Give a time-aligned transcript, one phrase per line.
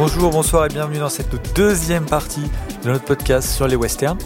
[0.00, 2.40] Bonjour, bonsoir et bienvenue dans cette deuxième partie
[2.84, 4.16] de notre podcast sur les westerns.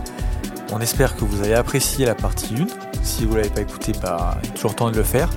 [0.73, 2.67] On espère que vous avez apprécié la partie 1.
[3.03, 5.29] Si vous ne l'avez pas écouté, bah, il est toujours temps de le faire.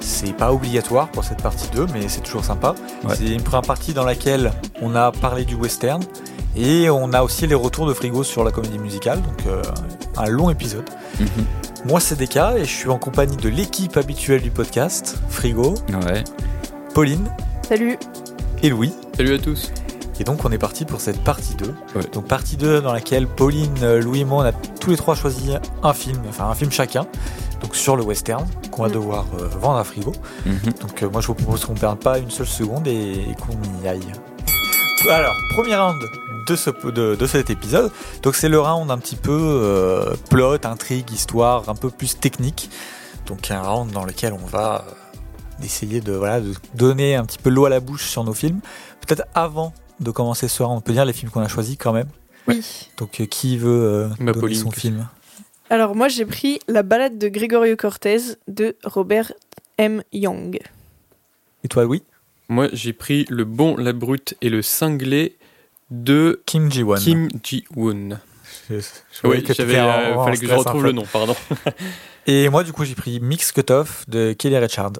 [0.00, 2.74] C'est pas obligatoire pour cette partie 2, mais c'est toujours sympa.
[3.04, 3.14] Ouais.
[3.16, 4.50] C'est une première partie dans laquelle
[4.82, 6.02] on a parlé du western
[6.56, 9.62] et on a aussi les retours de Frigo sur la comédie musicale, donc euh,
[10.16, 10.90] un long épisode.
[11.20, 11.28] Mhm.
[11.86, 16.24] Moi c'est Deka et je suis en compagnie de l'équipe habituelle du podcast, Frigo, Ouais.
[16.94, 17.28] Pauline
[17.68, 17.96] Salut.
[18.60, 18.92] et Louis.
[19.16, 19.70] Salut à tous.
[20.20, 21.66] Et donc on est parti pour cette partie 2.
[21.96, 22.02] Ouais.
[22.12, 25.14] Donc partie 2 dans laquelle Pauline, euh, Louis et moi on a tous les trois
[25.14, 27.06] choisi un film, enfin un film chacun,
[27.60, 28.92] donc sur le western qu'on va Mm.
[28.92, 30.12] devoir euh, vendre à Frigo.
[30.46, 30.72] Mhm.
[30.80, 33.56] Donc euh, moi je vous propose qu'on perde pas une seule seconde et, et qu'on
[33.84, 34.12] y aille.
[35.10, 36.00] Alors, premier round
[36.46, 37.90] de, ce, de, de cet épisode.
[38.22, 42.70] Donc c'est le round un petit peu euh, plot, intrigue, histoire, un peu plus technique.
[43.26, 44.84] Donc un round dans lequel on va
[45.62, 48.60] essayer de, voilà, de donner un petit peu l'eau à la bouche sur nos films.
[49.06, 51.92] Peut-être avant de commencer ce round, on peut dire les films qu'on a choisis quand
[51.92, 52.08] même.
[52.48, 52.60] Oui.
[52.98, 55.08] Donc euh, qui veut euh, donner Pauline, son film?
[55.70, 59.32] Alors moi j'ai pris La balade de Gregorio Cortez de Robert
[59.78, 60.02] M.
[60.12, 60.58] Young.
[61.64, 62.02] Et toi Louis?
[62.50, 65.38] Moi, j'ai pris Le Bon, la Brute et le Cinglé
[65.90, 66.96] de Kim Ji-won.
[66.96, 68.18] Kim Ji-woon.
[68.68, 71.34] Je- je Oui, que j'avais, euh, en fallait que je retrouve le nom, pardon.
[72.26, 74.92] Et moi, du coup, j'ai pris Mix Cutoff de Kelly Richard.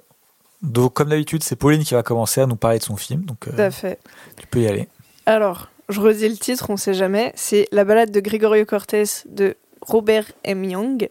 [0.65, 3.21] Donc, comme d'habitude, c'est Pauline qui va commencer à nous parler de son film.
[3.23, 3.99] Donc, euh, Tout à fait.
[4.37, 4.87] tu peux y aller.
[5.25, 7.31] Alors, je redis le titre, on sait jamais.
[7.35, 10.63] C'est La balade de Gregorio Cortez de Robert M.
[10.63, 11.09] Young.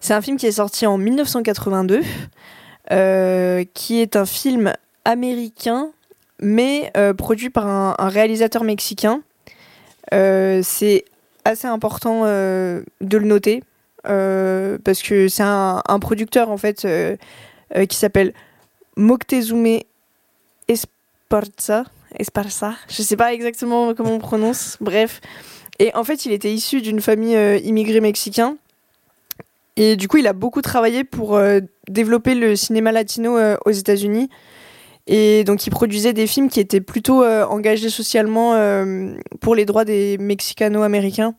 [0.00, 2.02] C'est un film qui est sorti en 1982,
[2.92, 4.72] euh, qui est un film
[5.04, 5.90] américain,
[6.40, 9.22] mais euh, produit par un, un réalisateur mexicain.
[10.12, 11.04] Euh, c'est
[11.44, 13.62] assez important de le noter,
[14.02, 16.86] parce que c'est un, un producteur, en fait,
[17.88, 18.32] qui s'appelle
[18.96, 19.80] Moctezuma
[20.68, 21.84] Esparza.
[22.18, 25.20] Esparza, je sais pas exactement comment on prononce, bref.
[25.78, 28.56] Et en fait, il était issu d'une famille euh, immigrée mexicain.
[29.76, 33.72] Et du coup, il a beaucoup travaillé pour euh, développer le cinéma latino euh, aux
[33.72, 34.28] États-Unis.
[35.08, 38.54] Et donc, il produisait des films qui étaient plutôt engagés socialement
[39.42, 41.34] pour les droits des Mexicano-américains.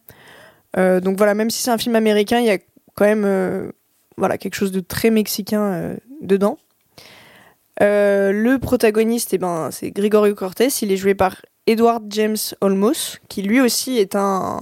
[0.77, 2.59] Donc voilà, même si c'est un film américain, il y a
[2.94, 3.71] quand même
[4.17, 6.59] voilà, quelque chose de très mexicain dedans.
[7.81, 10.69] Euh, le protagoniste, eh ben, c'est Gregorio Cortés.
[10.81, 14.62] Il est joué par Edward James Olmos, qui lui aussi est un,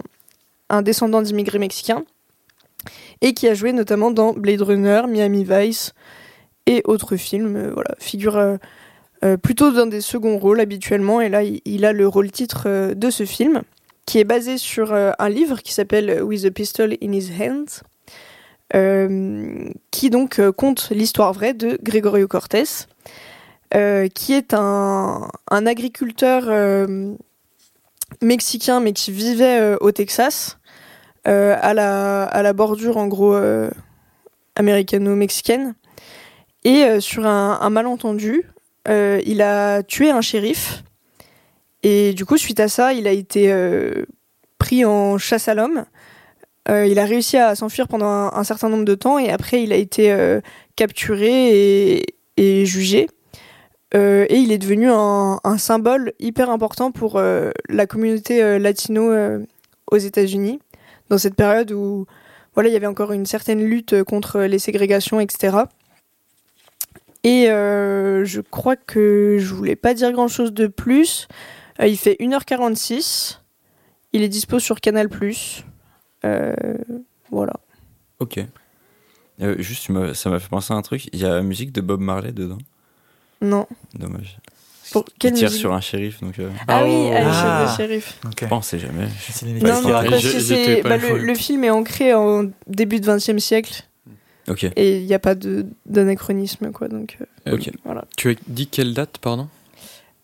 [0.82, 2.04] descendant d'immigrés mexicains
[3.22, 5.94] et qui a joué notamment dans Blade Runner, Miami Vice
[6.66, 7.56] et autres films.
[7.56, 11.22] Euh, voilà, figure euh, plutôt dans des seconds rôles habituellement.
[11.22, 13.62] Et là, il, a le rôle titre de ce film,
[14.06, 17.93] qui est basé sur un livre qui s'appelle With a Pistol in His Hands, euh,
[18.74, 22.88] qui donc euh, conte l'histoire vraie de Gregorio Cortés
[23.76, 27.16] euh, qui est un, agriculteur euh,
[28.22, 30.58] mexicain, mais qui vivait euh, au Texas,
[31.28, 33.70] euh, à, la, à la bordure en gros euh,
[34.56, 35.76] américano-mexicaine.
[36.64, 38.44] Et euh, sur un, malentendu,
[38.88, 40.84] euh, il a tué un shérif.
[41.82, 44.06] Et du coup, suite à ça, il a été euh,
[44.60, 45.86] pris en chasse à l'homme.
[46.70, 49.74] Euh, il a réussi à s'enfuir pendant un, certain nombre de temps et après, il
[49.74, 50.40] a été euh,
[50.76, 52.02] capturé
[52.38, 53.08] et, jugé.
[53.96, 59.14] Euh, et il est devenu un, symbole hyper important pour la communauté latino
[59.92, 60.60] aux États-Unis,
[61.10, 62.06] dans cette période où
[62.56, 65.58] voilà, il y avait encore une certaine lutte contre les ségrégations, etc.
[67.24, 71.28] Et je crois que je voulais pas dire grand-chose de plus.
[71.80, 73.40] Il fait 1h46.
[74.14, 75.10] Il est dispo sur Canal+.
[76.26, 76.54] Euh,
[77.32, 77.54] voilà.
[78.20, 78.40] Ok.
[79.42, 81.10] Euh, juste, ça m'a fait penser à un truc.
[81.14, 82.60] Il y a la musique de Bob Marley dedans.
[83.42, 83.68] Non.
[83.96, 84.38] Dommage.
[84.92, 86.86] Pour Il quelle tire musique sur un shérif, donc euh, Ah Oh.
[86.86, 87.66] oui, ah, Ah.
[87.66, 88.20] le shérif.
[88.26, 88.48] Ok.
[88.48, 89.08] bon, on sait jamais.
[89.62, 93.06] Non, non, qui parce que pas bah, le, le film est ancré en début de
[93.12, 93.84] 20e siècle
[94.50, 94.66] Ok.
[94.76, 97.72] et il n'y a pas de d'anachronisme quoi donc euh, Ok.
[97.86, 98.06] voilà.
[98.18, 99.48] Tu as dit quelle date, pardon?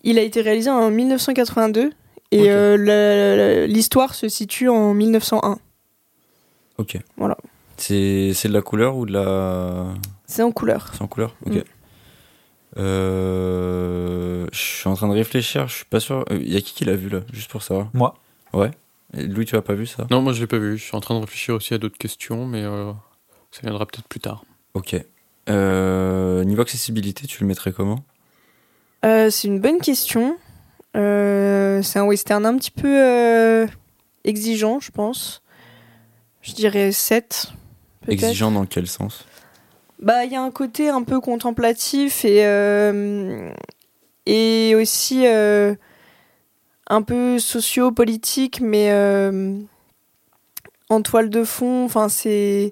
[0.04, 1.92] Il a été réalisé en 1982
[2.32, 5.58] et euh, l'histoire se situe en 1901.
[6.80, 6.98] Ok.
[7.18, 7.38] Voilà.
[7.78, 9.94] C'est c'est de la couleur ou de la.
[10.26, 10.90] C'est en couleur.
[10.94, 11.54] C'est en couleur Ok.
[11.56, 11.64] Mm.
[12.78, 16.24] Euh, je suis en train de réfléchir, je suis pas sûr.
[16.32, 17.90] Il y a qui qui l'a vu là Juste pour savoir.
[17.94, 18.16] Moi.
[18.54, 18.72] Ouais.
[19.18, 20.78] Et Louis, tu l'as pas vu ça Non, moi je l'ai pas vu.
[20.78, 22.92] Je suis en train de réfléchir aussi à d'autres questions, mais euh,
[23.52, 24.44] ça viendra peut-être plus tard.
[24.74, 24.96] Ok.
[25.50, 28.04] Euh, niveau accessibilité, tu le mettrais comment
[29.04, 30.38] Euh, c'est une bonne question.
[30.96, 33.68] Euh, c'est un western un petit peu euh,
[34.24, 35.42] exigeant, je pense.
[36.42, 37.48] Je dirais 7.
[38.02, 38.12] peut-être.
[38.24, 39.26] Exigeant dans quel sens?
[40.02, 43.52] Bah, il y a un côté un peu contemplatif et, euh,
[44.26, 45.76] et aussi euh,
[46.88, 49.58] un peu socio-politique, mais euh,
[50.90, 51.84] en toile de fond.
[51.86, 52.72] Enfin, c'est.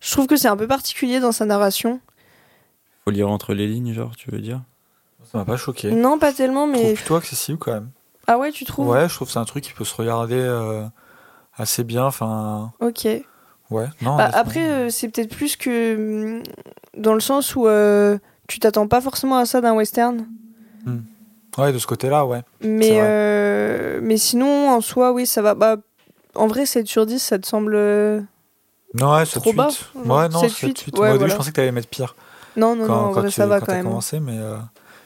[0.00, 2.00] Je trouve que c'est un peu particulier dans sa narration.
[3.04, 4.60] Faut lire entre les lignes, genre, tu veux dire?
[5.32, 5.90] Ça m'a pas choqué.
[5.90, 6.94] Non, pas tellement, Je trouve mais.
[6.94, 7.90] plutôt accessible quand même.
[8.26, 8.88] Ah ouais, tu trouves?
[8.88, 10.84] Ouais, je trouve que c'est un truc qui peut se regarder euh,
[11.56, 12.04] assez bien.
[12.04, 13.04] Enfin, Ok.
[13.70, 13.86] ouais.
[14.02, 16.36] Non, Bah, après, euh, c'est peut-être plus que.
[16.38, 16.42] hum,
[16.96, 18.18] Dans le sens où euh,
[18.48, 20.26] tu t'attends pas forcément à ça d'un western.
[21.58, 22.42] Ouais, de ce côté-là, ouais.
[22.60, 25.54] Mais, euh, mais sinon, en soi, oui, ça va.
[25.54, 25.76] Bah,
[26.34, 27.74] en vrai, 7 sur 10, ça te semble.
[27.74, 28.20] euh,
[28.94, 29.56] Non, ouais, 7 Trop 8.
[29.56, 29.68] bas,
[30.04, 30.98] Ouais, non, 7, 7 8.
[30.98, 32.14] Ouais, Moi, au début, je pensais que t'allais mettre pire.
[32.58, 33.84] Non, non, quand, non, en quand vrai, tu ça va quand quand même.
[33.84, 34.56] commencé, mais, euh,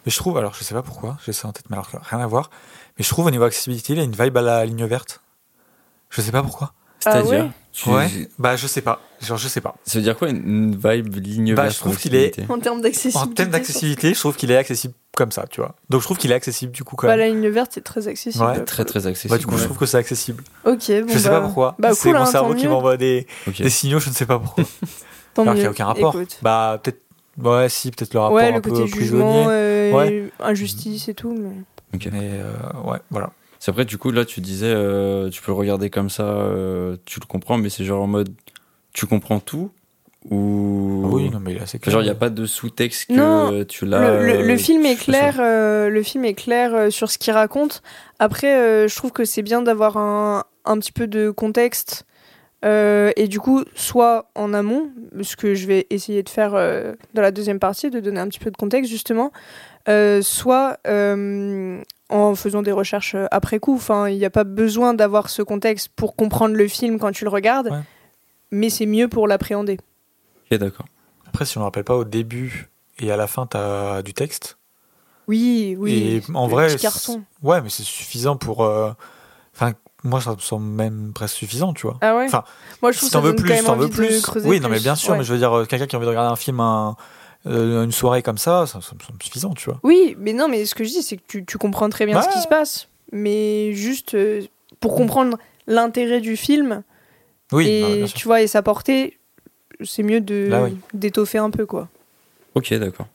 [0.04, 2.18] mais je trouve, alors je sais pas pourquoi, j'ai ça en tête, mais alors rien
[2.20, 2.50] à voir.
[2.98, 5.20] Mais je trouve au niveau accessibilité, il a une vibe à la ligne verte.
[6.10, 6.72] Je sais pas pourquoi.
[7.06, 8.08] Ah C'est-à-dire ouais tu- Ouais.
[8.38, 9.00] Bah, je sais pas.
[9.22, 9.76] Genre, je sais pas.
[9.84, 12.58] Ça veut dire quoi une vibe ligne Bah, verte je trouve en qu'il est- En
[12.58, 13.30] termes d'accessibilité.
[13.30, 15.76] En termes d'accessibilité, je trouve qu'il est accessible comme ça, tu vois.
[15.88, 17.20] Donc je trouve qu'il est accessible du coup quand Bah, même.
[17.20, 18.44] la ligne verte, c'est très accessible.
[18.44, 19.30] Ouais, Très très accessible.
[19.32, 20.42] Bah, du coup, je trouve que c'est accessible.
[20.64, 21.04] Ok, bon.
[21.08, 21.74] je sais bah, pas pourquoi.
[21.78, 23.26] bah, c'est cool, mon hein, cerveau qui m'envoie des,
[23.68, 24.64] signaux, je ne sais pas pourquoi.
[25.34, 26.14] Tant alors qu'il n'y a aucun rapport.
[26.16, 26.38] Écoute.
[26.42, 27.00] Bah, peut-être.
[27.40, 29.06] Ouais, si, peut-être le rapport ouais, un le peu côté prisonnier.
[29.06, 30.30] jugement, euh, Ouais.
[30.40, 31.32] injustice et tout.
[31.38, 31.52] Mais...
[31.94, 32.08] Ok.
[32.12, 32.52] Mais euh,
[32.84, 33.30] ouais, voilà.
[33.60, 36.96] C'est après, du coup, là, tu disais, euh, tu peux le regarder comme ça, euh,
[37.04, 38.30] tu le comprends, mais c'est genre en mode,
[38.92, 39.70] tu comprends tout
[40.30, 41.02] ou.
[41.12, 41.92] Oui, non, mais il est assez Enfin, clair.
[41.92, 44.18] genre, il n'y a pas de sous-texte que Non, tu l'as.
[44.18, 45.36] Le, le- le euh, film est clair.
[45.40, 47.82] euh, le film est clair euh, sur ce qu'il raconte.
[48.18, 52.04] Après, euh, je trouve que c'est bien d'avoir un, un petit peu de contexte.
[52.64, 54.90] euh, et du coup, soit en amont,
[55.22, 58.28] ce que je vais essayer de faire euh, dans la deuxième partie, de donner un
[58.28, 59.32] petit peu de contexte justement,
[59.88, 61.80] euh, soit euh,
[62.10, 63.74] en faisant des recherches euh, après coup.
[63.76, 67.24] Enfin, il n'y a pas besoin d'avoir ce contexte pour comprendre le film quand tu
[67.24, 67.80] le regardes, Ouais.
[68.50, 69.78] mais c'est mieux pour l'appréhender.
[70.50, 70.86] Ok, d'accord.
[71.28, 72.68] Après, si on ne rappelle pas, au début
[72.98, 74.58] et à la fin, tu as du texte.
[75.28, 75.92] Oui, oui.
[75.92, 76.66] Et en le vrai.
[76.66, 77.22] petit c'est- carton.
[77.42, 78.64] Ouais, mais c'est suffisant pour.
[78.64, 78.90] euh,
[79.54, 79.72] Enfin,
[80.04, 81.98] moi, ça me semble même presque suffisant, tu vois.
[82.00, 82.44] Ah ouais Enfin,
[82.82, 84.22] Moi, je trouve si que ça t'en veux plus, t'en veux plus.
[84.22, 85.18] creuser Oui, non, mais bien sûr, Ouais.
[85.18, 86.96] mais je veux dire, euh, quelqu'un qui a envie de regarder un film un-
[87.46, 89.80] euh, une soirée comme ça, ça, ça me semble suffisant, tu vois.
[89.82, 92.20] Oui, mais non, mais ce que je dis, c'est que tu, tu comprends très bien
[92.22, 92.88] ce qui se passe.
[93.12, 94.42] Mais juste euh,
[94.78, 96.82] pour comprendre l'intérêt du film
[97.52, 99.18] Oui, et, non, tu vois, et sa portée,
[99.82, 100.76] c'est mieux de Là, oui.
[100.94, 101.88] d'étoffer un peu, quoi.
[102.54, 103.06] Ok, d'accord.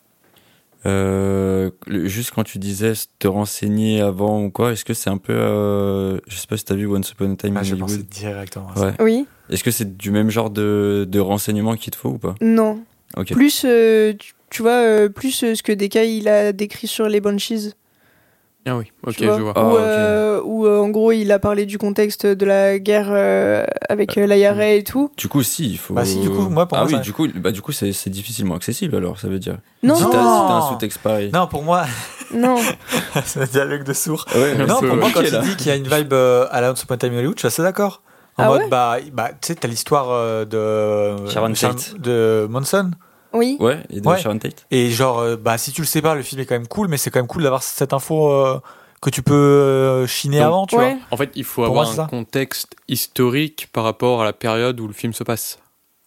[0.85, 5.33] Euh, juste quand tu disais te renseigner avant ou quoi, est-ce que c'est un peu.
[5.33, 7.93] euh, je sais pas si t'as vu Once Upon a Time Ah, in je pensais
[7.95, 8.09] Hollywood.
[8.09, 8.85] directement à ça.
[8.87, 8.93] Ouais.
[8.99, 12.35] Oui Est-ce que c'est du même genre de, de renseignement qu'il te faut ou pas?
[12.39, 12.83] Non.
[13.17, 13.33] Ok.
[13.33, 17.07] Plus, euh, tu, tu vois, euh, plus euh, ce que Deka il a décrit sur
[17.07, 17.73] les Banshees.
[18.67, 19.53] Ah oui, ok, vois, je vois.
[19.55, 19.77] Ah, où, ok.
[19.79, 24.17] euh, où, euh, en gros il a parlé du contexte de la guerre euh, avec
[24.17, 25.11] euh, l'IRA et tout.
[25.17, 25.93] Du coup, si, il faut.
[25.93, 27.71] Bah, si, du coup, moi, pour ah moi, oui, ça- du coup, bah, du coup
[27.71, 29.57] c'est, difficilement accessible alors, ça veut dire.
[29.83, 30.47] Non, si non, t'as, si non.
[30.47, 31.29] t'as un sous-texte pareil.
[31.31, 31.85] Non, pour moi,
[32.33, 32.55] non.
[33.25, 34.25] c'est un dialogue de sourds.
[34.33, 35.41] Ouais, Non, pour moi, quand là.
[35.43, 37.17] tu dis qu'il y a une vibe euh, à la Once Upon a Time in
[37.19, 38.01] Hollywood, je suis assez d'accord.
[38.39, 41.29] En Ah mode, ouais bah, bah tu sais, t'as l'histoire euh, de.
[41.29, 42.01] Sharon Sharon- Tate.
[42.01, 42.89] De Monson.
[43.35, 43.57] Oui.
[43.59, 44.17] Ouais, et de Ouais.
[44.19, 44.65] Sharon Tate.
[44.71, 46.87] Et genre, euh, bah, si tu le sais pas, le film est quand même cool,
[46.87, 48.59] mais c'est quand même cool d'avoir cette info euh,
[49.01, 50.93] que tu peux euh, chiner Donc, avant, tu ouais.
[50.93, 51.01] vois.
[51.11, 52.07] En fait, il faut Pour avoir moi, un ça.
[52.09, 55.59] contexte historique par rapport à la période où le film se passe.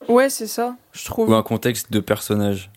[0.09, 1.29] Ouais, c'est ça, je trouve.
[1.31, 2.71] Ou un contexte de personnage.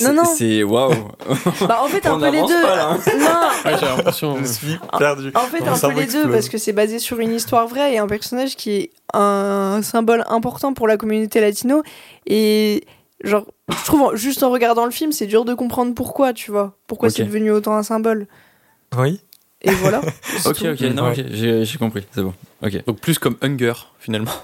[0.00, 0.24] Non, non.
[0.24, 0.92] C'est waouh.
[1.66, 2.62] Bah, en fait, un On peu les deux.
[2.62, 2.98] pas, là, hein.
[3.18, 3.24] Non,
[3.70, 4.36] Ouais, j'ai l'impression.
[4.38, 5.32] Je suis perdu.
[5.34, 7.98] En fait, un peu les deux, parce que c'est basé sur une histoire vraie et
[7.98, 11.82] un personnage qui est un symbole important pour la communauté latino.
[12.26, 12.84] Et
[13.24, 16.76] genre, je trouve, juste en regardant le film, c'est dur de comprendre pourquoi, tu vois.
[16.86, 18.26] Pourquoi c'est devenu autant un symbole.
[18.98, 19.20] Oui.
[19.62, 20.00] Et voilà.
[20.46, 21.26] Ok, ok, non, Ouais.
[21.30, 22.34] j'ai, compris, c'est bon.
[22.62, 22.84] Ok.
[22.86, 24.30] Donc plus comme Hunger, finalement.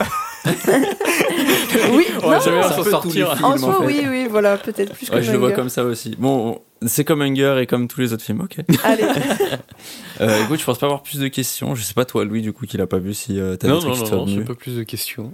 [1.93, 3.31] Oui, On va non, jamais s'en sortir.
[3.45, 3.87] en soi, en fait.
[3.87, 6.15] oui, oui, voilà, peut-être plus que Ouais, je le vois comme ça aussi.
[6.19, 8.59] Bon, c'est comme Hunger et comme tous les autres films, ok.
[8.85, 9.05] Allez,
[10.21, 11.75] Euh, écoute, je pense pas avoir plus de questions.
[11.75, 13.77] Je sais pas toi, Louis, du coup, qui l'a pas vu, si euh, t'as Non,
[13.77, 14.47] des trucs non, qui non, non, j'ai venus.
[14.47, 15.33] pas plus de questions.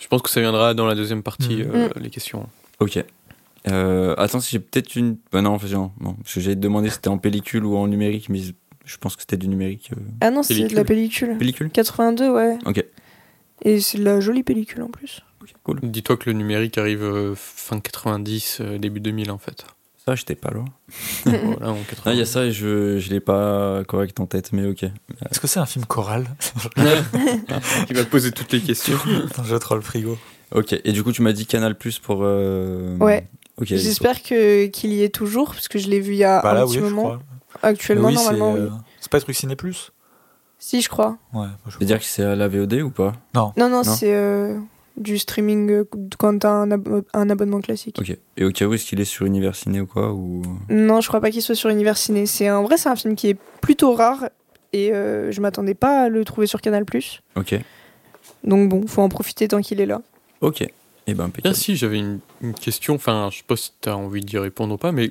[0.00, 1.70] Je pense que ça viendra dans la deuxième partie, Mhm.
[1.74, 2.00] euh, Mm.
[2.02, 2.48] les questions.
[2.80, 3.02] Ok.
[3.70, 5.16] Euh, attends, si j'ai peut-être une.
[5.32, 5.90] Bah non, en fait, non.
[6.00, 6.14] non.
[6.14, 8.40] Parce que j'allais te demander si c'était en pellicule ou en numérique, mais
[8.84, 9.90] je pense que c'était du numérique.
[9.96, 10.00] euh.
[10.20, 11.36] ah non, c'est de la pellicule.
[11.38, 11.70] Pellicule?
[11.70, 12.58] 82, ouais.
[12.66, 12.84] Ok.
[13.62, 15.22] Et c'est de la jolie pellicule en plus.
[15.42, 15.80] Ok, cool.
[15.82, 19.64] Dis-toi que le numérique arrive euh, fin 90, euh, début 2000 en fait.
[20.04, 20.66] Ça, j'étais pas loin.
[21.24, 22.02] voilà, en 80.
[22.04, 24.82] Ah, il y a ça et je, je l'ai pas correct en tête, mais ok.
[24.82, 26.26] Est-ce que c'est un film choral?
[27.86, 28.98] Qui va poser toutes les questions.
[29.30, 30.18] Attends, Je troll le frigo.
[30.52, 30.72] Ok.
[30.84, 32.20] Et du coup, tu m'as dit Canal Plus pour.
[32.22, 33.26] euh, Ouais.
[33.56, 33.66] Ok.
[33.68, 36.50] J'espère que qu'il y est toujours, parce que je l'ai vu il y a Bah
[36.50, 37.02] un là, petit oui, je moment.
[37.02, 37.18] crois.
[37.62, 38.66] Actuellement, oui, normalement, c'est oui.
[38.66, 38.70] euh,
[39.00, 39.92] c'est pas truc Ciné Plus?
[40.58, 41.18] Si, je crois.
[41.32, 43.12] Ouais, C'est-à-dire que c'est à la VOD ou pas?
[43.34, 43.82] Non, non, Non.
[43.84, 44.58] c'est euh,
[44.96, 45.84] du streaming
[46.18, 47.98] quand t'as un, abo- un abonnement classique.
[48.00, 48.16] Ok.
[48.36, 50.42] Et au cas où, est-ce qu'il est sur Univers Ciné ou quoi ou...
[50.70, 52.26] Non, je crois pas qu'il soit sur Univers Ciné.
[52.26, 54.28] C'est un vrai, c'est un film qui est plutôt rare
[54.72, 56.84] et euh, je m'attendais pas à le trouver sur Canal+.
[57.36, 57.54] Ok.
[58.42, 60.00] Donc bon, faut en profiter tant qu'il est là.
[60.44, 60.62] Ok.
[60.62, 60.70] Et
[61.08, 61.54] ben Bien impeccable.
[61.56, 64.74] si, j'avais une, une question, enfin, je sais pas si tu as envie d'y répondre
[64.74, 65.10] ou pas, mais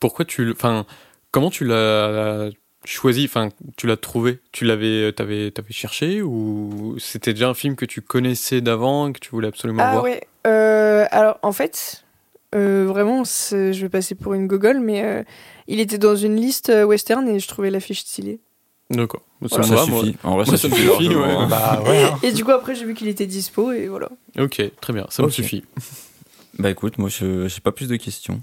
[0.00, 0.52] pourquoi tu le.
[0.52, 0.86] Enfin,
[1.30, 2.50] comment tu l'as
[2.84, 3.24] choisi?
[3.24, 4.40] Enfin, tu l'as trouvé?
[4.52, 9.12] Tu l'avais t'avais, t'avais cherché ou c'était déjà un film que tu connaissais d'avant et
[9.12, 10.04] que tu voulais absolument Ah voir?
[10.04, 10.22] ouais.
[10.46, 12.04] Euh, alors en fait,
[12.54, 15.22] euh, vraiment, je vais passer pour une gogole, mais euh,
[15.68, 18.40] il était dans une liste western et je trouvais l'affiche stylée.
[18.90, 19.22] D'accord.
[19.48, 20.00] Ça Ça, me va, moi.
[20.02, 20.16] suffit.
[20.22, 20.88] En vrai, Moi, ça, ça me suffit.
[20.88, 21.22] suffit, ouais.
[21.24, 21.46] hein.
[21.48, 22.04] Bah ouais.
[22.04, 22.18] hein.
[22.22, 24.08] Et du coup après j'ai vu qu'il était dispo et voilà.
[24.38, 25.64] Ok, très bien, ça me suffit.
[26.58, 28.40] Bah écoute, moi je j'ai pas plus de questions.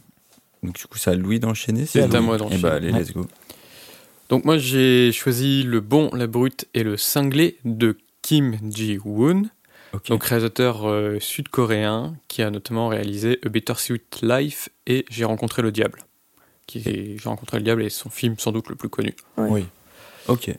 [0.64, 1.86] Donc du coup, c'est à Louis d'enchaîner.
[1.86, 2.62] C'est à moi Et d'enchaîner.
[2.62, 3.00] bah allez, Ouais.
[3.00, 3.26] let's go.
[4.28, 9.44] Donc moi j'ai choisi Le Bon, la Brute et le Cinglé de Kim Ji-woon,
[9.94, 10.10] Ok.
[10.10, 15.62] donc réalisateur euh, sud-coréen qui a notamment réalisé A Better Sweet Life et J'ai rencontré
[15.62, 16.00] le diable.
[16.68, 19.16] Qui est J'ai rencontré le diable est son film sans doute le plus connu.
[19.38, 19.66] Oui.
[20.28, 20.52] Ok.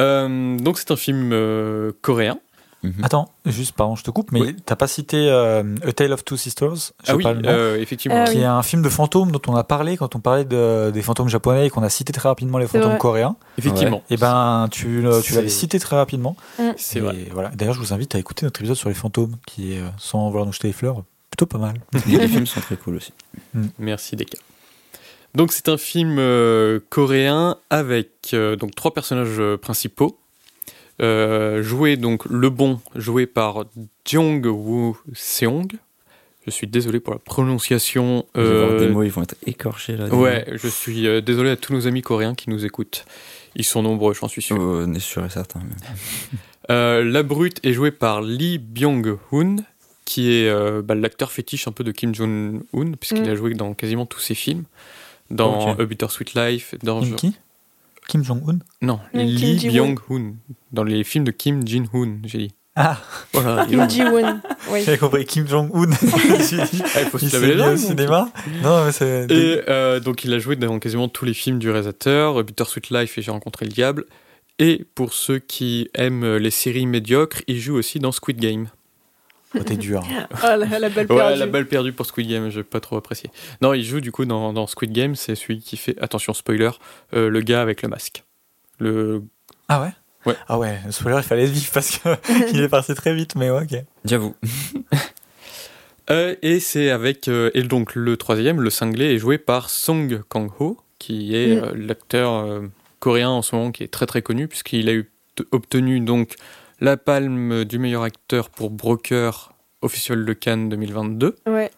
[0.00, 2.38] Euh, donc c'est un film euh, coréen.
[2.82, 2.92] Mhm.
[3.02, 4.56] Attends, juste pardon, je te coupe, mais Oui.
[4.66, 6.92] t'as pas cité euh, A Tale of Two Sisters?
[7.06, 8.24] Ah oui, pas le nom, euh, effectivement.
[8.24, 11.00] Qui est un film de fantômes dont on a parlé quand on parlait de- des
[11.00, 13.36] fantômes japonais et qu'on a cité très rapidement les C'est fantômes coréens.
[13.56, 14.02] Effectivement.
[14.10, 16.36] Et ben tu, tu l'avais C'est- cité très rapidement.
[16.76, 17.16] C'est Et vrai.
[17.32, 17.48] Voilà.
[17.54, 20.44] D'ailleurs, je vous invite à écouter notre épisode sur les fantômes, qui est, sans vouloir
[20.44, 21.76] nous jeter les fleurs, plutôt pas mal.
[22.06, 23.12] Et les films sont très cool aussi.
[23.78, 24.36] Merci Deka.
[25.34, 30.18] Donc c'est un film euh, coréen avec euh, donc trois personnages euh, principaux.
[31.02, 33.64] Euh, joué donc le bon joué par
[34.04, 35.72] Jong Woo Seong.
[36.46, 38.26] Je suis désolé pour la prononciation.
[38.34, 40.06] Avoir euh, des mots, ils vont être écorchés là.
[40.14, 43.06] ouais, je suis euh, désolé à tous nos amis coréens qui nous écoutent.
[43.56, 44.56] Ils sont nombreux, j'en suis sûr.
[44.60, 45.60] Oh, on est sûr et certain.
[45.68, 45.76] mais-
[46.70, 49.56] Euh, la brute est jouée par Lee Byung-hun,
[50.06, 53.28] qui est euh, bah, l'acteur fétiche un peu de Kim Jong-un, puisqu'il Mm.
[53.28, 54.64] a joué dans quasiment tous ses films.
[55.30, 55.80] Dans Ok.
[55.80, 57.00] A Bitter Sweet Life, dans...
[57.00, 57.36] Kim, qui?
[58.08, 58.58] Kim Jong-un?
[58.82, 59.56] Non, Lee.
[59.56, 60.34] Byung-hun.
[60.72, 62.54] Dans les films de Kim Jin-hoon, j'ai dit.
[62.76, 62.98] Ah,
[63.32, 64.40] Voilà, Kim Ji-woon.
[64.70, 64.82] Oui.
[64.84, 65.90] j'avais compris Kim Jong-un.
[66.96, 67.72] Ah, il faut se il laver les dents.
[67.72, 68.28] au cinéma
[68.62, 69.30] Non, mais c'est...
[69.30, 72.64] Et euh, donc il a joué dans quasiment tous les films du réalisateur, A Bitter
[72.64, 74.04] Sweet Life et J'ai rencontré le diable.
[74.58, 78.68] Et pour ceux qui aiment les séries médiocres, il joue aussi dans Squid Game.
[79.58, 80.02] Oh, t'es dur.
[80.42, 81.38] Ah, la, la balle Ouais, perdue.
[81.38, 83.30] la balle perdue pour Squid Game, j'ai pas trop apprécié.
[83.60, 86.70] Non, il joue du coup dans, dans Squid Game, c'est celui qui fait, attention spoiler,
[87.14, 88.24] euh, le gars avec le masque.
[88.80, 89.22] Le...
[89.68, 89.90] Ah ouais?
[90.26, 90.34] Ouais.
[90.48, 93.50] Ah ouais, le spoiler, il fallait être vif parce qu'il est passé très vite, mais
[93.50, 93.78] ouais, ok.
[94.04, 94.34] J'avoue.
[96.10, 100.20] Euh, et c'est avec, euh, et donc le troisième, le cinglé, est joué par Song
[100.28, 101.64] Kang-ho, qui est Mm.
[101.64, 102.60] euh, l'acteur euh,
[103.00, 105.10] coréen en ce moment qui est très très connu, puisqu'il a eu,
[105.50, 106.34] obtenu donc
[106.84, 111.70] la palme du meilleur acteur pour Broker, officiel de Cannes 2022, Ouais.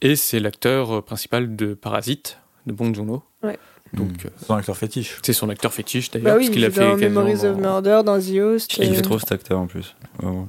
[0.00, 3.22] et c'est l'acteur euh, principal de Parasite, de Bong Joon-ho.
[3.42, 3.58] Ouais.
[3.94, 4.26] Donc, Mm.
[4.26, 5.18] euh, C'est un acteur fétiche.
[5.22, 7.46] C'est son acteur fétiche d'ailleurs, Bah oui, parce il qu'il a est fait dans Memories
[7.46, 8.76] of Murder, dans The Host.
[8.78, 9.96] Il euh, fait trop cet acteur en plus.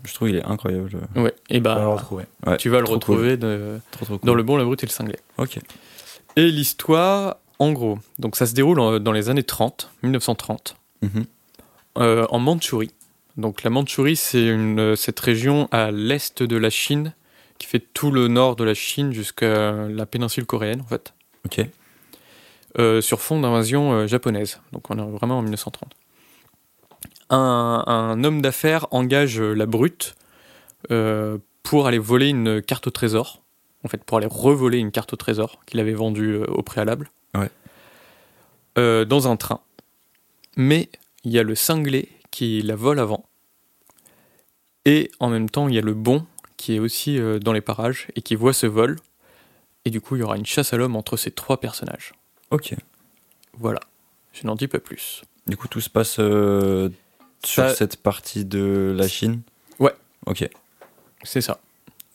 [0.04, 0.90] Je trouve qu'il est incroyable.
[1.16, 2.26] Ouais, et On va le bah retrouver.
[2.46, 4.28] Ouais, tu vas le trop retrouver de- Trop trop cool.
[4.28, 5.16] dans Le Bon, la Brute et le Cinglé.
[5.38, 5.58] Ok.
[6.36, 11.26] Et l'histoire, en gros, donc ça se déroule en- dans les années 30, 1930, Mhm.
[11.98, 12.92] euh, en Mandchourie.
[13.40, 17.14] Donc la Mandchourie, c'est une- cette région à l'est de la Chine
[17.58, 21.14] qui fait tout le nord de la Chine jusqu'à la péninsule coréenne en fait.
[21.46, 21.66] Ok.
[22.78, 24.62] euh, sur fond d'invasion euh, japonaise.
[24.74, 25.92] Donc on est vraiment en 1930.
[27.32, 30.16] Un, un homme d'affaires engage euh, la brute
[30.92, 33.42] euh, pour aller voler une carte au trésor.
[33.84, 37.10] En fait, pour aller revoler une carte au trésor qu'il avait vendue euh, au préalable.
[37.36, 37.50] Ouais.
[38.78, 39.62] Euh, dans un train.
[40.58, 40.90] Mais
[41.24, 43.26] il y a le cinglé qui la vole avant.
[44.86, 46.26] Et en même temps, il y a le bon
[46.58, 48.98] qui est aussi euh, dans les parages et qui voit ce vol.
[49.86, 52.14] Et du coup, il y aura une chasse à l'homme entre ces trois personnages.
[52.52, 52.76] Ok.
[53.58, 53.80] Voilà,
[54.34, 55.22] je n'en dis pas plus.
[55.48, 56.90] Du coup, tout se passe euh,
[57.44, 59.42] sur Ça- cette partie de la Chine
[59.80, 59.94] Ouais.
[60.26, 60.48] Ok.
[61.24, 61.60] C'est ça.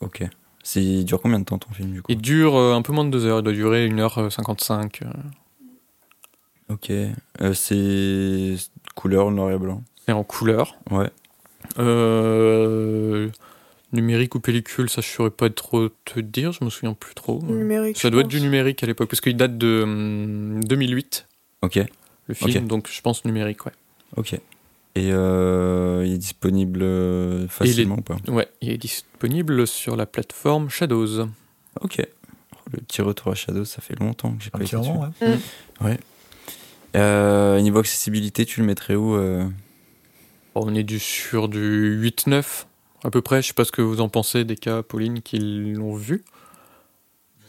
[0.01, 0.23] Ok.
[0.63, 2.93] C'est- Il dure combien de temps ton film du coup Il dure euh, un peu
[2.93, 5.03] moins de deux heures, il doit durer 1h55.
[5.03, 5.13] euh,
[6.69, 6.91] Ok.
[7.55, 8.57] C'est
[8.95, 9.83] couleur noir et blanc.
[10.09, 10.77] et en couleur.
[10.91, 11.11] Ouais.
[11.79, 13.29] Euh,
[13.93, 17.41] numérique ou pellicule, ça je saurais pas trop te dire, je me souviens plus trop.
[17.43, 17.99] Numérique.
[17.99, 21.27] Ça doit être du numérique à l'époque, parce qu'il date de hum, 2008,
[21.63, 21.81] Ok.
[22.27, 23.73] le film, donc je pense numérique, ouais.
[24.17, 24.35] Ok.
[24.97, 28.17] Et euh, il est disponible euh, facilement ou pas?
[28.29, 31.27] Ouais, il est disponible sur la plateforme Shadows.
[31.81, 31.99] Ok.
[32.73, 35.39] Le petit retour à Shadow, ça fait longtemps que j'ai pas été moment, dessus.
[35.81, 35.99] ouais.
[36.97, 39.47] Euh, niveau accessibilité, tu le mettrais où euh?
[40.55, 42.65] On est du, sur du 8-9
[43.05, 45.39] à peu près, je sais pas ce que vous en pensez des cas, Pauline, qui
[45.39, 46.25] l'ont vu.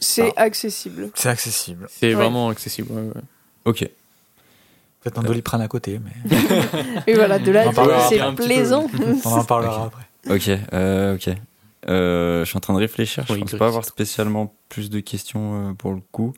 [0.01, 1.09] C'est accessible.
[1.15, 1.87] C'est accessible.
[1.89, 2.13] C'est Ouais.
[2.13, 2.91] vraiment accessible.
[2.91, 3.21] ouais, ouais.
[3.63, 3.79] Ok.
[5.01, 6.37] Peut-être un doliprane à côté, mais
[7.07, 7.71] Et voilà, de là,
[8.09, 8.87] c'est plaisant.
[9.23, 10.03] on en parlera après.
[10.29, 11.29] Ok, euh, ok.
[11.87, 13.23] Euh, je suis en train de réfléchir.
[13.27, 16.33] Je Oui, pense pas avoir spécialement plus de questions euh, pour le coup.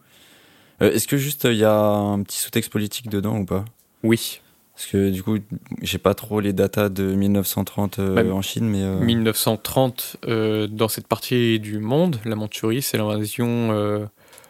[0.81, 3.63] Euh, Est-ce que juste il y a un petit sous-texte politique dedans ou pas?
[4.03, 4.41] Oui.
[4.77, 5.39] Parce que du coup,
[5.81, 10.67] j'ai pas trop les datas de 1930 euh, Bah, en Chine, mais euh, 1930, euh,
[10.67, 14.05] dans cette partie du monde, la Mandchourie, c'est l'invasion euh,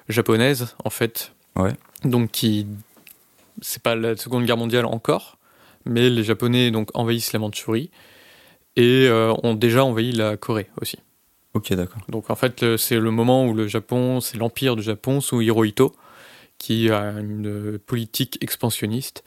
[0.09, 1.31] japonaise, en fait.
[1.55, 1.71] Ouais.
[2.03, 2.67] Donc, qui.
[3.61, 5.37] C'est pas la Seconde Guerre mondiale encore,
[5.85, 7.89] mais les Japonais donc, envahissent la Mandchourie
[8.75, 10.97] et euh, ont déjà envahi la Corée aussi.
[11.53, 12.01] ok, d'accord.
[12.09, 15.95] Donc, en fait, c'est le moment où le Japon, c'est l'empire du Japon sous Hirohito,
[16.57, 19.23] qui a une politique expansionniste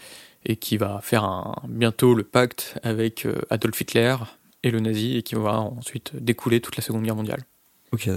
[0.47, 4.17] et qui va faire un- bientôt le pacte avec euh, Adolf Hitler
[4.63, 7.43] et le nazi et qui va ensuite découler toute la Seconde Guerre mondiale.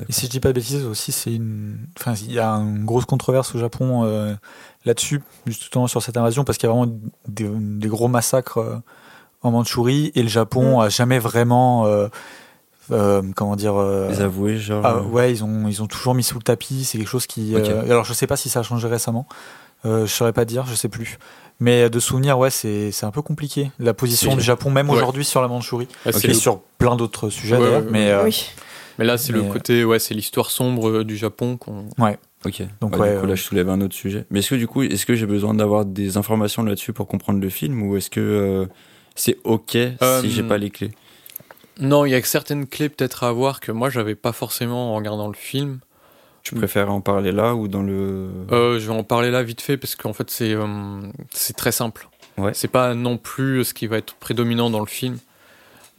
[0.07, 1.79] Et si je dis pas de bêtises aussi, c'est une.
[1.99, 4.35] Enfin, il y a une grosse controverse au Japon euh,
[4.85, 6.93] là-dessus, justement sur cette invasion, parce qu'il y a vraiment
[7.27, 8.75] des, des gros massacres euh,
[9.41, 11.87] en Mandchourie et le Japon a jamais vraiment.
[11.87, 12.07] euh,
[12.91, 13.75] euh, comment dire.
[13.75, 14.85] euh, Les avoués, genre.
[14.85, 16.83] ah, euh, ouais, ils ont, ils ont toujours mis sous le tapis.
[16.83, 17.55] C'est quelque chose qui.
[17.55, 19.25] Euh, alors, je sais pas si ça a changé récemment.
[19.85, 21.17] Euh, je saurais pas dire, je sais plus.
[21.59, 23.71] Mais de souvenir, ouais, c'est c'est un peu compliqué.
[23.79, 24.97] La position du Japon, même Ouais.
[24.97, 25.87] aujourd'hui, sur la Mandchourie.
[26.05, 27.81] Là, c'est Et sur plein d'autres sujets, Ouais, d'ailleurs.
[27.83, 28.11] ouais, mais, ouais.
[28.11, 28.49] euh, Oui.
[28.99, 31.87] Mais là, c'est le euh, côté, ouais, c'est l'histoire sombre euh, du Japon qu'on.
[32.45, 32.61] Ok.
[32.81, 34.25] Donc, Ouais, ouais, du coup, là, euh, je soulève un autre sujet.
[34.29, 37.39] Mais est-ce que du coup, est-ce que j'ai besoin d'avoir des informations là-dessus pour comprendre
[37.39, 38.65] le film ou est-ce que euh,
[39.15, 40.91] c'est ok Euh, si j'ai pas les clés?
[41.79, 44.93] Non, il y a que certaines clés peut-être à avoir que moi j'avais pas forcément
[44.93, 45.79] en regardant le film.
[46.43, 48.29] Tu préfères en parler là ou dans le.
[48.51, 51.71] Euh, je vais en parler là vite fait parce qu'en fait c'est euh, c'est très
[51.71, 52.09] simple.
[52.37, 52.53] Ouais.
[52.53, 55.17] C'est pas non plus ce qui va être prédominant dans le film.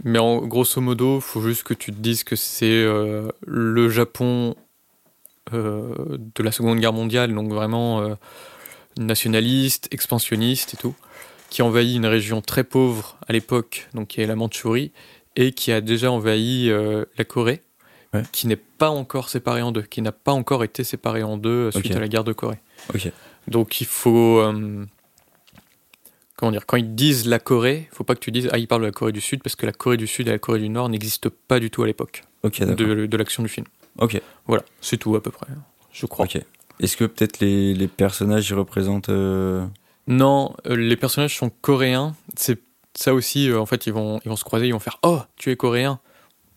[0.02, 4.54] Mais en grosso modo, faut juste que tu te dises que c'est euh, le Japon
[5.52, 8.16] de la Seconde Guerre mondiale, donc vraiment
[8.98, 10.94] nationaliste, expansionniste et tout,
[11.50, 14.90] qui envahit une région très pauvre à l'époque, donc qui est la Mandchourie,
[15.36, 16.72] et qui a déjà envahi
[17.18, 17.62] la Corée,
[18.14, 18.22] Ouais.
[18.32, 21.50] qui n'est pas encore séparée en deux, qui n'a pas encore été séparée en deux
[21.66, 22.60] euh, suite à la guerre de Corée.
[23.48, 24.38] Donc il faut.
[24.38, 24.86] euh,
[26.36, 28.68] comment dire Quand ils disent la Corée, il faut pas que tu dises Ah, ils
[28.68, 30.60] parlent de la Corée du Sud, parce que la Corée du Sud et la Corée
[30.60, 32.22] du Nord n'existent pas du tout à l'époque
[32.74, 33.66] de, de l'action du film.
[33.98, 34.20] Ok.
[34.46, 35.46] Voilà, c'est tout à peu près,
[35.92, 36.24] je crois.
[36.26, 36.38] Ok.
[36.80, 39.08] Est-ce que peut-être les, les personnages ils représentent.
[39.08, 39.64] euh,
[40.08, 42.16] Non, euh, les personnages sont coréens.
[42.36, 42.60] C'est
[42.96, 45.50] ça aussi, en fait, ils vont, ils vont se croiser, ils vont faire Oh, tu
[45.50, 46.00] es coréen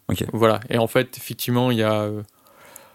[0.09, 0.25] Ok.
[0.33, 2.01] Voilà, et en fait, effectivement, il y a.
[2.03, 2.23] euh,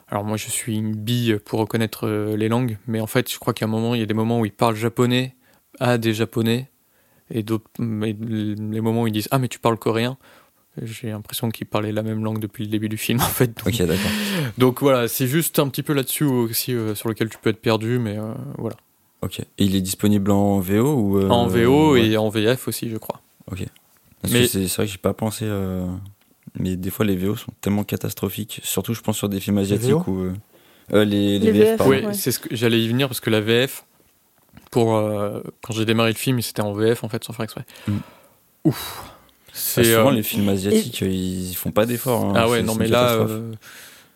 [0.09, 3.39] alors, moi, je suis une bille pour reconnaître euh, les langues, mais en fait, je
[3.39, 5.35] crois qu'à un moment, il y a des moments où ils parlent japonais
[5.81, 6.71] à des japonais,
[7.31, 7.65] et d'autres.
[7.79, 10.17] Les moments où ils disent Ah, mais tu parles coréen
[10.81, 13.49] j'ai l'impression qu'ils parlaient la même langue depuis le début du film en fait.
[13.59, 14.11] Donc, Ok, d'accord.
[14.57, 17.61] donc voilà, c'est juste un petit peu là-dessus aussi euh, sur lequel tu peux être
[17.61, 18.77] perdu, mais euh, voilà.
[19.21, 19.41] Ok.
[19.41, 21.19] Et il est disponible en VO ou.
[21.19, 22.07] euh, en VO ouais.
[22.07, 23.21] et en VF aussi, je crois.
[23.47, 25.47] Parce Mais- c'est vrai que j'ai pas pensé.
[26.59, 28.61] Mais des fois, les VO sont tellement catastrophiques.
[28.63, 30.21] Surtout, je pense sur des films asiatiques où.
[30.21, 30.33] euh,
[30.93, 31.93] euh, les, les Les VF, VF, pardon.
[31.93, 32.15] Oui, ouais.
[32.15, 33.85] c'est ce que j'allais y venir parce que la VF,
[34.71, 37.65] pour euh, quand j'ai démarré le film, c'était en VF en fait, sans faire exprès.
[37.89, 37.97] Mm.
[38.65, 39.03] Ouf.
[39.05, 39.11] Ah,
[39.55, 42.25] C'est souvent, euh, les films asiatiques, euh, ils font pas d'efforts.
[42.25, 42.33] hein.
[42.37, 43.53] ah ouais, non mais là, euh,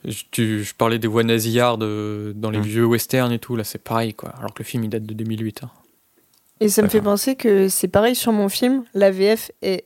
[0.05, 1.81] je, tu- je parlais des voix nasillardes
[2.35, 2.63] dans les Mm.
[2.63, 4.31] vieux westerns et tout, là c'est pareil quoi.
[4.39, 5.65] Alors que le film il date de 2008.
[5.65, 5.71] hein.
[6.61, 8.85] Et ça me fait penser que c'est pareil sur mon film.
[8.95, 9.85] La VF est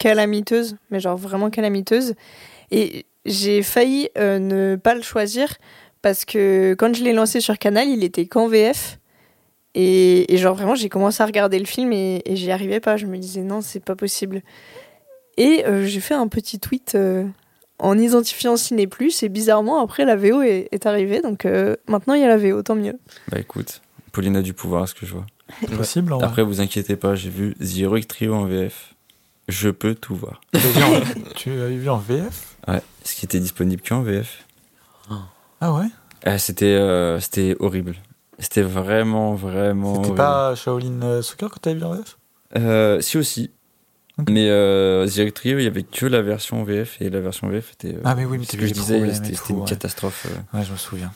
[0.00, 2.14] calamiteuse, mais genre vraiment calamiteuse.
[2.72, 5.54] Et j'ai failli euh, ne pas le choisir
[6.02, 8.98] parce que quand je l'ai lancé sur Canal, il était qu'en VF.
[9.74, 12.96] Et, et genre vraiment, j'ai commencé à regarder le film et, et j'y arrivais pas.
[12.96, 14.42] Je me disais non, c'est pas possible.
[15.36, 17.24] Et euh, j'ai fait un petit tweet euh,
[17.78, 21.20] en identifiant Ciné Plus et bizarrement après la VO est, est arrivée.
[21.20, 22.98] Donc euh, maintenant il y a la VO, tant mieux.
[23.30, 23.82] Bah écoute,
[24.12, 25.26] Pauline a du pouvoir, à ce que je vois.
[25.76, 26.12] Possible.
[26.12, 26.26] en vrai.
[26.26, 28.94] Après, vous inquiétez pas, j'ai vu The Heroic Trio en VF.
[29.50, 30.40] Je peux tout voir.
[31.36, 34.46] Tu l'avais vu en VF Ouais, ce qui était disponible qu'en VF.
[35.60, 35.86] Ah ouais?
[36.24, 37.96] Ah, c'était euh, c'était horrible.
[38.38, 40.02] C'était vraiment, vraiment.
[40.02, 42.16] C'était pas Shaolin euh, Soccer que t'avais vu en VF
[42.56, 43.50] Euh, si aussi.
[44.28, 47.72] Mais euh, The Trio, il y avait que la version VF et la version VF
[47.72, 47.94] était.
[47.94, 50.26] euh, Ah mais oui, mais ce t'as que je disais, c'était une catastrophe.
[50.52, 51.12] Ouais, je me souviens.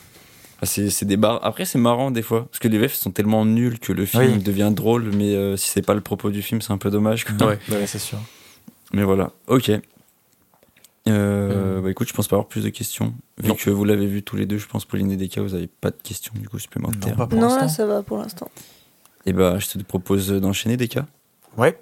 [0.65, 1.41] Ah, c'est c'est des barres.
[1.45, 2.47] Après, c'est marrant des fois.
[2.47, 4.43] Parce que les VF sont tellement nuls que le film Oui.
[4.43, 7.25] devient drôle, mais euh, si c'est pas le propos du film, c'est un peu dommage.
[7.25, 7.47] quoi.
[7.49, 7.59] Ouais.
[7.71, 8.19] Ouais, c'est sûr.
[8.93, 9.71] Mais voilà, ok.
[9.71, 9.81] Euh,
[11.07, 11.81] Euh.
[11.83, 13.13] Bah écoute, je pense pas avoir plus de questions.
[13.39, 13.55] Vu Non.
[13.57, 15.91] que vous l'avez vu tous les deux, je pense Pauline et Deka, vous avez pas
[15.91, 17.17] de questions du coup Non, supplémentaires.
[17.17, 17.69] pas pour non, là l'instant.
[17.69, 18.51] ça va pour l'instant.
[19.27, 21.07] Et bah je te propose d'enchaîner Deka.
[21.59, 21.79] Ouais.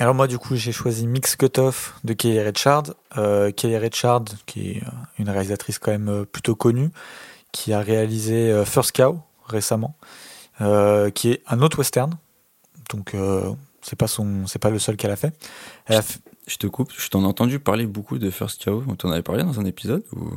[0.00, 2.82] Alors moi du coup j'ai choisi Mix Cutoff de Kelly Richard.
[3.16, 4.82] Euh, Kelly Richard qui est
[5.18, 6.90] une réalisatrice quand même euh, plutôt connue,
[7.54, 9.94] qui a réalisé euh, First Cow récemment,
[10.60, 12.12] euh, qui est un autre western
[12.90, 15.32] Donc euh, c'est pas son, c'est pas le seul qu'elle a fait.
[15.86, 18.82] Elle a fait- Je te coupe, je t'en ai entendu parler beaucoup de First Cow.
[18.88, 20.30] On t'en avait parlé dans un épisode ou?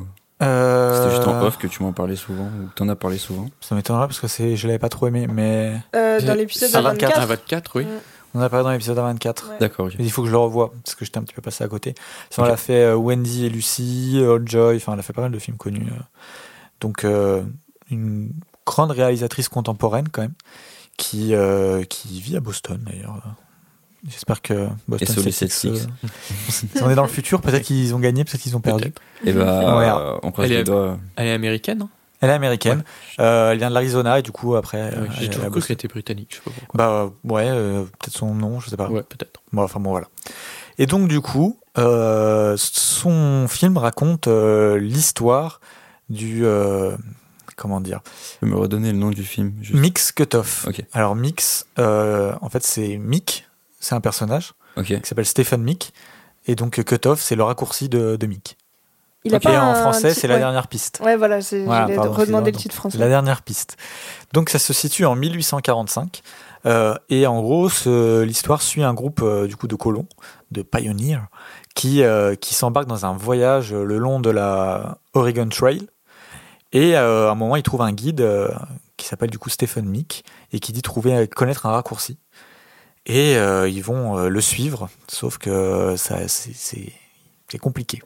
[0.44, 3.18] Euh, c'était juste en off que tu m'en parlais souvent ou que t'en as parlé
[3.18, 3.50] souvent?
[3.60, 6.80] Ça m'étonnerait parce que c'est, je l'avais pas trop aimé, mais Euh, dans l'épisode à
[6.80, 7.10] de 24.
[7.18, 7.20] 24.
[7.22, 7.88] À 24, oui.
[8.36, 9.50] on en a parlé dans l'épisode 24.
[9.50, 9.56] Ouais.
[9.60, 9.96] D'accord, ok.
[9.98, 11.68] Mais il faut que je le revoie parce que j'étais un petit peu passé à
[11.68, 11.96] côté.
[12.30, 12.50] Sinon, Ok.
[12.50, 15.40] elle a fait Wendy et Lucy, Old Joy, enfin, elle a fait pas mal de
[15.40, 15.88] films connus.
[16.82, 17.44] Donc, euh,
[17.90, 18.32] une
[18.66, 20.34] grande réalisatrice contemporaine quand même,
[20.98, 23.22] qui, euh, qui vit à Boston d'ailleurs.
[24.08, 25.90] J'espère que Boston Et sur les Celtics, Celtics.
[26.04, 28.94] euh, on est dans le futur, peut-être qu'ils ont gagné, peut-être qu'ils ont perdu.
[29.26, 29.90] Et bah, Ouais.
[29.90, 30.98] euh, on croise Elle les est- doigts.
[31.16, 31.82] Elle est américaine.
[31.84, 31.90] hein?
[32.20, 32.84] Elle est américaine,
[33.20, 34.92] Euh, elle vient de l'Arizona et du coup après.
[35.20, 36.78] J'ai toujours cru qu'elle était britannique, je sais pas pourquoi.
[36.78, 38.90] Bah ouais, euh, peut-être son nom, je sais pas.
[38.90, 39.40] Ouais, peut-être.
[39.54, 40.08] Bon, enfin bon, voilà.
[40.80, 45.60] Et donc, du coup, euh, son film raconte euh, l'histoire
[46.10, 46.46] du.
[46.46, 46.96] euh,
[47.56, 48.02] comment dire?
[48.04, 50.66] Tu peux me redonner le nom du film juste Mix Cutoff.
[50.68, 50.84] Ok.
[50.94, 53.48] Alors, Mix, euh, en fait, c'est Mick,
[53.80, 54.86] c'est un personnage Ok.
[54.86, 55.94] qui s'appelle Stephen Mick.
[56.46, 58.58] Et donc, Cutoff, c'est le raccourci de, de Mick.
[59.24, 61.02] Il a pas en un français, c'est la dernière piste.
[61.04, 62.98] Ouais, voilà, c'est Voilà, redemander le titre français.
[62.98, 63.76] La dernière piste.
[64.32, 66.22] Donc ça se situe en 1845
[66.66, 67.70] euh, et en gros
[68.24, 70.08] l'histoire suit un groupe euh, du coup de colons,
[70.52, 71.20] de pioneers,
[71.76, 75.88] qui euh, qui s'embarquent dans un voyage le long de la Oregon Trail
[76.72, 78.50] et euh, à un moment ils trouvent un guide euh,
[78.98, 82.18] qui s'appelle du coup Stephen Mick et qui dit trouver connaître un raccourci
[83.06, 86.92] et euh, ils vont euh, le suivre sauf que ça c'est
[87.60, 88.04] compliqué.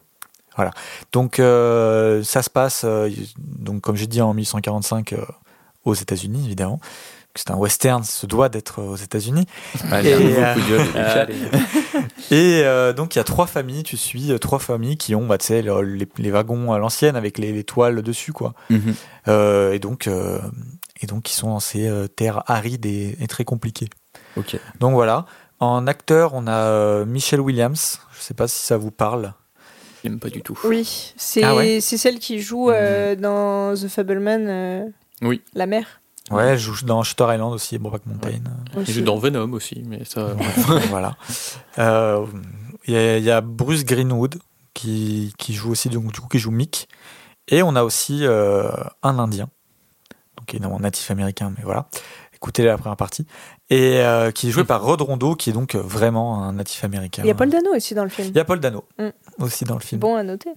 [0.56, 0.71] Voilà.
[1.12, 5.26] Donc euh, ça se passe euh, donc comme j'ai dit en 1845 euh,
[5.86, 6.80] aux États-Unis évidemment.
[7.36, 9.46] C'est un western, ça se doit d'être aux États-Unis.
[10.04, 10.56] Et, euh.
[12.32, 15.26] Et euh, donc il y a trois familles, tu suis euh, trois familles qui ont,
[15.28, 18.54] bah, tu sais, le- les, les wagons à l'ancienne avec les, les toiles dessus, quoi.
[18.70, 18.94] Mhm.
[19.28, 20.39] Euh, et donc, euh,
[21.02, 23.89] et donc ils sont dans ces euh, terres arides et, et très compliquées.
[24.38, 24.58] Ok.
[24.80, 25.26] Donc voilà.
[25.60, 28.00] En acteur, on a euh, Michelle Williams.
[28.17, 29.34] Je sais pas si ça vous parle.
[30.04, 30.58] J'aime pas du tout.
[30.63, 34.84] Oui, c'est Ah ouais c'est celle qui joue euh, dans The Fableman, euh,
[35.22, 35.41] Oui.
[35.54, 36.00] la mère.
[36.32, 38.41] Ouais, elle joue dans Shutter Island aussi, et Brokeback Mountain.
[38.74, 38.94] Il aussi.
[38.94, 40.30] joue dans Venom aussi, mais ça.
[40.89, 41.15] voilà.
[41.80, 42.26] Euh,
[42.88, 44.36] Il y, a- il y a Bruce Greenwood
[44.74, 46.88] qui, qui joue aussi, donc, du coup, qui joue Mick.
[47.48, 48.70] Et on a aussi euh,
[49.04, 49.50] un Indien,
[50.38, 51.88] donc évidemment natif américain, mais voilà.
[52.34, 53.28] Écoutez la première partie.
[53.70, 57.22] Et euh, qui est joué par Rod Rondo, qui est donc vraiment un natif américain.
[57.24, 58.30] Il y a Paul Dano aussi dans le film.
[58.30, 59.10] Il y a Paul Dano Mm.
[59.39, 60.00] aussi dans le film.
[60.00, 60.50] Bon à noter.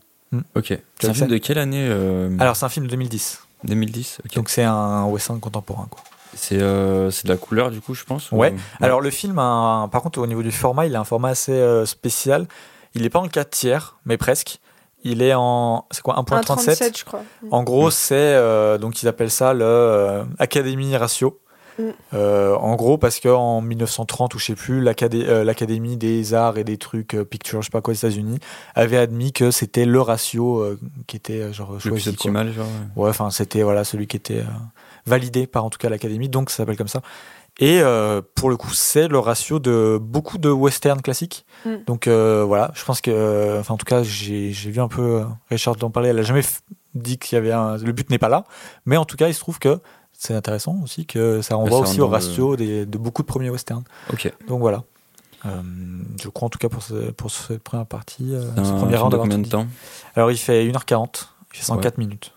[0.56, 0.76] Ok.
[0.98, 4.20] C'est un film de quelle année euh, Alors c'est un film de 2010, 2010.
[4.24, 4.34] Ok.
[4.34, 5.86] donc c'est un western contemporain.
[5.90, 6.00] Quoi.
[6.36, 8.32] C'est euh, c'est de la couleur du coup, je pense.
[8.32, 8.54] ou- Ouais.
[8.80, 11.28] Alors le film, a un- par contre au niveau du format, il a un format
[11.30, 12.46] assez euh, spécial.
[12.94, 14.60] Il n'est pas en 4 tiers, mais presque.
[15.06, 16.44] Il est en, c'est quoi, 1.37
[16.80, 17.20] 1,37 je crois.
[17.50, 21.38] En gros, c'est euh, donc ils appellent ça le euh, Académie Ratio.
[21.78, 21.82] Mm.
[22.14, 26.64] Euh, en gros, parce qu'en 1930 ou je sais plus, euh, l'Académie des arts et
[26.64, 28.38] des trucs euh, picture, je sais pas quoi, aux États-Unis,
[28.74, 31.94] avait admis que c'était le ratio euh, qui était genre le choisi.
[31.96, 32.12] plus quoi.
[32.12, 32.66] optimal, genre.
[32.96, 33.04] ouais.
[33.04, 34.44] Ouais, enfin c'était voilà celui qui était euh,
[35.06, 37.02] validé par en tout cas l'Académie, donc ça s'appelle comme ça.
[37.60, 41.46] Et euh, pour le coup, c'est le ratio de beaucoup de westerns classiques.
[41.64, 41.70] Mm.
[41.86, 45.20] Donc euh, voilà, je pense que, euh, enfin en tout cas, j'ai vu un peu
[45.20, 46.08] euh, Richard en parler.
[46.08, 46.42] Elle a jamais
[46.94, 48.44] dit qu'il y avait un, le but n'est pas là,
[48.86, 49.78] mais en tout cas, il se trouve que
[50.26, 53.84] c'est intéressant aussi que ça renvoie aussi au ratio des, de beaucoup de premiers westerns.
[54.12, 54.32] Ok.
[54.48, 54.82] Donc voilà.
[55.46, 55.60] Euh,
[56.22, 59.12] je crois en tout cas pour, ce, pour cette première partie, euh, ce premier round.
[59.12, 59.66] de combien de temps?
[60.16, 62.32] Alors il fait 1h40, il fait 104 minutes.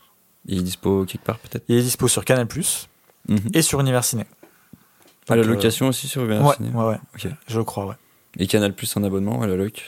[0.45, 1.63] Il est dispo quelque part peut-être?
[1.69, 2.47] Il est dispo sur Canal+,
[3.29, 3.39] Mhm.
[3.53, 4.25] et sur Univers Ciné.
[5.29, 6.69] À la Donc, euh, location aussi sur Uber Ouais, Ciné?
[6.71, 6.99] ouais, ouais.
[7.15, 7.27] Ok.
[7.47, 7.95] Je crois, ouais.
[8.39, 9.83] Et Canal Plus en abonnement à la loc?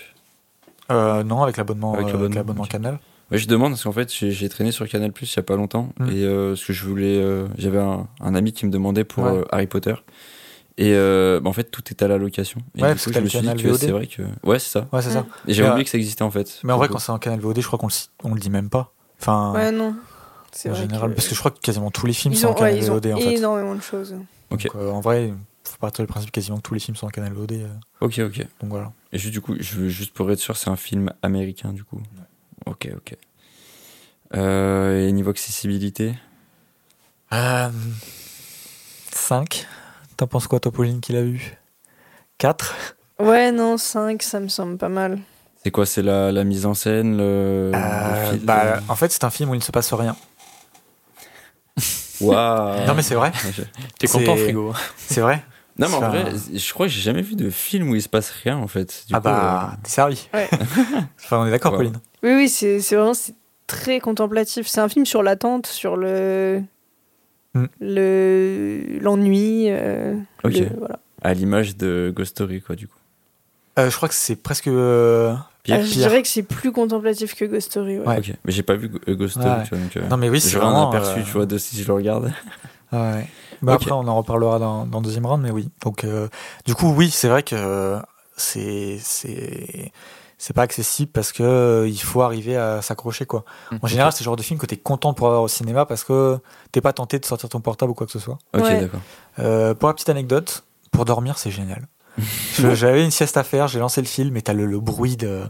[0.92, 2.66] Euh, non, avec l'abonnement euh.
[2.68, 3.00] Canal.
[3.32, 5.56] Ouais, je demande parce qu'en fait j'ai traîné sur Canal Plus il y a pas
[5.56, 6.10] longtemps Mm.
[6.10, 9.24] et euh, ce que je voulais euh, j'avais un, un ami qui me demandait pour
[9.26, 9.32] Ouais.
[9.40, 9.94] euh, Harry Potter
[10.78, 13.20] et euh, bah, en fait tout est à la location et Ouais, du coup je
[13.20, 13.78] me suis dit canal que VOD.
[13.78, 15.26] c'est vrai que ouais c'est ça Ouais, c'est ça.
[15.48, 17.40] et j'avais oublié que ça existait en fait Mais en vrai, quand c'est en Canal
[17.40, 18.94] VOD, je crois qu'on le, on le dit même pas.
[19.22, 19.94] Enfin, Ouais, non.
[20.52, 21.12] C'est en vrai général.
[21.12, 22.74] que- Parce que je crois que quasiment tous les films ils sont en ont, Canal
[22.74, 23.34] ouais, ils ont VOD, en fait.
[23.36, 24.16] énormément de choses.
[24.50, 24.64] Ok.
[24.64, 25.32] Donc, euh, en vrai,
[25.66, 27.68] faut partir du principe quasiment que tous les films sont en Canal VOD.
[28.02, 28.92] ok ok donc voilà.
[29.14, 31.84] et juste du coup je veux juste pour être sûr c'est un film américain du
[31.84, 32.02] coup
[32.66, 33.16] ok ok
[34.36, 36.14] euh, et niveau accessibilité
[37.34, 37.70] Euh,
[39.12, 39.68] 5.
[40.18, 41.56] T'en penses quoi, toi, Pauline, qui l'a vu
[42.38, 45.20] 4 Ouais, non, 5, ça me semble pas mal.
[45.64, 49.24] c'est quoi c'est la, la mise en scène le, le fil- bah, En fait, c'est
[49.24, 50.16] un film où il ne se passe rien.
[52.22, 53.32] Waouh Non, mais c'est vrai.
[54.00, 55.44] T'es content, frigo C'est vrai.
[55.80, 58.10] Non, mais en vrai, je crois que j'ai jamais vu de film où il se
[58.10, 59.06] passe rien en fait.
[59.08, 60.28] Du ah coup, bah, t'es servi.
[60.34, 60.48] Ouais.
[61.20, 61.78] enfin, on est d'accord, Ouais.
[61.80, 61.96] Pauline.
[62.22, 63.34] Oui, oui, c'est c'est vraiment c'est
[63.68, 64.68] très contemplatif.
[64.68, 66.62] C'est un film sur l'attente, sur le
[67.56, 67.66] Mm.
[67.82, 69.66] le l'ennui.
[69.70, 70.54] euh, Ok.
[70.54, 71.00] le- voilà.
[71.24, 72.94] à l'image de Ghost Story, quoi, du coup.
[73.80, 74.68] Euh, je crois que c'est presque.
[74.68, 75.78] euh, Pire.
[75.80, 77.98] Ah, je dirais que c'est plus contemplatif que Ghost Story.
[78.00, 78.06] Ouais.
[78.08, 78.18] Ouais.
[78.20, 79.64] Ok, mais j'ai pas vu euh, Ghost Story, Ouais.
[79.64, 79.98] tu vois, donc.
[79.98, 80.90] euh, Non, mais oui, c'est J'aurais un vraiment.
[80.92, 82.32] aperçu, euh, tu vois, de si je le regarde.
[82.92, 83.28] Ouais.
[83.62, 83.74] Bah.
[83.74, 85.70] Après, on en reparlera dans, dans le deuxième round, mais oui.
[85.82, 86.28] Donc, euh,
[86.66, 88.00] du coup, oui, c'est vrai que euh,
[88.38, 89.92] c'est c'est
[90.38, 93.44] c'est pas accessible parce que euh, il faut arriver à s'accrocher quoi.
[93.82, 96.06] En général, c'est le genre de film que t'es content pour avoir au cinéma parce
[96.06, 96.40] que
[96.72, 98.38] t'es pas tenté de sortir ton portable ou quoi que ce soit.
[98.56, 98.80] Ok, Ouais.
[98.80, 99.02] d'accord.
[99.40, 101.88] Euh, pour la petite anecdote, pour dormir, c'est génial.
[102.58, 105.42] J'avais une sieste à faire, j'ai lancé le film, et t'as le, le bruit de,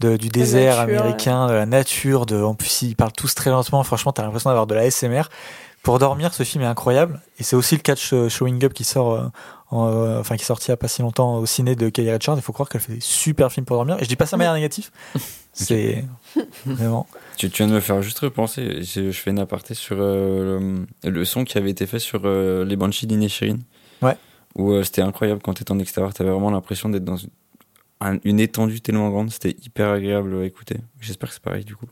[0.00, 3.50] de- du désert nature, américain, de la nature, de, en plus ils parlent tous très
[3.50, 5.22] lentement, franchement t'as l'impression d'avoir de la SMR.
[5.86, 8.82] Pour dormir, ce film est incroyable, et c'est aussi le catch euh, Showing Up qui
[8.84, 9.26] sort, euh,
[9.70, 11.88] en, euh, enfin qui est sorti il y a pas si longtemps au ciné de
[11.88, 12.34] Kelly Richard.
[12.36, 14.36] Il faut croire qu'elle fait des super films pour dormir, et je dis pas ça
[14.36, 14.90] de manière négative,
[15.52, 16.04] c'est
[16.64, 17.06] vraiment.
[17.36, 18.82] Tu, tu viens de me faire juste repenser.
[18.82, 22.22] Je, je fais une aparté sur euh, le, le son qui avait été fait sur
[22.24, 23.58] euh, les Banshees d'Inisherin.
[24.02, 24.16] Ouais.
[24.56, 26.12] Où euh, c'était incroyable quand t'étais en extérieur.
[26.14, 27.30] T'avais vraiment l'impression d'être dans une,
[28.00, 29.30] un- une étendue tellement grande.
[29.30, 30.78] C'était hyper agréable à écouter.
[31.00, 31.86] J'espère que c'est pareil du coup.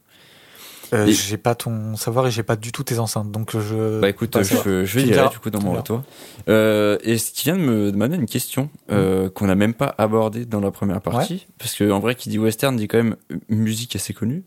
[0.92, 4.01] Euh, J'ai pas ton savoir et j'ai pas du tout tes enceintes, donc je.
[4.01, 6.03] Bah écoute, pas je, je, vais y aller du coup dans mon retour.
[6.49, 9.75] Euh, et ce qui vient de me de m'amener une question euh, qu'on n'a même
[9.75, 11.47] pas abordée dans la première partie.
[11.59, 13.16] Parce qu'en vrai, qui dit western dit quand même
[13.49, 14.44] musique assez connue.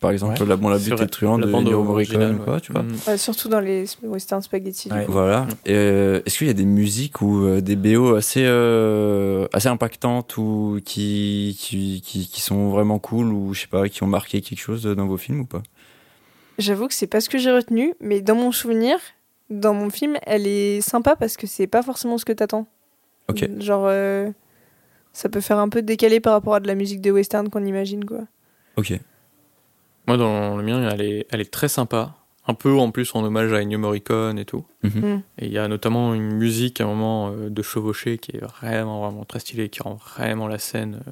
[0.00, 0.46] Par exemple, Ouais.
[0.48, 2.60] la, bon, la et le truand de Ennio Morricone, quoi, ouais.
[2.60, 2.82] tu vois.
[2.82, 2.96] Mm.
[3.06, 4.90] Ouais, surtout dans les western spaghetti.
[4.90, 5.06] du Ouais.
[5.06, 5.12] coup.
[5.12, 5.46] Voilà.
[5.66, 10.36] Euh, Est-ce qu'il y a des musiques ou euh, des BO assez euh, assez impactantes
[10.36, 14.42] ou qui, qui qui qui sont vraiment cool ou je sais pas qui ont marqué
[14.42, 15.62] quelque chose dans vos films ou pas?
[16.58, 18.96] J'avoue que c'est pas ce que j'ai retenu, mais dans mon souvenir,
[19.50, 22.66] dans mon film, elle est sympa parce que c'est pas forcément ce que t'attends.
[23.28, 23.48] Ok.
[23.60, 24.30] Genre, euh,
[25.12, 27.64] ça peut faire un peu décalé par rapport à de la musique de western qu'on
[27.64, 28.20] imagine, quoi.
[28.76, 28.92] Ok.
[30.06, 32.14] Moi, dans le mien, elle est, elle est très sympa.
[32.46, 34.66] Un peu en plus en hommage à Ennio Morricone et tout.
[34.82, 35.00] Mhm.
[35.00, 35.22] Mm.
[35.38, 38.40] Et il y a notamment une musique à un moment euh, de chevauché qui est
[38.40, 41.10] vraiment, vraiment très stylée, qui rend vraiment la scène euh,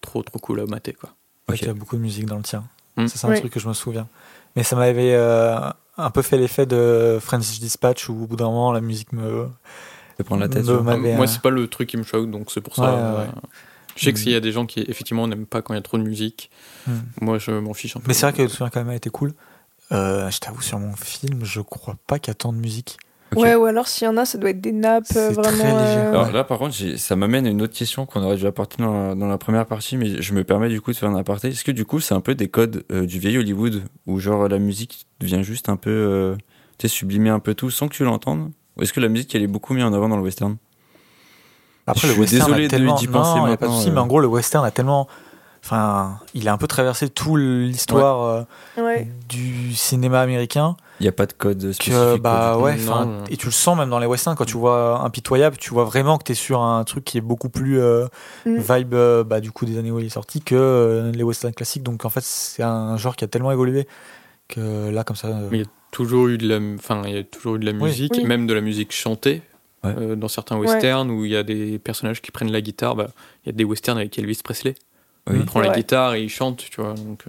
[0.00, 1.10] trop, trop cool à mater, quoi.
[1.48, 1.60] Ouais, Ok.
[1.62, 2.64] Il y a beaucoup de musique dans le tien.
[2.96, 3.06] Mm.
[3.08, 3.40] Ça, c'est un Oui.
[3.40, 4.08] truc que je me souviens.
[4.56, 5.58] Mais ça m'avait euh,
[5.98, 9.48] un peu fait l'effet de French Dispatch où au bout d'un moment la musique me.
[10.18, 10.66] Ça prend la tête.
[10.66, 12.82] Me- Moi, euh, c'est pas le truc qui me choque, donc c'est pour ça.
[13.14, 13.26] Ouais, ouais.
[13.96, 14.22] Je sais que Mm.
[14.22, 16.02] s'il y a des gens qui, effectivement, n'aiment pas quand il y a trop de
[16.02, 16.50] musique,
[16.86, 17.00] Hmm.
[17.20, 18.06] moi, je m'en fiche un peu.
[18.08, 19.34] Mais c'est vrai que le souvenir quand même a été cool.
[19.92, 22.98] Euh, je t'avoue, sur mon film, je crois pas qu'il y a tant de musique.
[23.36, 25.58] Ouais, ou alors s'il y en a, ça doit être des nappes euh, vraiment.
[25.58, 25.98] très léger.
[26.00, 28.82] euh, Alors là, par contre, ça m'amène à une autre question qu'on aurait dû apporter
[28.82, 31.16] dans la, dans la première partie, mais je me permets du coup de faire un
[31.16, 31.48] aparté.
[31.48, 34.48] Est-ce que du coup, c'est un peu des codes euh, du vieil Hollywood où genre
[34.48, 36.36] la musique vient juste un peu, euh,
[36.78, 38.50] tu sais, sublimer un peu tout sans que tu l'entendes?
[38.76, 40.56] Ou est-ce que la musique elle est beaucoup mise en avant dans le western?
[41.86, 42.94] Après, Je le suis western désolé a de- tellement...
[42.94, 44.70] d'y penser non, y a pas de maintenant, souci, mais en gros, le western a
[44.70, 45.08] tellement.
[45.64, 48.46] Enfin, il a un peu traversé toute l'histoire
[48.78, 49.08] euh, Ouais.
[49.28, 50.76] du cinéma américain.
[51.02, 51.92] Il n'y a pas de code spécifique.
[51.92, 55.00] que bah ouais Non, et tu le sens même dans les westerns quand tu vois
[55.00, 58.06] impitoyable tu vois vraiment que t'es sur un truc qui est beaucoup plus euh,
[58.46, 58.56] Mm.
[58.58, 61.52] vibe euh, bah, du coup des années où il est sorti que euh, les westerns
[61.54, 63.88] classiques donc en fait c'est un genre qui a tellement évolué
[64.48, 67.14] que là comme ça euh, Mais il y a toujours eu de la, enfin, il
[67.14, 68.24] y a toujours eu de la musique, Oui.
[68.24, 69.42] même de la musique chantée.
[69.84, 69.92] Ouais.
[69.98, 70.68] euh, dans certains Ouais.
[70.68, 73.08] westerns où il y a des personnages qui prennent la guitare, bah,
[73.44, 74.76] il y a des westerns avec Elvis Presley.
[75.28, 75.38] Oui.
[75.40, 76.94] Il prend la guitare et il chante, tu vois.
[76.94, 77.24] Donc.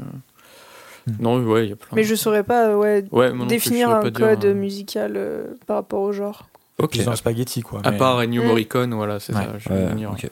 [1.20, 1.90] Non, ouais, il y a plein.
[1.96, 5.54] Mais je saurais pas euh, ouais, plus, définir un pas dire, code euh, musical euh,
[5.68, 6.48] par rapport au genre.
[6.80, 6.92] Ok.
[6.92, 8.48] plus dans le spaghetti quoi À mais- part Ennio Mm.
[8.48, 9.44] Morricone, voilà, c'est Ouais.
[9.44, 9.54] ça.
[9.60, 10.12] Je vais Ouais, venir.
[10.12, 10.30] ok.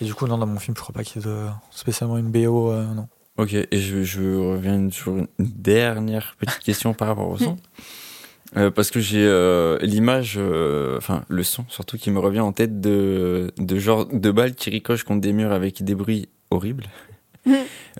[0.00, 2.16] et du coup non dans mon film je crois pas qu'il y ait de, spécialement
[2.16, 7.08] une BO euh, non Ok, et je, je reviens sur une dernière petite question par
[7.08, 7.56] rapport au son.
[8.56, 12.50] Euh, parce que j'ai euh, l'image, euh, enfin le son surtout qui me revient en
[12.52, 16.86] tête de, de genre de balles qui ricochent contre des murs avec des bruits horribles.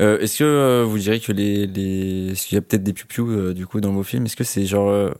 [0.00, 2.32] Euh, est-ce que euh, vous direz que les, les...
[2.32, 4.44] est-ce qu'il y a peut-être des piou euh, du coup dans vos films Est-ce que
[4.44, 5.10] c'est genre euh,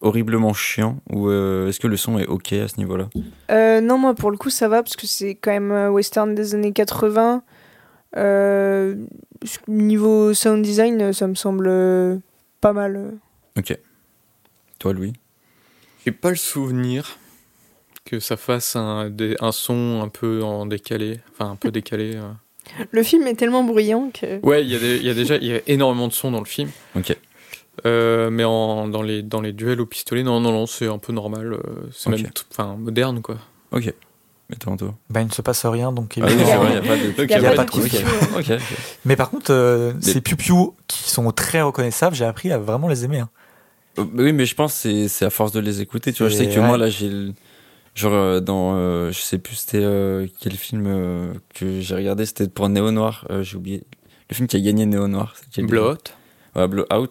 [0.00, 3.08] horriblement chiant ou euh, est-ce que le son est ok à ce niveau-là?
[3.50, 6.34] Euh, non, moi pour le coup ça va parce que c'est quand même euh, western
[6.34, 7.42] des années 80.
[8.16, 8.96] Euh,
[9.68, 12.16] niveau sound design, ça me semble euh,
[12.60, 13.14] pas mal.
[13.56, 13.76] Ok.
[14.78, 15.12] Toi, Louis?
[16.04, 17.18] J'ai pas le souvenir
[18.04, 22.18] que ça fasse un, des- un son un peu en décalé, enfin un peu décalé.
[22.90, 24.40] Le film est tellement bruyant que.
[24.44, 24.78] Ouais, il y, a
[25.12, 26.70] y déjà il y a énormément de sons dans le film.
[26.96, 27.16] Ok.
[27.86, 30.98] Euh, mais en, dans, les, dans les duels au pistolet, non, non, non, c'est un
[30.98, 31.54] peu normal.
[31.54, 31.58] euh,
[31.92, 32.20] C'est Ok.
[32.58, 33.36] même moderne, quoi.
[33.72, 33.92] Ok.
[34.50, 36.96] Mais toi, Anto bah il ne se passe rien donc Ah il n'y a pas
[36.96, 37.10] de.
[37.10, 38.48] Ok, Il y a pas, de de coup, piou-piou, Ok.
[38.48, 38.56] ouais.
[38.56, 38.62] Ok.
[39.04, 42.88] mais par contre euh, Mais- ces piou qui sont très reconnaissables j'ai appris à vraiment
[42.88, 43.28] les aimer hein.
[44.00, 46.12] Euh, Oui, mais je pense que c'est- c'est à force de les écouter.
[46.12, 47.10] Tu vois, je sais C'est- que moi, là, j'ai.
[47.94, 48.74] Genre, euh, dans.
[48.76, 52.24] euh, je sais plus c'était euh, quel film euh, que j'ai regardé.
[52.26, 53.26] C'était pour Néo Noir.
[53.30, 53.82] euh, j'ai oublié.
[54.30, 55.34] Le film qui a gagné Néo Noir.
[55.58, 55.96] Blowout.
[56.56, 57.08] Ouais, Blowout.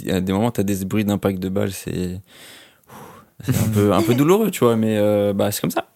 [0.00, 1.72] Il y a des moments, t'as des bruits d'impact de balles.
[1.72, 2.20] C'est.
[3.44, 5.88] C'est un peu, un peu douloureux, tu vois, mais euh, bah, c'est comme ça.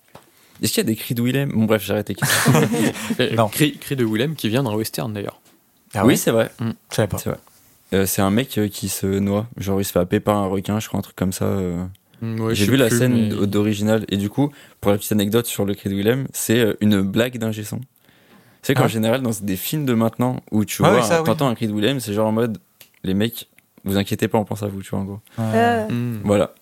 [0.60, 1.50] Est-ce qu'il y a des cris de Willem?
[1.52, 2.16] Bon, bref, j'ai arrêté.
[3.36, 3.48] Non.
[3.48, 5.40] Cri, cri de Willem qui vient d'un western d'ailleurs.
[5.94, 6.50] Ah oui, c'est vrai.
[6.60, 7.18] Je savais pas.
[7.18, 7.38] C'est vrai.
[7.94, 9.46] Euh, c'est un mec euh, qui se noie.
[9.58, 11.44] Genre, il se fait happer par un requin, je crois, un truc comme ça.
[11.44, 11.84] euh.
[12.22, 14.04] Mm, ouais, J'ai vu la plus, scène mais- d'original.
[14.08, 14.50] Et du coup,
[14.80, 17.80] pour la petite anecdote sur le cri de Willem, c'est euh, une blague d'un son.
[18.62, 18.88] C'est qu'en Ah.
[18.88, 21.26] général, dans des films de maintenant où tu Ouais, vois, oui, ça, un- oui.
[21.26, 22.58] t'entends un cri de Willem, c'est genre en mode,
[23.04, 23.48] les mecs,
[23.84, 25.20] vous inquiétez pas, on pense à vous, tu vois, en gros.
[25.38, 25.86] Ah.
[25.88, 26.20] Mm.
[26.24, 26.54] Voilà.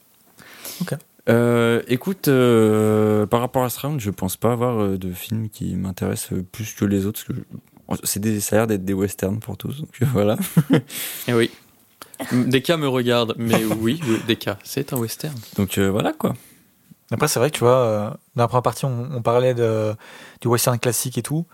[0.83, 0.95] Ok.
[1.31, 5.49] Euh, écoute, euh, par rapport à ce round, je pense pas avoir euh, de film
[5.49, 7.25] qui m'intéresse euh, plus que les autres.
[7.25, 9.79] Parce que je- c'est des, ça a l'air d'être des westerns pour tous.
[9.81, 10.37] Donc euh, voilà.
[11.29, 11.51] Eh oui.
[12.33, 15.35] Deka me regarde, mais oui, oui Deka, c'est un western.
[15.57, 16.35] Donc euh, voilà quoi.
[17.11, 19.95] Après, c'est vrai que tu vois, euh, dans la première partie, on, on parlait de,
[20.41, 21.47] du western classique et tout.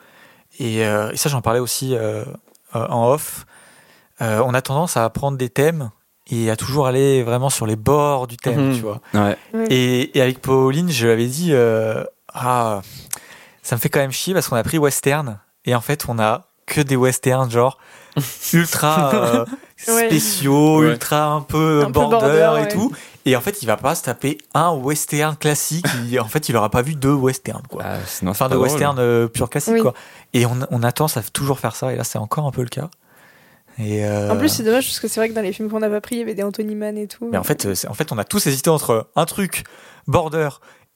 [0.59, 2.25] Et, euh, et ça, j'en parlais aussi euh,
[2.77, 3.47] euh, en off.
[4.23, 5.91] Euh, on a tendance à prendre des thèmes
[6.31, 8.75] et à toujours aller vraiment sur les bords du thème, Mhm.
[8.77, 9.01] tu vois.
[9.13, 9.37] Ouais.
[9.71, 12.81] Et, et avec Pauline, je lui avais dit, euh, ah,
[13.63, 16.19] ça me fait quand même chier parce qu'on a pris western et en fait, on
[16.19, 17.79] a que des westerns genre
[18.53, 19.45] ultra euh.
[19.83, 20.89] Spéciaux, Ouais.
[20.89, 22.69] ultra un peu Un peu border, et ouais.
[22.69, 22.93] tout.
[23.27, 25.85] Et en fait, il va pas se taper un western classique.
[26.09, 27.83] Il- en fait, il aura pas vu deux westerns, quoi.
[27.85, 28.67] Ah, sinon, Enfin, de drôle.
[28.69, 29.81] western euh, pur classique, Oui.
[29.81, 29.95] quoi.
[30.33, 31.93] Et on, on a tendance à toujours faire ça.
[31.93, 32.89] Et là, c'est encore un peu le cas.
[33.79, 35.81] Et euh, En plus, c'est dommage parce que c'est vrai que dans les films qu'on
[35.81, 37.29] n'a pas pris, il y avait des Anthony Mann et tout.
[37.31, 39.65] mais en fait, euh, en fait, on a tous hésité entre un truc
[40.07, 40.49] border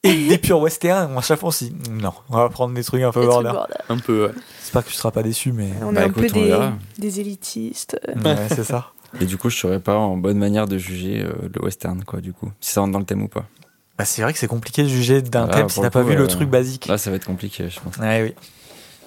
[0.04, 1.16] et des purs westerns.
[1.16, 3.26] À chaque fois, on s'est dit, non, on va prendre des trucs un peu Des
[3.26, 3.50] border.
[3.52, 3.74] border.
[3.88, 4.32] Un peu, ouais.
[4.60, 6.40] J'espère que tu seras pas déçu, mais On Bah, est un écoute, peu
[6.98, 7.98] des, élitistes.
[8.24, 8.92] ouais, c'est ça.
[9.20, 12.20] Et du coup, je serais pas en bonne manière de juger euh, le western, quoi,
[12.20, 12.50] du coup.
[12.60, 13.44] Si ça rentre dans le thème ou pas.
[13.96, 16.08] Bah, c'est vrai que c'est compliqué de juger d'un Voilà, thème si t'as pas coup,
[16.08, 16.86] vu le euh, truc basique.
[16.86, 17.96] Là, ça va être compliqué, je pense.
[17.98, 18.34] Ouais, oui.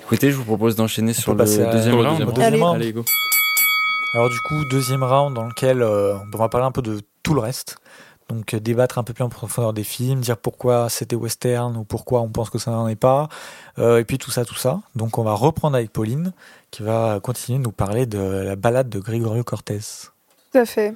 [0.03, 1.73] Écoutez, je vous propose d'enchaîner sur le deuxième Au round.
[1.77, 2.61] deuxième Deuxième Allez.
[2.61, 2.75] round.
[2.75, 3.03] Allez, go.
[4.13, 7.33] Alors du coup, deuxième round dans lequel euh, on va parler un peu de tout
[7.33, 7.77] le reste.
[8.29, 11.83] Donc euh, débattre un peu plus en profondeur des films, dire pourquoi c'était western ou
[11.83, 13.29] pourquoi on pense que ça n'en est pas,
[13.79, 14.81] euh, et puis tout ça, tout ça.
[14.95, 16.33] Donc on va reprendre avec Pauline
[16.71, 19.79] qui va continuer de nous parler de la balade de Gregorio Cortés.
[20.51, 20.93] Tout à fait.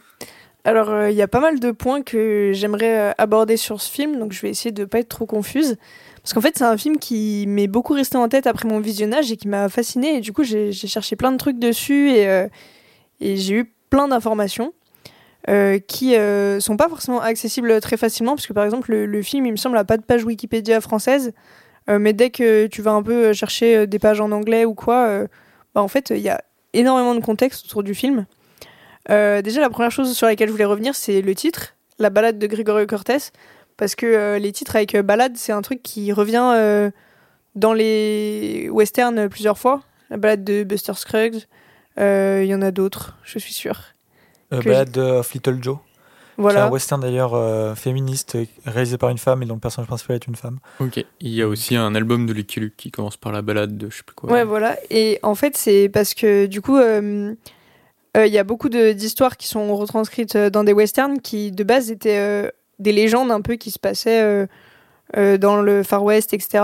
[0.64, 4.20] Alors, euh, il y a pas mal de points que j'aimerais aborder sur ce film,
[4.20, 5.78] donc je vais essayer de pas être trop confuse.
[6.22, 9.32] Parce qu'en fait, c'est un film qui m'est beaucoup resté en tête après mon visionnage
[9.32, 10.18] et qui m'a fasciné.
[10.18, 12.48] Et du coup, j'ai cherché plein de trucs dessus et
[13.20, 14.72] j'ai eu plein d'informations
[15.50, 18.36] euh, qui euh, sont pas forcément accessibles très facilement.
[18.36, 21.34] Parce que par exemple, le, film, il me semble, a pas de page Wikipédia française.
[21.90, 24.76] Euh, mais dès que tu vas un peu chercher euh, des pages en anglais ou
[24.76, 25.26] quoi,
[25.74, 26.42] bah, en fait, il y a
[26.74, 28.26] énormément de contexte autour du film.
[29.10, 32.48] Déjà, la première chose sur laquelle je voulais revenir, c'est le titre, La balade de
[32.48, 33.32] Gregorio Cortés.
[33.76, 36.92] Parce que les titres avec balade, c'est un truc qui revient
[37.56, 39.82] dans les westerns plusieurs fois.
[40.12, 41.48] La balade de Buster Scruggs,
[41.98, 43.82] il y en a d'autres, je suis sûre.
[44.54, 45.82] Euh, Que balade of Little Joe, qui
[46.40, 46.66] est Voilà.
[46.66, 50.28] un western d'ailleurs euh, féministe réalisé par une femme et dont le personnage principal est
[50.28, 50.60] une femme.
[50.80, 51.04] Ok.
[51.20, 53.90] Il y a aussi un album de Lucky Luke qui commence par la balade de
[53.90, 54.32] je sais plus quoi.
[54.32, 54.76] Ouais, voilà.
[54.90, 57.34] Et en fait, c'est parce que du coup, euh,
[58.18, 61.64] euh, il y a beaucoup de- d'histoires qui sont retranscrites dans des westerns qui, de
[61.64, 64.48] base, étaient euh, des légendes un peu qui se passaient euh,
[65.18, 66.64] euh, dans le Far West, etc.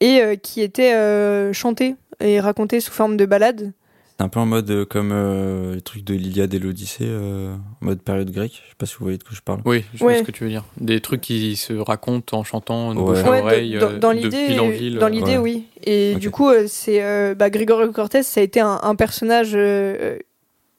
[0.00, 3.72] Et euh, qui étaient euh, chantées et racontées sous forme de ballades.
[4.20, 7.54] C'est un peu en mode euh, comme euh, les trucs de l'Iliade et l'Odyssée, euh,
[7.80, 8.60] en mode période grecque.
[8.64, 9.60] Je sais pas si vous voyez de quoi je parle.
[9.64, 10.14] Oui, je Ouais.
[10.14, 10.64] vois ce que tu veux dire.
[10.80, 13.04] Des trucs qui se racontent en chantant de Ouais.
[13.06, 14.98] bouche à Ouais, oreille, dans, dans de l'idée, ville en ville.
[14.98, 15.62] dans l'idée, ouais.
[15.62, 15.64] oui.
[15.84, 19.52] Et du coup, euh, c'est euh, bah, Gregorio Cortés, ça a été un, un personnage
[19.54, 20.18] euh,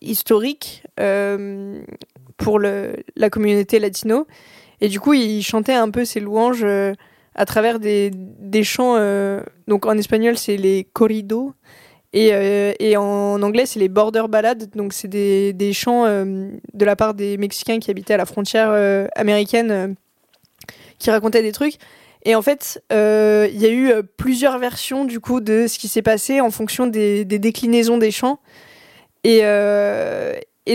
[0.02, 1.82] historique euh,
[2.36, 4.28] pour le, la communauté latino.
[4.82, 6.91] Et du coup, il chantait un peu ses louanges euh,
[7.36, 8.95] à travers des, des chants.
[8.97, 11.54] euh, donc en espagnol, c'est les corridos.
[12.12, 14.69] Et, euh, et en anglais, c'est les border ballades.
[14.76, 18.69] Donc c'est des, chants euh, de la part des Mexicains qui habitaient à la frontière
[18.72, 19.95] euh, américaine
[20.98, 21.76] qui racontaient des trucs.
[22.26, 26.01] Et en fait, il y a eu plusieurs versions du coup de ce qui s'est
[26.01, 28.39] passé en fonction des, déclinaisons des chants.
[29.24, 29.41] Et,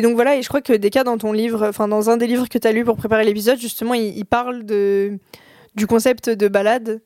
[0.01, 2.49] donc voilà, et je crois que des dans ton livre, enfin dans un des livres
[2.49, 7.03] que tu as lu pour préparer l'épisode, justement, il, parle du concept de balade.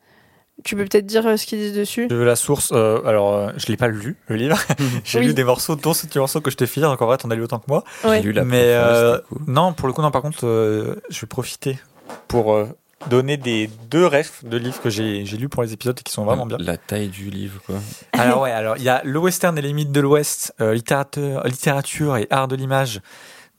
[0.64, 2.08] Tu peux peut-être dire euh, ce qu'ils disent dessus?
[2.10, 2.70] Je veux la source.
[2.72, 4.58] euh, alors, euh, je l'ai pas lu, le livre.
[5.04, 5.26] J'ai Oui.
[5.26, 6.84] lu des morceaux, dont ce petit morceau que je t'ai filé.
[6.86, 7.84] Donc en vrai, t'en as lu autant que moi.
[8.04, 8.16] Ouais.
[8.16, 10.10] J'ai lu la Mais euh, non, pour le coup, non.
[10.10, 11.78] Par contre, euh, je vais profiter
[12.26, 12.66] pour euh,
[13.08, 16.12] donner des deux refs de livres que j'ai j'ai lus pour les épisodes et qui
[16.12, 16.56] sont vraiment bien.
[16.58, 17.76] La taille du livre, quoi.
[18.12, 21.42] Alors ouais, alors il y a le western et les mythes de l'Ouest, euh, littérature,
[21.44, 23.00] littérature et art de l'image,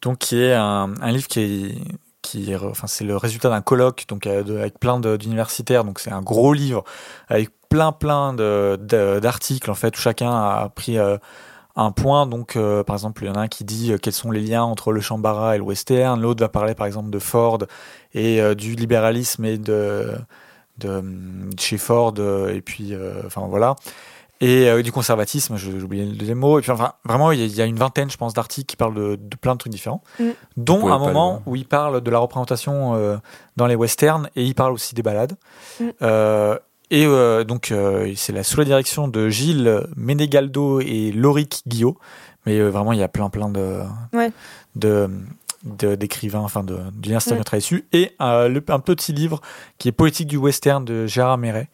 [0.02, 1.76] donc qui est un, un livre qui est
[2.64, 5.84] enfin c'est le résultat d'un colloque donc euh, avec plein d'universitaires.
[5.84, 6.84] Donc c'est un gros livre
[7.28, 11.18] avec plein plein d'articles en fait où chacun a pris euh,
[11.76, 12.26] un point.
[12.26, 14.64] Donc euh, par exemple il y en a un qui dit quels sont les liens
[14.64, 16.20] entre le chambara et le western.
[16.22, 17.60] L'autre va parler par exemple de Ford
[18.14, 20.14] et du libéralisme et de
[20.78, 21.04] de
[21.58, 22.14] chez Ford
[22.50, 22.94] et puis
[23.26, 23.76] enfin voilà
[24.42, 26.60] et du conservatisme, j'ai oublié le deuxième mot.
[26.60, 29.16] Et puis enfin, vraiment, il y, a une vingtaine, je pense, d'articles qui parlent de,
[29.22, 30.30] de, plein de trucs différents, Mm.
[30.58, 33.18] dont un moment où il parle de la représentation euh,
[33.58, 35.36] dans les westerns et il parle aussi des balades.
[35.82, 35.84] Mm.
[36.02, 36.58] Euh,
[36.92, 41.98] et euh, donc, euh, c'est la, sous la direction de Gilles Ménégaldo et Loric Guillot.
[42.46, 43.82] Mais euh, vraiment, il y a plein, plein de,
[44.14, 44.32] Ouais.
[44.76, 45.10] de,
[45.96, 47.42] d'écrivains, enfin, de, d'universitaires qui Ouais.
[47.42, 47.86] ont travaillé dessus.
[47.92, 49.42] Et euh, le- un petit livre
[49.78, 51.70] qui est Politique du western de Gérard Méret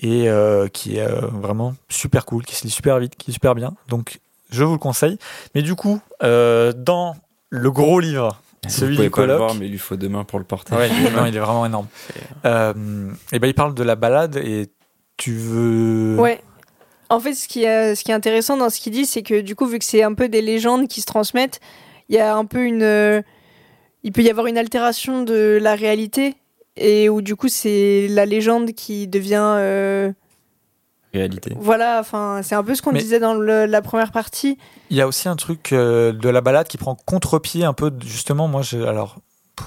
[0.00, 3.34] et euh, qui est euh, vraiment super cool, qui se lit super vite, qui est
[3.34, 3.74] super bien.
[3.88, 4.20] Donc,
[4.50, 5.18] je vous le conseille.
[5.54, 7.16] Mais du coup, euh, dans
[7.50, 9.96] le gros livre, celui Vous pouvez du pas le colloque, voir, mais il lui faut
[9.96, 10.74] deux mains pour le porter.
[10.74, 11.86] Ouais, non, il est vraiment énorme.
[12.44, 14.68] Euh, et ben, il parle de la balade et
[15.16, 16.16] tu veux.
[16.18, 16.40] Ouais.
[17.10, 19.40] En fait, ce qui est, ce qui est intéressant dans ce qu'il dit, c'est que
[19.40, 21.60] du coup, vu que c'est un peu des légendes qui se transmettent,
[22.08, 22.82] il y a un peu une.
[22.82, 23.22] euh,
[24.04, 26.36] il peut y avoir une altération de la réalité,
[26.80, 29.54] et où du coup, c'est la légende qui devient.
[29.58, 30.12] euh,
[31.14, 31.54] Réalité.
[31.58, 34.58] voilà, enfin, c'est un peu ce qu'on Mais- disait dans le- la première partie.
[34.90, 37.90] Il y a aussi un truc euh, de la balade qui prend contre-pied un peu.
[38.04, 38.86] Justement, moi, j'ai.
[38.86, 39.16] Alors.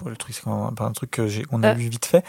[0.05, 1.73] Le truc, c'est un, pas un truc que j'ai- qu'on a Ah.
[1.73, 2.23] vu vite fait,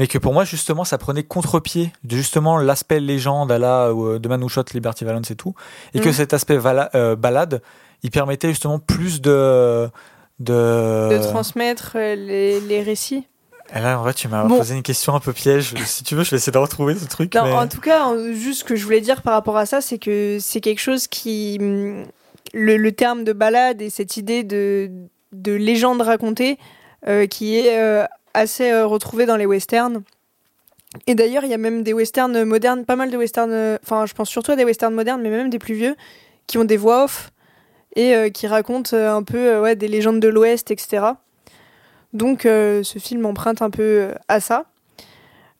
[0.00, 4.18] mais que pour moi, justement, ça prenait contre-pied de justement l'aspect légende à la euh,
[4.18, 5.54] de Manouchot, Liberty Valance et tout,
[5.94, 6.12] et que Mhm.
[6.12, 7.62] cet aspect vala- euh, balade,
[8.02, 9.88] il permettait justement plus de.
[10.40, 11.10] de...
[11.12, 13.28] de transmettre euh, les, les récits.
[13.74, 14.58] Et là, en vrai, tu m'as Bon.
[14.58, 15.74] posé une question un peu piège.
[15.86, 17.34] si tu veux, je vais essayer de retrouver ce truc.
[17.34, 19.80] Non, mais- En tout cas, juste ce que je voulais dire par rapport à ça,
[19.80, 21.58] c'est que c'est quelque chose qui.
[22.52, 24.88] Le, le terme de balade et cette idée de,
[25.32, 26.58] de légende racontée
[27.08, 30.02] euh, qui est euh, assez euh, retrouvée dans les westerns.
[31.08, 34.14] Et d'ailleurs, il y a même des westerns modernes, pas mal de westerns, enfin, je
[34.14, 35.96] pense surtout à des westerns modernes, mais même des plus vieux,
[36.46, 37.32] qui ont des voix off
[37.96, 41.06] et qui racontent un peu ouais, des légendes de l'Ouest, etc.
[42.14, 44.64] Donc, euh, ce film emprunte un peu euh, à ça.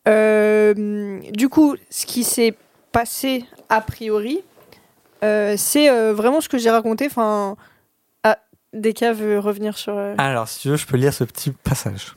[0.07, 2.55] Euh, du coup, ce qui s'est
[2.92, 4.40] passé a priori,
[5.57, 7.07] c'est vraiment ce que j'ai raconté.
[7.07, 7.57] Enfin,
[8.24, 8.38] ah,
[8.74, 9.96] Deka veut revenir sur.
[10.18, 12.14] Alors, si tu veux, je peux lire ce petit passage.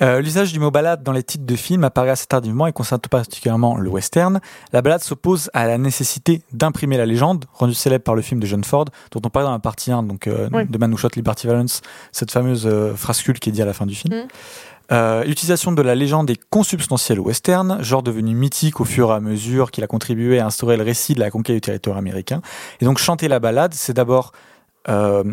[0.00, 3.00] Euh, L'usage du mot balade dans les titres de films apparaît assez tardivement et concerne
[3.00, 4.40] tout particulièrement le western.
[4.72, 8.46] La balade s'oppose à la nécessité d'imprimer la légende, rendue célèbre par le film de
[8.46, 10.66] John Ford, dont on parlait dans la partie 1 donc, euh, Oui.
[10.68, 11.80] de Manouchot Liberty Valance,
[12.12, 14.14] cette fameuse euh, phrascule qui est dit à la fin du film.
[14.14, 14.28] Mhm.
[14.90, 19.14] Euh, L'utilisation de la légende est consubstantielle au western, genre devenu mythique au fur et
[19.14, 22.40] à mesure qu'il a contribué à instaurer le récit de la conquête du territoire américain.
[22.80, 24.32] Et donc chanter la balade, c'est d'abord
[24.88, 25.24] euh,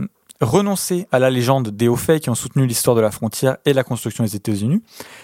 [0.41, 3.73] renoncer à la légende des hauts faits qui ont soutenu l'histoire de la frontière et
[3.73, 4.81] la construction des États-Unis.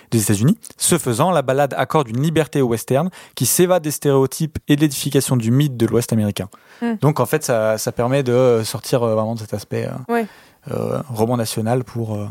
[0.10, 0.58] Des États-Unis.
[0.78, 4.82] Ce faisant, la balade accorde une liberté au western qui s'évade des stéréotypes et de
[4.82, 6.48] l'édification du mythe de l'Ouest américain.
[6.82, 6.94] Mm.
[7.02, 10.26] Donc en fait, ça, ça permet de sortir euh, vraiment de cet aspect euh, Ouais.
[10.72, 12.16] euh, roman national pour.
[12.16, 12.28] euh,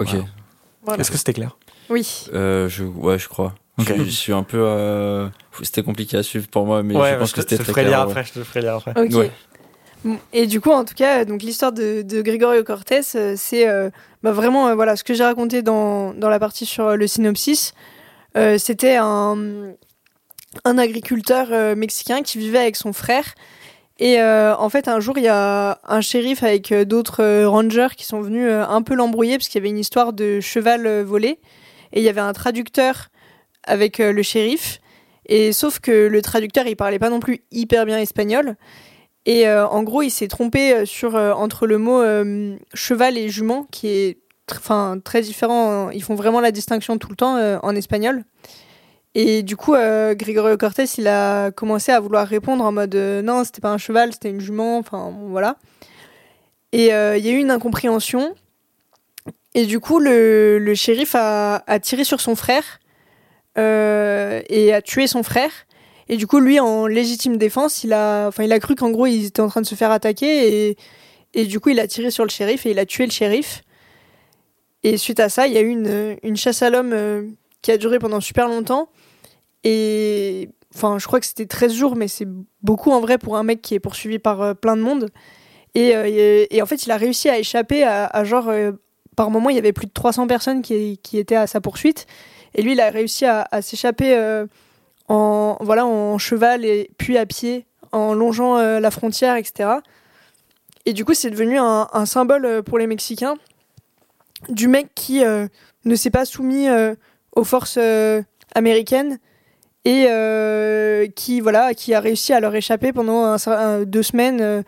[0.00, 0.08] Ok.
[0.10, 0.24] Voilà.
[0.84, 1.00] voilà.
[1.00, 1.56] Est-ce que c'était clair?
[1.90, 2.26] Oui.
[2.32, 3.54] Euh, je, ouais, je crois.
[3.78, 4.58] Je, je suis un peu.
[4.60, 5.28] euh,
[5.62, 8.00] C'était compliqué à suivre pour moi, mais je pense que c'était très clair.
[8.00, 8.24] après.
[8.24, 8.92] Je te ferai lire après.
[8.96, 9.12] Ok.
[9.14, 9.30] Ouais.
[10.32, 13.90] Et du coup, en tout cas, donc l'histoire de, de Gregorio Cortés, euh, c'est euh,
[14.22, 17.72] bah, vraiment euh, voilà ce que j'ai raconté dans, dans la partie sur le synopsis.
[18.58, 19.36] C'était un,
[20.64, 23.36] un agriculteur mexicain qui vivait avec son frère.
[24.00, 28.20] Et en fait, un jour, il y a un shérif avec d'autres rangers qui sont
[28.20, 31.38] venus un peu l'embrouiller parce qu'il y avait une histoire de cheval volé.
[31.92, 33.10] Et il y avait un traducteur
[33.62, 34.80] avec le shérif.
[35.26, 38.56] Et sauf que le traducteur, il parlait pas non plus hyper bien espagnol.
[39.26, 42.02] Et euh, en gros, il s'est trompé euh, sur euh, entre le mot
[42.74, 44.18] cheval et jument, qui est
[44.48, 45.90] tr- très différent.
[45.90, 48.24] Ils font vraiment la distinction tout le temps en espagnol.
[49.16, 53.60] Et du coup, Gregorio Cortés, il a commencé à vouloir répondre en mode non, c'était
[53.60, 54.78] pas un cheval, c'était une jument.
[54.78, 55.56] Enfin voilà.
[56.72, 58.34] Et il y a eu une incompréhension.
[59.54, 62.80] Et du coup, le, shérif a, tiré sur son frère
[63.56, 65.52] et a tué son frère.
[66.08, 69.06] Et du coup, lui, en légitime défense, il a, enfin, il a cru qu'en gros,
[69.06, 70.76] ils étaient en train de se faire attaquer et,
[71.34, 73.62] et du coup, il a tiré sur le shérif et il a tué le shérif.
[74.82, 77.26] Et suite à ça, il y a eu une, une chasse à l'homme euh,
[77.62, 78.88] qui a duré pendant super longtemps.
[79.64, 82.28] Et enfin, je crois que c'était 13 jours, mais c'est
[82.62, 85.08] beaucoup en vrai pour un mec qui est poursuivi par euh, plein de monde.
[85.74, 88.52] Et, euh, et, et en fait, il a réussi à échapper à, genre,
[89.16, 92.06] par moment, il y avait plus de 300 personnes qui, qui étaient à sa poursuite.
[92.54, 94.44] Et lui, il a réussi à, s'échapper
[95.08, 99.70] en, voilà, en cheval et puis à pied, en longeant euh, la frontière, etc.
[100.86, 103.36] Et du coup, c'est devenu un, symbole euh, pour les Mexicains
[104.48, 105.46] du mec qui euh,
[105.84, 106.66] ne s'est pas soumis
[107.34, 107.78] aux forces
[108.54, 109.18] américaines
[109.86, 110.06] et
[111.16, 113.36] qui voilà qui a réussi à leur échapper pendant
[113.84, 114.64] deux semaines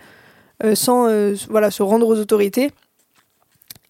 [0.74, 1.08] sans
[1.50, 2.70] voilà se rendre aux autorités.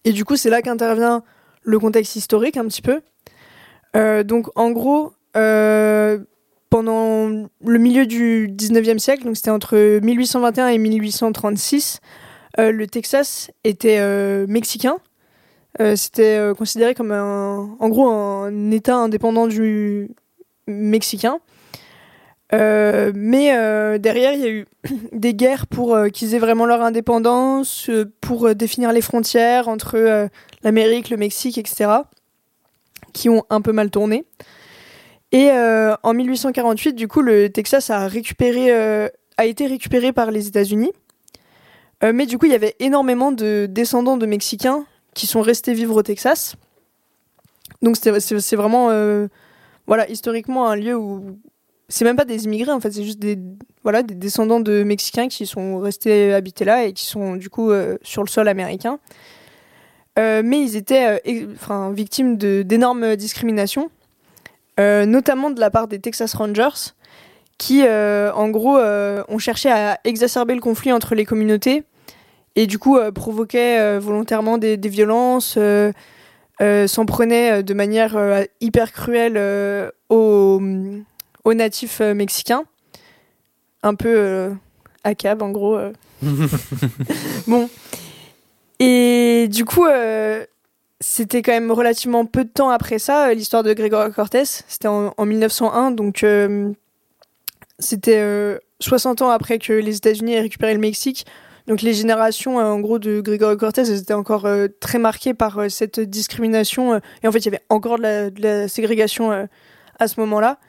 [0.03, 1.23] Et du coup, c'est là qu'intervient
[1.63, 3.01] le contexte historique un petit peu.
[4.23, 5.13] Donc en gros,
[6.77, 7.27] pendant
[7.65, 12.01] le milieu du 19e siècle, donc c'était entre 1821 et 1836,
[12.59, 14.97] euh, le Texas était euh, mexicain.
[15.81, 20.11] Euh, c'était considéré comme un, en gros un État indépendant du
[20.67, 21.39] mexicain.
[22.51, 24.67] Mais derrière, il y a eu
[25.13, 27.89] des guerres pour qu'ils aient vraiment leur indépendance,
[28.21, 30.29] pour définir les frontières entre
[30.61, 31.89] l'Amérique, le Mexique, etc.,
[33.13, 34.25] qui ont un peu mal tourné.
[35.31, 39.09] Et euh, en 1848, du coup, le Texas a récupéré, euh,
[39.43, 40.91] été récupéré par les États-Unis.
[42.03, 45.73] Euh, mais du coup, il y avait énormément de descendants de Mexicains qui sont restés
[45.73, 46.55] vivre au Texas.
[47.81, 48.89] Donc c'est vraiment,
[49.87, 51.37] voilà, historiquement un lieu où
[51.89, 53.37] c'est même pas des immigrés en fait, c'est juste des,
[53.83, 57.71] voilà, des descendants de Mexicains qui sont restés habités là et qui sont du coup
[58.01, 58.99] sur le sol américain.
[60.17, 61.21] Mais ils étaient
[61.93, 63.91] victimes d'énormes discriminations,
[64.77, 66.93] notamment de la part des Texas Rangers,
[67.57, 71.83] qui euh, en gros euh, ont cherché à exacerber le conflit entre les communautés
[72.55, 75.91] et du coup euh, provoquaient euh, volontairement des, des violences, euh,
[76.61, 80.61] euh, s'en prenaient euh, de manière euh, hyper cruelle euh, aux,
[81.43, 82.63] aux natifs euh, mexicains,
[83.83, 84.49] un peu euh,
[85.03, 85.75] à cab en gros.
[85.77, 85.91] euh.
[87.47, 87.69] bon.
[88.79, 90.45] Et du coup, euh,
[90.99, 94.45] c'était quand même relativement peu de temps après ça, euh, l'histoire de Grégoire Cortés.
[94.45, 96.71] C'était en, en 1901, donc euh,
[97.79, 101.25] c'était euh, 60 ans après que les États-Unis aient récupéré le Mexique.
[101.67, 105.33] Donc les générations, euh, en gros, de Grégoire Cortés, elles étaient encore euh, très marquées
[105.33, 106.93] par euh, cette discrimination.
[106.93, 109.45] euh, et en fait, il y avait encore de la, de la ségrégation euh,
[109.99, 110.59] à ce moment-là.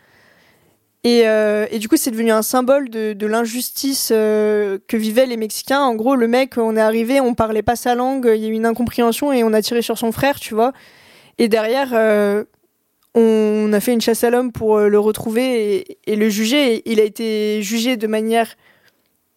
[1.04, 5.26] Et, euh, et du coup, c'est devenu un symbole de, de l'injustice euh, que vivaient
[5.26, 5.80] les Mexicains.
[5.80, 8.48] En gros, le mec, on est arrivé, on parlait pas sa langue, il y a
[8.48, 10.72] eu une incompréhension et on a tiré sur son frère, tu vois.
[11.38, 12.42] Et derrière, euh,
[13.14, 16.82] on a fait une chasse à l'homme pour le retrouver et, et le juger.
[16.84, 18.56] Il a été jugé de manière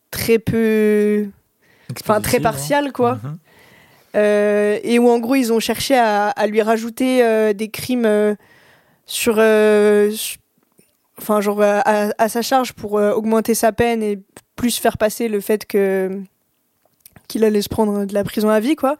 [0.09, 1.27] très peu,
[2.01, 3.11] enfin très Expéditive, partiale, quoi.
[3.11, 3.19] hein.
[3.23, 3.37] Mhm.
[4.17, 8.35] Euh, et où en gros ils ont cherché à, à lui rajouter des crimes
[9.05, 9.35] sur,
[10.11, 10.37] su-
[11.21, 14.19] enfin genre à, à- à sa charge pour euh, augmenter sa peine et
[14.55, 16.09] plus faire passer le fait que
[17.27, 18.97] qu'il allait se prendre de la prison à vie quoi.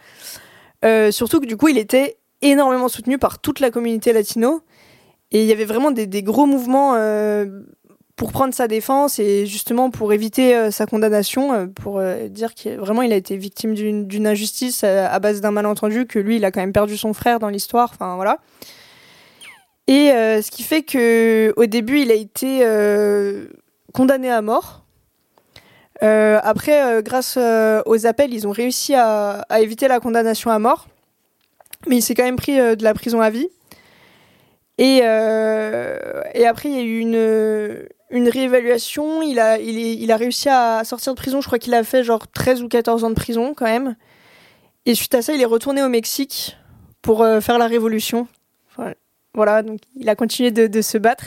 [0.86, 4.62] Euh, surtout que du coup il était énormément soutenu par toute la communauté latino
[5.32, 7.62] et il y avait vraiment des, gros mouvements euh,
[8.16, 12.54] pour prendre sa défense et justement pour éviter euh, sa condamnation, euh, pour euh, dire
[12.54, 16.36] qu'il vraiment il a été victime d'une injustice euh, à base d'un malentendu, que lui
[16.38, 18.40] il a quand même perdu son frère dans l'histoire, enfin voilà.
[19.92, 23.48] Et euh, ce qui fait que au début il a été euh,
[23.92, 24.86] condamné à mort.
[26.02, 30.88] Euh, après, grâce aux appels, ils ont réussi à, éviter la condamnation à mort,
[31.88, 33.50] mais il s'est quand même pris de la prison à vie.
[34.78, 39.22] Et, après, il y a eu une, réévaluation.
[39.22, 41.42] Il a, réussi à sortir de prison.
[41.42, 43.98] Je crois qu'il a fait genre 13 ou 14 ans de prison quand même.
[44.86, 46.58] Et suite à ça, il est retourné au Mexique
[47.02, 48.28] pour faire la révolution.
[49.34, 49.64] Voilà.
[49.64, 51.26] Donc il a continué de, se battre.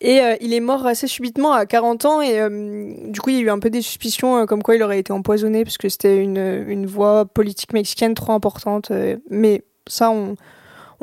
[0.00, 2.20] Et euh, il est mort assez subitement à 40 ans.
[2.20, 4.74] Et euh, du coup, il y a eu un peu des suspicions euh, comme quoi
[4.74, 8.90] il aurait été empoisonné parce que c'était une, une voix politique mexicaine trop importante.
[9.30, 10.36] mais ça, on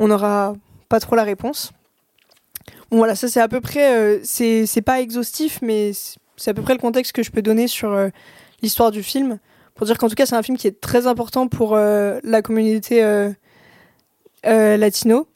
[0.08, 0.54] n'aura
[0.88, 1.72] pas trop la réponse.
[2.90, 6.72] Bon, voilà, ça c'est à peu près, c'est pas exhaustif, mais c'est- à peu près
[6.72, 7.94] le contexte que je peux donner sur
[8.62, 9.38] l'histoire du film.
[9.74, 13.30] Pour dire qu'en tout cas, c'est un film qui est très important pour la communauté
[14.44, 15.26] latino.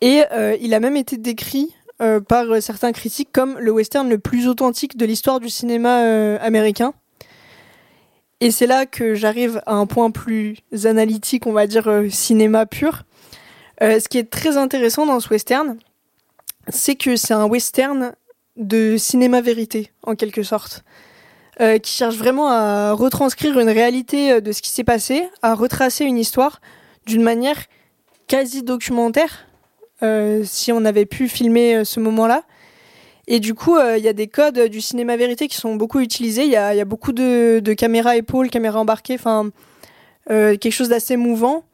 [0.00, 4.08] Et euh, il a même été décrit euh, par euh, certains critiques comme le western
[4.08, 5.98] le plus authentique de l'histoire du cinéma
[6.40, 6.94] américain.
[8.40, 13.02] Et c'est là que j'arrive à un point plus analytique, on va dire cinéma pur.
[13.82, 15.76] Ce qui est très intéressant dans ce western,
[16.68, 18.14] c'est que c'est un western
[18.56, 20.84] de cinéma vérité, en quelque sorte,
[21.58, 26.16] qui cherche vraiment à retranscrire une réalité de ce qui s'est passé, à retracer une
[26.16, 26.62] histoire
[27.04, 27.58] d'une manière
[28.26, 29.49] quasi documentaire,
[30.44, 32.42] si on avait pu filmer euh, ce moment-là.
[33.26, 35.76] Et du coup, euh, il y a des codes euh, du cinéma vérité qui sont
[35.76, 36.44] beaucoup utilisés.
[36.44, 39.50] Il y a, beaucoup de, de caméras épaules, caméras embarquées, enfin,
[40.30, 41.64] euh, quelque chose d'assez mouvant.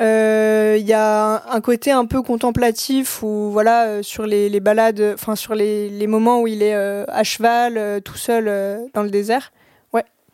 [0.00, 5.12] Euh, Il y a un, côté un peu contemplatif où voilà euh, sur les, balades,
[5.14, 9.02] enfin sur les, moments où il est euh, à cheval, euh, tout seul euh, dans
[9.02, 9.52] le désert.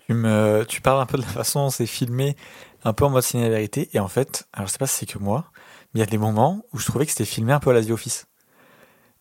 [0.06, 2.34] Tu, me, tu parles un peu de la façon dont c'est filmé,
[2.82, 3.90] un peu en mode ciné vérité.
[3.92, 5.50] Et en fait, alors je sais pas si c'est que moi,
[5.98, 7.84] il y a des moments où je trouvais que c'était filmé un peu à la
[7.84, 8.26] The Office.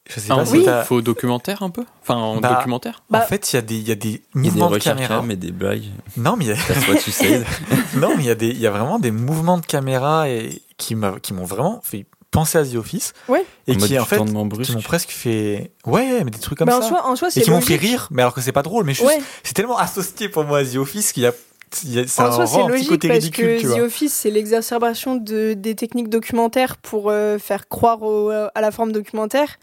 [0.07, 0.63] Je sais pas oui.
[0.63, 1.83] si faux documentaire un peu?
[2.03, 3.01] Enfin, en Bah, documentaire?
[3.09, 4.69] Bah- En fait, il y a des, y a des Il y a des mouvements
[4.69, 5.21] de caméra.
[5.23, 5.83] mais des blagues.
[6.15, 6.55] Non, mais il y a-
[7.97, 10.61] non, mais il y a des, il y a vraiment des mouvements de caméra et
[10.77, 13.13] qui m'a, qui m'ont vraiment fait pensé à The Office.
[13.27, 13.43] Ouais.
[13.65, 14.47] Et En qui, en fait, qui m'ont
[14.81, 15.71] presque fait.
[15.85, 16.87] Ouais, mais des trucs comme Bah, en ça.
[16.89, 18.85] soi, en soi, et c'est qui m'ont fait rire, mais alors que c'est pas drôle.
[18.85, 19.19] Mais juste, Ouais.
[19.43, 21.33] c'est tellement associé pour moi à The Office qu'il y a.
[21.71, 23.79] ça En soi, c'est rend un petit logique côté parce ridicule, que The.
[23.81, 28.91] Office, c'est l'exacerbation de, des techniques documentaires pour euh, faire croire au- à la forme
[28.91, 29.57] documentaire.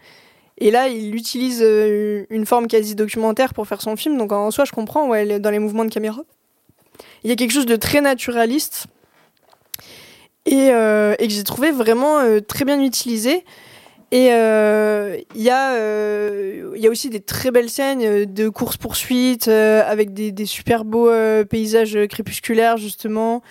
[0.57, 4.17] Et là, il utilise euh, une forme quasi documentaire pour faire son film.
[4.17, 6.21] Donc en soi, je comprends ouais, dans les mouvements de caméra.
[7.23, 8.85] Il y a quelque chose de très naturaliste
[10.45, 13.43] et, euh, et que j'ai trouvé vraiment très bien utilisé.
[14.15, 18.47] Et euh, il y, a, euh, y a aussi des très belles scènes euh, de
[18.47, 23.43] course-poursuite euh, avec des, des super beaux euh, paysages crépusculaires, justement.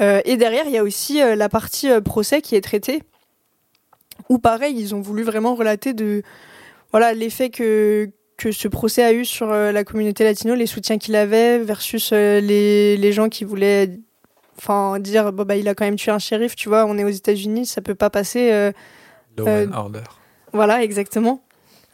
[0.00, 3.04] Euh, et derrière, il y a aussi euh, la partie euh, procès qui est traitée,
[4.28, 6.24] où pareil, ils ont voulu vraiment relater de
[6.90, 10.98] voilà l'effet que, que ce procès a eu sur euh, la communauté latino, les soutiens
[10.98, 13.86] qu'il avait, versus euh, les, les gens qui voulaient
[14.98, 17.08] dire bon, bah, il a quand même tué un shérif, tu vois, on est aux
[17.10, 18.72] États-Unis, ça peut pas passer.
[19.36, 20.02] Law and Order.
[20.52, 21.42] voilà, exactement.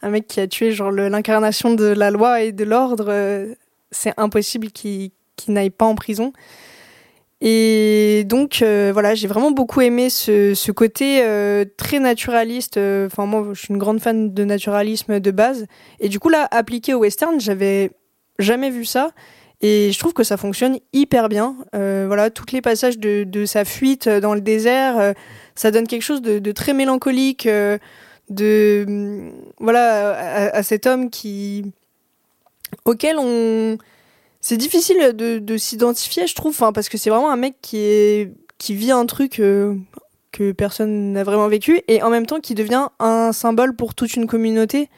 [0.01, 3.53] Un mec qui a tué genre l'incarnation de la loi et de l'ordre, euh,
[3.91, 5.11] c'est impossible qu'il
[5.47, 6.33] n'aille pas en prison.
[7.39, 12.77] Et donc euh, voilà, j'ai vraiment beaucoup aimé ce, ce côté euh, très naturaliste.
[12.77, 15.67] euh, Enfin moi, je suis une grande fan de naturalisme de base.
[15.99, 17.91] Et du coup là, appliqué au western, j'avais
[18.39, 19.11] jamais vu ça.
[19.61, 21.55] Et je trouve que ça fonctionne hyper bien.
[21.73, 25.13] Voilà, tous les passages de, de sa fuite dans le désert,
[25.57, 27.47] ça donne quelque chose de, très mélancolique.
[27.47, 27.77] euh,
[28.29, 31.63] de hum, voilà à, cet homme qui
[32.83, 33.77] auquel on
[34.41, 38.27] c'est difficile de, de s'identifier je trouve enfin parce que c'est vraiment un mec qui
[38.57, 39.75] qui vit un truc euh,
[40.33, 44.13] que personne n'a vraiment vécu et en même temps qui devient un symbole pour toute
[44.15, 44.89] une communauté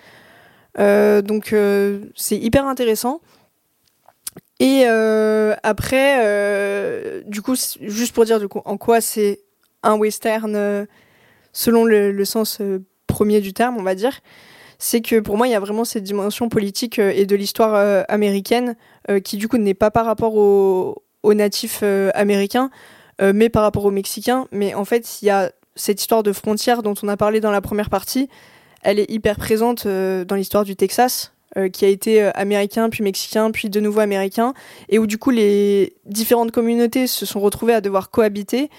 [0.77, 1.53] Euh, donc
[2.15, 3.21] c'est hyper intéressant
[4.59, 4.85] et
[5.63, 6.03] après
[7.25, 9.41] du coup juste pour dire du coup en quoi c'est
[9.83, 10.85] un western euh,
[11.53, 14.19] selon le, sens euh, premier du terme, on va dire,
[14.77, 18.05] c'est que pour moi, il y a vraiment cette dimension politique euh, et de l'histoire
[18.07, 18.75] américaine
[19.23, 22.69] qui, du coup, n'est pas par rapport aux, aux natifs américains,
[23.19, 24.45] mais par rapport aux Mexicains.
[24.51, 27.49] Mais en fait, il y a cette histoire de frontière dont on a parlé dans
[27.49, 28.29] la première partie.
[28.83, 31.33] Elle est hyper présente dans l'histoire du Texas,
[31.73, 34.53] qui a été américain, puis mexicain, puis de nouveau américain,
[34.89, 38.69] et où, du coup, les différentes communautés se sont retrouvées à devoir cohabiter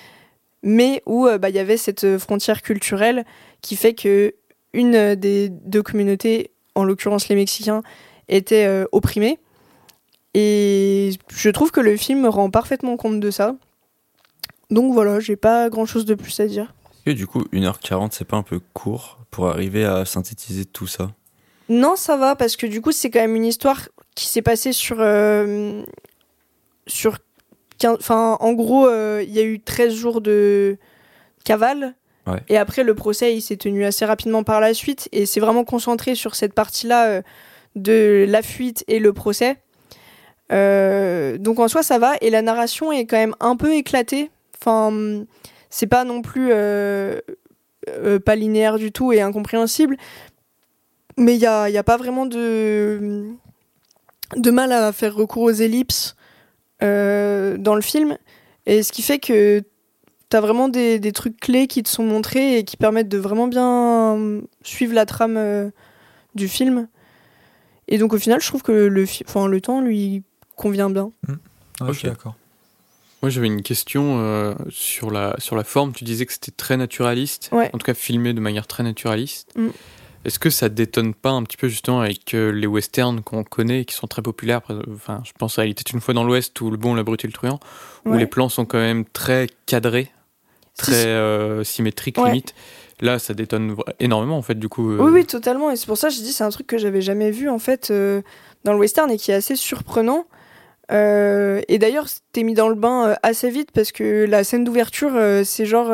[0.62, 3.24] mais où euh, bah, il y avait cette euh, frontière culturelle
[3.62, 4.34] qui fait que
[4.72, 7.82] une euh, des deux communautés, en l'occurrence les Mexicains,
[8.28, 9.40] était opprimée.
[10.34, 13.56] Et je trouve que le film rend parfaitement compte de ça.
[14.70, 16.72] Donc voilà, j'ai pas grand chose de plus à dire.
[17.04, 21.10] Que du coup, 1h40, c'est pas un peu court pour arriver à synthétiser tout ça?
[21.68, 24.72] Non, ça va, parce que du coup, c'est quand même une histoire qui s'est passée
[24.72, 24.98] sur.
[25.00, 25.82] euh,
[26.86, 27.20] sur 15
[27.84, 30.76] Enfin, en gros, euh, il y a eu 13 jours de
[31.44, 31.94] cavale.
[32.26, 32.40] Ouais.
[32.48, 35.08] Et après, le procès, il s'est tenu assez rapidement par la suite.
[35.12, 37.22] Et c'est vraiment concentré sur cette partie-là euh,
[37.76, 39.58] de la fuite et le procès.
[40.52, 42.14] Euh, donc en soi, ça va.
[42.20, 44.30] Et la narration est quand même un peu éclatée.
[44.60, 45.24] Enfin,
[45.70, 46.50] c'est pas non plus
[48.24, 49.96] pas linéaire du tout et incompréhensible.
[51.16, 53.24] Mais il n'y a, y a pas vraiment de,
[54.36, 56.16] de mal à faire recours aux ellipses
[56.82, 58.16] euh, dans le film.
[58.66, 59.62] Et ce qui fait que
[60.30, 63.18] tu as vraiment des, des trucs clés qui te sont montrés et qui permettent de
[63.18, 65.70] vraiment bien suivre la trame euh,
[66.34, 66.88] du film.
[67.88, 70.22] Et donc au final, je trouve que le, fi- enfin, le temps lui
[70.56, 71.10] convient bien.
[71.28, 71.34] Ouais,
[71.88, 72.14] Je suis Ok.
[72.14, 72.34] d'accord.
[73.22, 75.92] Moi, j'avais une question euh, sur, la, sur la forme.
[75.92, 77.68] Tu disais que c'était très naturaliste, Ouais.
[77.74, 79.50] en tout cas filmé de manière très naturaliste.
[79.56, 79.68] Mm.
[80.24, 83.80] Est-ce que ça détonne pas un petit peu justement avec euh, les westerns qu'on connaît
[83.80, 84.60] et qui sont très populaires
[84.94, 87.24] Enfin, je pense à Il était une fois dans l'Ouest ou Le Bon, la Brute
[87.24, 87.58] et le Truand,
[88.04, 88.18] où Ouais.
[88.18, 90.10] les plans sont quand même très cadrés,
[90.76, 92.26] très euh, symétriques Ouais.
[92.26, 92.54] limite.
[93.00, 94.56] Là, ça détonne énormément en fait.
[94.58, 95.70] Du coup, euh, Oui, oui, totalement.
[95.70, 97.58] Et c'est pour ça que je dis c'est un truc que j'avais jamais vu en
[97.58, 98.20] fait euh,
[98.64, 100.26] dans le western et qui est assez surprenant.
[100.90, 105.12] Et d'ailleurs, c'était mis dans le bain assez vite parce que la scène d'ouverture,
[105.44, 105.88] c'est genre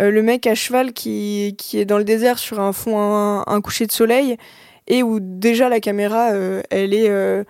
[0.00, 2.98] euh, le mec à cheval qui, qui est dans le désert sur un fond,
[3.46, 4.36] un, coucher de soleil
[4.86, 7.44] et où déjà la caméra, euh, elle est euh,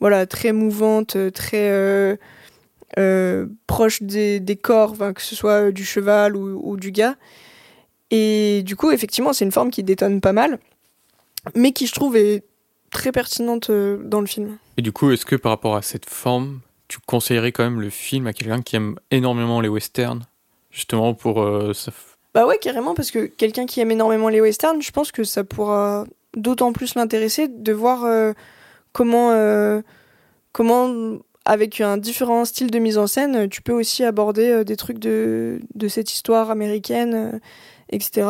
[0.00, 2.18] voilà très mouvante, très
[3.66, 7.16] proche des, des corps, que ce soit du cheval ou, ou du gars.
[8.10, 10.58] Et du coup, effectivement, c'est une forme qui détonne pas mal,
[11.54, 12.44] mais qui, je trouve, est
[12.90, 14.56] très pertinente dans le film.
[14.78, 17.90] Et du coup, est-ce que par rapport à cette forme, tu conseillerais quand même le
[17.90, 20.24] film à quelqu'un qui aime énormément les westerns,
[20.78, 21.90] justement pour euh, ça
[22.34, 25.42] Bah ouais, carrément, parce que quelqu'un qui aime énormément les westerns, je pense que ça
[25.44, 26.04] pourra
[26.36, 28.32] d'autant plus l'intéresser de voir euh,
[28.92, 29.82] comment, euh,
[30.52, 34.76] comment avec un différent style de mise en scène, tu peux aussi aborder euh, des
[34.76, 37.38] trucs de, de cette histoire américaine, euh,
[37.90, 38.28] etc.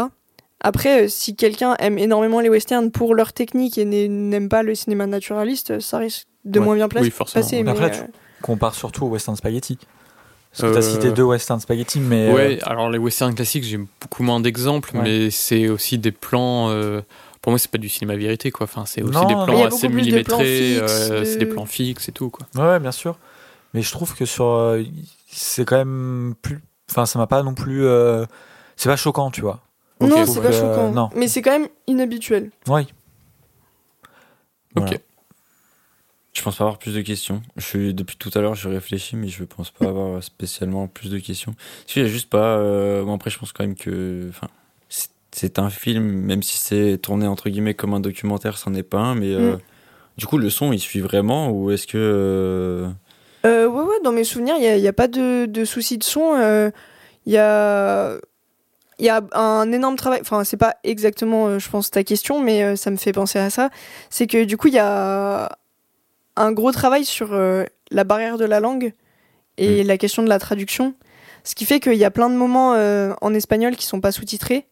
[0.60, 4.74] Après, euh, si quelqu'un aime énormément les westerns pour leur technique et n'aime pas le
[4.74, 6.64] cinéma naturaliste, ça risque de Ouais.
[6.64, 7.44] moins bien pla- Oui, forcément.
[7.44, 7.62] passer.
[7.62, 8.06] mais, Après, tu- euh,
[8.42, 9.78] compare surtout au western spaghetti.
[10.50, 12.28] Parce que Euh, t'as cité deux western spaghetti, mais.
[12.30, 15.02] euh, Ouais, alors les westerns classiques, j'ai beaucoup moins d'exemples, Ouais.
[15.02, 16.70] mais c'est aussi des plans.
[16.70, 17.02] euh,
[17.42, 18.64] pour moi, c'est pas du cinéma vérité, quoi.
[18.64, 20.78] Enfin, c'est aussi Non, des plans assez millimétrés.
[20.78, 22.46] euh, de- C'est des plans fixes et tout, quoi.
[22.56, 23.16] Ouais, bien sûr.
[23.74, 24.46] Mais je trouve que sur.
[24.46, 24.82] euh,
[25.30, 26.60] c'est quand même plus.
[26.90, 27.84] Enfin, ça m'a pas non plus.
[27.86, 28.24] euh,
[28.76, 29.60] C'est pas choquant, tu vois.
[30.00, 30.90] Ok, non, c'est pas Euh, choquant.
[30.92, 31.10] non.
[31.14, 32.50] Mais c'est quand même inhabituel.
[32.68, 32.82] Oui.
[34.76, 34.82] Ok.
[34.84, 34.96] Voilà.
[36.38, 37.42] Je pense pas avoir plus de questions.
[37.56, 41.10] Je suis depuis tout à l'heure, je réfléchis, mais je pense pas avoir spécialement plus
[41.10, 41.52] de questions.
[41.52, 42.58] Parce qu'il y a juste pas.
[42.58, 44.26] euh, bon, après, je pense quand même que.
[44.28, 44.46] Enfin,
[45.32, 48.98] c'est- un film, même si c'est tourné entre guillemets comme un documentaire, c'en est pas
[48.98, 49.14] un.
[49.16, 49.58] Mais euh, Mm.
[50.16, 52.88] du coup, le son, il suit vraiment ou est-ce que euh,
[53.44, 55.64] Euh, ouais, ouais, dans mes souvenirs, il n'y a, il y a pas de, de
[55.64, 56.34] souci de son.
[56.36, 56.70] euh,
[57.26, 58.16] Il y, a,
[59.00, 60.20] y a un énorme travail.
[60.22, 63.70] Enfin, c'est pas exactement, je pense, ta question, mais ça me fait penser à ça.
[64.08, 65.48] C'est que du coup, il y a
[66.38, 68.94] un gros travail sur euh, la barrière de la langue
[69.56, 70.94] et la question de la traduction.
[71.44, 74.12] Ce qui fait qu'il y a plein de moments euh, en espagnol qui sont pas
[74.12, 74.66] sous-titrés,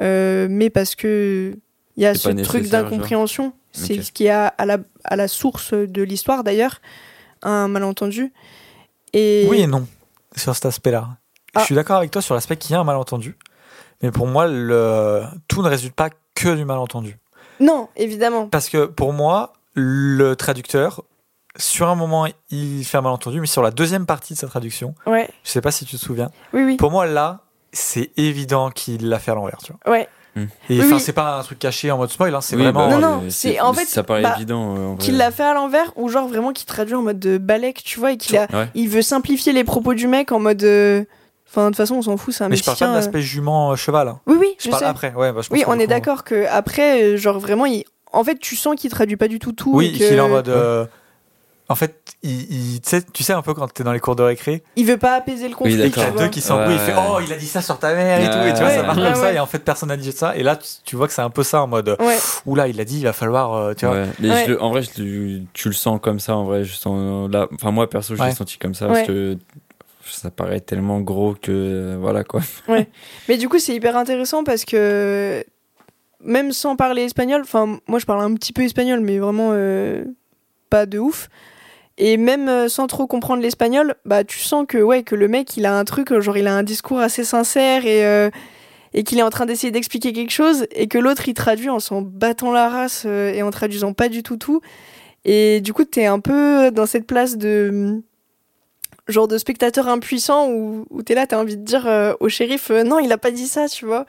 [0.00, 1.56] euh, mais parce que
[1.96, 3.52] il y a ce truc d'incompréhension.
[3.72, 6.80] C'est ce qui est à, à la, à la source de l'histoire d'ailleurs,
[7.42, 8.32] un malentendu.
[9.12, 9.86] Et Oui et non,
[10.36, 11.08] sur cet aspect-là.
[11.54, 11.60] Ah.
[11.60, 13.36] Je suis d'accord avec toi sur l'aspect qu'il y a un malentendu.
[14.02, 15.22] Mais pour moi, le...
[15.48, 17.16] tout ne résulte pas que du malentendu.
[17.60, 18.48] non, évidemment.
[18.48, 21.02] Parce que pour moi, le traducteur,
[21.56, 24.94] sur un moment, il fait un malentendu, mais sur la deuxième partie de sa traduction,
[25.06, 27.40] Ouais, je sais pas si tu te souviens, oui, oui, pour moi, là,
[27.72, 29.92] c'est évident qu'il l'a fait à l'envers, tu vois.
[29.92, 30.08] ouais.
[30.36, 31.00] Et Oui, enfin, oui.
[31.00, 32.88] c'est pas un truc caché en mode spoil, hein, c'est oui, vraiment.
[32.88, 34.74] bah, Non, non, euh, c'est- en fait, ça paraît bah, évident.
[34.74, 35.04] euh, en vrai.
[35.04, 38.00] Qu'il l'a fait à l'envers ou genre vraiment qu'il traduit en mode de balèque, tu
[38.00, 38.68] vois, et qu'il a, Ouais.
[38.74, 40.64] il veut simplifier les propos du mec en mode.
[40.64, 41.04] euh,
[41.48, 43.22] Enfin, de toute façon, on s'en fout, c'est un mais je parle pas de l'aspect
[43.22, 44.08] jument-cheval.
[44.08, 44.18] hein.
[44.28, 44.32] euh.
[44.32, 44.88] Oui, oui, Je, je, parle sais.
[44.88, 45.12] après.
[45.14, 47.84] Ouais, bah, je pense Oui, on est d'accord que après, euh, genre vraiment, il...
[48.14, 49.72] en fait, tu sens qu'il traduit pas du tout tout.
[49.74, 50.48] Oui, qu'il est en mode.
[50.48, 50.86] euh,
[51.70, 52.42] En fait, il,
[52.74, 54.84] il- tu sais- tu sais un peu quand t'es dans les cours de récré, Il
[54.84, 55.80] veut pas apaiser le conflit.
[55.80, 56.92] et qu'il y a deux qui s'embrouillent, il fait.
[56.94, 58.84] Oh, il a dit ça sur ta mère et tout, et tu vois, Ouais, ça
[58.84, 60.36] part ouais, comme ça, et en fait, personne n'a dit ça.
[60.36, 62.78] Et là, tu, tu vois que c'est un peu ça en mode Ouais, Oula, il
[62.82, 63.94] a dit, il va falloir, euh, tu vois.
[63.94, 64.44] Ouais, mais Ouais.
[64.46, 64.90] je le- en vrai, je
[65.54, 66.36] tu le sens comme ça.
[66.36, 67.48] En vrai, je sens là.
[67.54, 68.28] Enfin, moi perso, je Ouais.
[68.28, 68.92] l'ai senti comme ça Ouais.
[68.96, 69.38] parce que
[70.06, 72.42] ça paraît tellement gros que euh, voilà quoi.
[73.26, 75.42] mais du coup, c'est hyper intéressant parce que
[76.24, 80.04] même sans parler espagnol, enfin, moi je parle un petit peu espagnol, mais vraiment euh,
[80.70, 81.28] pas de ouf.
[81.96, 85.56] Et même euh, sans trop comprendre l'espagnol, bah tu sens que ouais que le mec
[85.56, 88.30] il a un truc, genre il a un discours assez sincère et euh,
[88.94, 91.80] et qu'il est en train d'essayer d'expliquer quelque chose et que l'autre il traduit en
[91.80, 94.60] s'en battant la race et en traduisant pas du tout tout.
[95.24, 98.02] Et du coup t'es un peu dans cette place de
[99.08, 102.98] genre de spectateur impuissant où, où t'es là t'as envie de dire au shérif non
[102.98, 104.06] il a pas dit ça tu vois.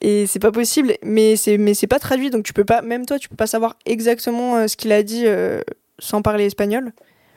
[0.00, 3.04] Et c'est pas possible, mais c'est mais c'est pas traduit donc tu peux pas même
[3.04, 5.60] toi tu peux pas savoir exactement euh, ce qu'il a dit euh,
[5.98, 6.92] sans parler espagnol,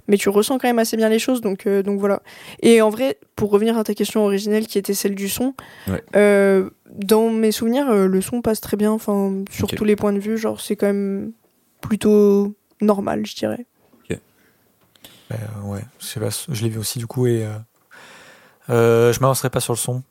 [0.08, 2.22] mais tu ressens quand même assez bien les choses, donc, euh, donc voilà.
[2.62, 5.54] Et en vrai, pour revenir à ta question originelle qui était celle du son,
[5.90, 6.02] Ouais.
[6.16, 10.20] euh, dans mes souvenirs, le son passe très bien, enfin, sur tous les points de
[10.20, 11.34] vue, genre c'est quand même
[11.82, 13.66] plutôt normal, je dirais.
[15.32, 17.44] Euh, ouais, je sais pas, je l'ai vu aussi du coup et.
[17.46, 17.58] Euh,
[18.70, 20.04] euh, je m'avancerai pas sur le son.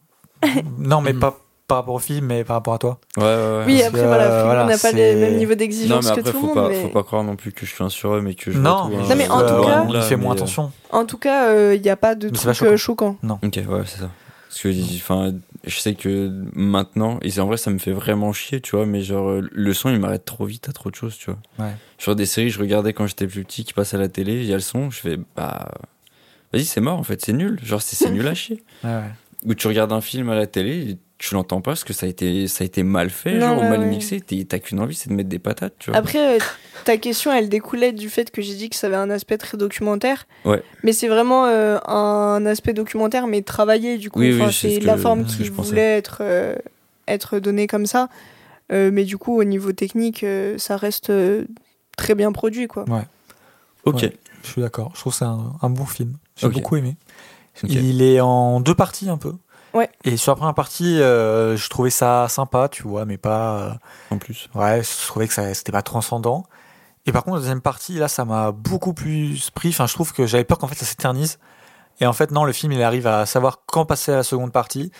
[0.78, 1.38] non, mais pas
[1.72, 3.00] par rapport au film, mais par rapport à toi.
[3.16, 3.64] Ouais, ouais, ouais.
[3.66, 6.04] Oui, après que, voilà, euh, on voilà, n'a pas c'est- le même niveau Non, d'exigence
[6.04, 7.64] mais que après, tout faut le pas, monde, mais faut pas croire non plus que
[7.64, 9.08] je suis un sur eux, mais que je Non, vois tout, hein.
[9.08, 10.72] Non, mais en Euh, tout cas- il fait moins euh, attention.
[10.90, 13.16] en tout cas, il n'y a pas de pas truc euh, choquant.
[13.42, 14.10] Ok, ouais, c'est ça.
[14.48, 15.32] Parce que, enfin,
[15.64, 18.84] je sais que maintenant, et c'est- en vrai, ça me fait vraiment chier, tu vois,
[18.84, 21.38] mais genre, euh, le son, il m'arrête trop vite à trop de choses, tu vois.
[21.66, 21.72] Ouais.
[21.96, 24.44] Sur des séries, je regardais quand j'étais plus petit, qui passent à la télé, il
[24.44, 25.70] y a le son, je fais, bah,
[26.52, 27.58] vas-y, c'est mort, en fait, c'est nul.
[27.64, 28.62] Genre, c'est c'est nul à chier.
[28.84, 29.10] Ouais, ouais.
[29.46, 30.98] Ou tu regardes un film à la télé,
[31.28, 33.58] tu l'entends pas parce que ça a été, ça a été mal fait, Non, genre,
[33.62, 33.86] ouais, mal ouais.
[33.86, 35.98] mixé, t'as qu'une envie, c'est de mettre des patates, tu vois.
[35.98, 36.38] Après, euh,
[36.84, 39.56] ta question, elle découlait du fait que j'ai dit que ça avait un aspect très
[39.56, 40.26] documentaire.
[40.44, 40.62] Ouais.
[40.82, 44.18] Mais c'est vraiment euh, un aspect documentaire, mais travaillé, du coup.
[44.18, 46.56] Oui, oui, Enfin, c'est c'est ce que- la forme ce qui voulait être, euh,
[47.06, 48.08] être donnée comme ça.
[48.72, 51.44] Euh, mais du coup, au niveau technique, euh, ça reste euh,
[51.96, 52.84] très bien produit, quoi.
[53.84, 53.94] ok.
[54.02, 54.12] Ouais.
[54.42, 54.90] Je suis d'accord.
[54.94, 56.14] Je trouve que c'est un, un bon film.
[56.36, 56.54] J'ai Ok.
[56.54, 56.96] beaucoup aimé.
[57.62, 57.70] Ok.
[57.70, 59.34] Il est en deux parties un peu.
[59.74, 59.90] Ouais.
[60.04, 63.56] Et sur la première partie, euh, je trouvais ça sympa, tu vois, mais pas.
[63.58, 63.70] euh,
[64.10, 64.48] En plus.
[64.54, 66.44] Ouais, je trouvais que ça c'était pas transcendant.
[67.06, 69.70] Et par contre, la deuxième partie, là, ça m'a beaucoup plus pris.
[69.70, 71.38] Enfin, je trouve que j'avais peur qu'en fait ça s'éternise.
[72.00, 74.52] Et en fait, non, le film, il arrive à savoir quand passer à la seconde
[74.52, 74.90] partie.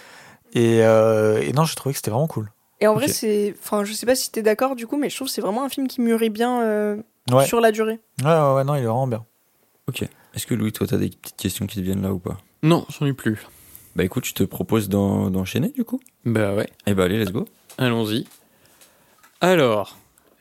[0.55, 2.51] Et, euh, et non, j'ai trouvé que c'était vraiment cool.
[2.81, 3.13] Et en vrai, Ok.
[3.13, 3.55] c'est.
[3.59, 5.65] Enfin, je sais pas si t'es d'accord, du coup, mais je trouve que c'est vraiment
[5.65, 6.97] un film qui mûrit bien euh,
[7.33, 7.47] Ouais.
[7.47, 8.01] sur la durée.
[8.25, 9.25] ouais, ouais, ouais, non, il est vraiment bien.
[10.35, 12.39] Est-ce que Louis, toi, t'as des petites questions qui te viennent là ou pas?
[12.63, 13.47] Non, j'en ai plus.
[13.95, 16.01] Bah écoute, je te propose d'en- d'enchaîner du coup.
[16.25, 16.69] Bah ouais.
[16.87, 17.47] Eh bah allez, let's go.
[17.79, 18.27] Allons-y.
[19.41, 19.99] Alors,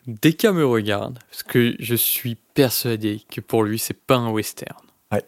[0.07, 4.77] Deka me regarde, parce que je suis persuadé que pour lui, c'est pas un western.
[5.11, 5.23] Ouais.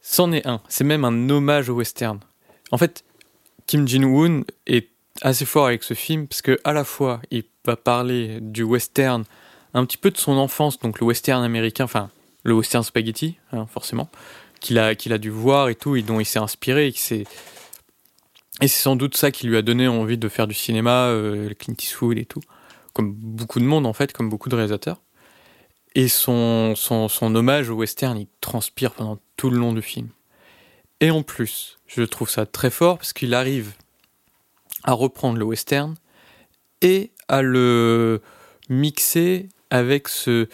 [0.00, 0.60] C'en est un.
[0.68, 2.20] C'est même un hommage au western.
[2.70, 3.04] En fait,
[3.66, 4.88] Kim Jin-woon est
[5.22, 9.24] assez fort avec ce film, parce que à la fois, il va parler du western,
[9.74, 12.10] un petit peu de son enfance, donc le western américain, enfin,
[12.42, 14.08] le western spaghetti, hein, forcément,
[14.60, 17.24] qu'il a, qu'il a dû voir et tout, dont il s'est inspiré, et que c'est
[18.62, 21.52] et c'est sans doute ça qui lui a donné envie de faire du cinéma, euh,
[21.58, 22.40] Clint Eastwood et tout.
[22.94, 25.02] Comme beaucoup de monde, en fait, comme beaucoup de réalisateurs.
[25.94, 30.08] Et son, son, son hommage au western, il transpire pendant tout le long du film.
[31.00, 33.72] Et en plus, je trouve ça très fort parce qu'il arrive
[34.84, 35.94] à reprendre le western
[36.80, 38.22] et à le
[38.70, 40.48] mixer avec ce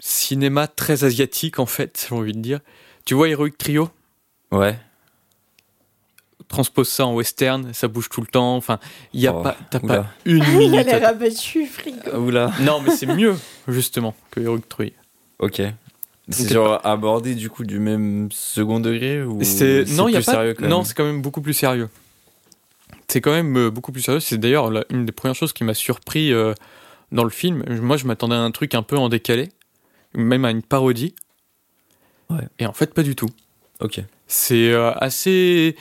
[0.00, 2.60] cinéma très asiatique, en fait, j'ai envie de dire.
[3.04, 3.88] Tu vois Heroic Trio?
[4.50, 4.76] Ouais.
[6.48, 8.56] transpose ça en western, ça bouge tout le temps.
[8.56, 8.78] Enfin,
[9.12, 10.86] il y a Oh, pas, t'as pas une Il a minute.
[10.86, 12.10] l'air à- abattu, frigo.
[12.18, 12.50] Oula.
[12.60, 13.36] Non, mais c'est mieux
[13.68, 14.90] justement que Heroic Trio.
[15.38, 15.62] Ok.
[16.28, 20.20] C'est genre abordé du coup du même second degré ou C'est non, il y a
[20.20, 20.32] plus pas.
[20.32, 21.88] sérieux non, c'est quand même beaucoup plus sérieux.
[23.08, 24.20] C'est quand même euh, beaucoup plus sérieux.
[24.20, 26.54] C'est d'ailleurs une des premières choses qui m'a surpris euh,
[27.10, 27.64] dans le film.
[27.80, 29.48] Moi, je m'attendais à un truc un peu en décalé,
[30.14, 31.14] même à une parodie.
[32.30, 32.46] Ouais.
[32.58, 33.28] Et en fait, pas du tout.
[33.80, 34.00] Ok.
[34.26, 35.76] C'est euh, assez.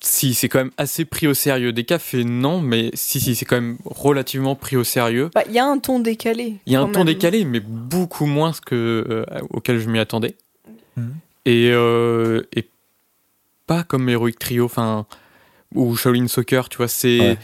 [0.00, 1.72] Si, c'est quand même assez pris au sérieux.
[1.72, 5.30] Des cas fait non, mais si, si, c'est quand même relativement pris au sérieux.
[5.34, 6.56] Bah, il y a un ton décalé.
[6.66, 10.34] Il y a un ton décalé, mais beaucoup moins que, euh, auquel je m'y attendais.
[10.96, 11.14] Mhm.
[11.44, 12.68] Et, euh, et
[13.66, 15.06] pas comme Heroic Trio, enfin,
[15.74, 17.20] ou Shaolin Soccer, tu vois, c'est.
[17.20, 17.38] Ouais.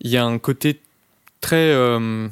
[0.00, 0.80] Il y a un côté
[1.40, 1.70] très.
[1.72, 2.26] euh,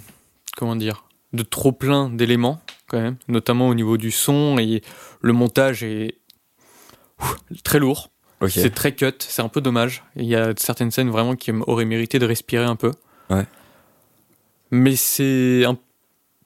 [0.56, 2.60] comment dire De trop plein d'éléments,
[2.90, 4.82] quand même, notamment au niveau du son, et
[5.20, 6.18] le montage est.
[7.20, 8.10] ouf, très lourd.
[8.48, 10.02] C'est très cut, c'est un peu dommage.
[10.16, 12.90] Il y a certaines scènes vraiment qui auraient mérité de respirer un peu.
[13.28, 13.44] Ouais.
[14.70, 15.76] Mais c'est un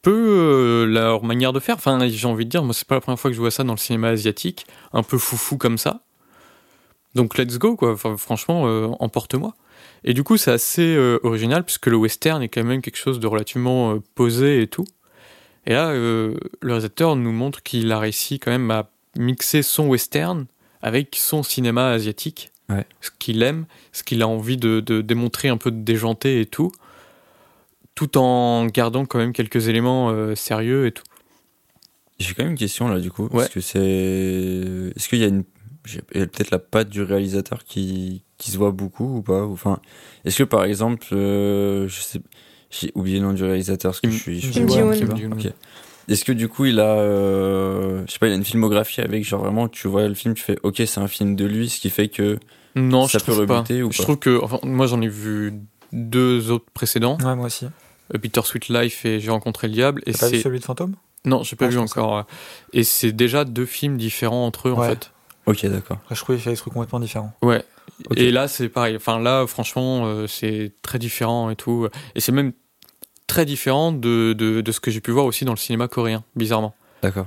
[0.03, 1.77] peu euh, leur manière de faire.
[1.77, 3.63] Enfin, j'ai envie de dire, moi, c'est pas la première fois que je vois ça
[3.63, 6.01] dans le cinéma asiatique, un peu foufou comme ça.
[7.15, 7.93] Donc, let's go, quoi.
[7.93, 9.55] Enfin, franchement, euh, emporte-moi.
[10.05, 13.21] Et du coup, c'est assez euh, original, puisque le western est quand même quelque chose
[13.21, 14.85] de relativement euh, posé et tout.
[15.67, 19.89] Et là, euh, le réalisateur nous montre qu'il a réussi quand même à mixer son
[19.89, 20.47] western
[20.83, 22.87] avec son cinéma asiatique, Ouais.
[23.01, 26.47] ce qu'il aime, ce qu'il a envie de, de démontrer un peu de déjanté et
[26.47, 26.73] tout,
[27.95, 31.05] tout en gardant quand même quelques éléments euh, sérieux et tout.
[32.19, 33.25] J'ai quand même une question là du coup.
[33.25, 33.31] Ouais.
[33.43, 33.79] Parce que c'est.
[34.97, 35.45] Est-ce qu'il y a une.
[35.85, 39.23] j'ai- il y a peut-être la patte du réalisateur qui, qui se voit beaucoup ou
[39.23, 39.43] pas?
[39.45, 39.81] Enfin,
[40.25, 42.21] est-ce que par exemple, euh, je sais,
[42.81, 44.41] j'ai oublié le nom du réalisateur parce que je suis.
[44.41, 44.89] je suis- Ji-woon.
[44.91, 45.33] ouais, Kim Ji-woon.
[45.33, 45.53] Ok.
[46.09, 49.25] Est-ce que du coup il a, euh, je sais pas, il a une filmographie avec
[49.25, 51.81] genre vraiment tu vois le film, tu fais ok c'est un film de lui, ce
[51.81, 52.39] qui fait que
[52.75, 53.57] Non, Ça je peut trouve pas.
[53.59, 55.55] rebuter ou Je pas trouve que, enfin, moi j'en ai vu
[55.93, 57.67] deux autres précédents, Ouais, moi aussi.
[58.15, 60.03] euh, Peter Sweet Life et J'ai rencontré le diable.
[60.07, 60.95] Et T'as pas vu c'est celui de Fantôme?
[61.25, 62.27] Non, j'ai pas Ah, vu je encore.
[62.75, 64.91] Et c'est déjà deux films différents entre eux en Ouais.
[64.91, 65.11] fait.
[65.47, 65.99] ok d'accord.
[66.11, 67.33] Je trouvais qu'il fait des trucs complètement différents.
[67.43, 67.65] Ouais.
[68.17, 68.97] Et là, c'est pareil.
[68.97, 71.87] Enfin, là, franchement, euh, c'est très différent et tout.
[72.15, 72.53] Et c'est même
[73.27, 76.25] très différent de, de, de ce que j'ai pu voir aussi dans le cinéma coréen,
[76.37, 76.75] bizarrement.
[77.03, 77.27] D'accord.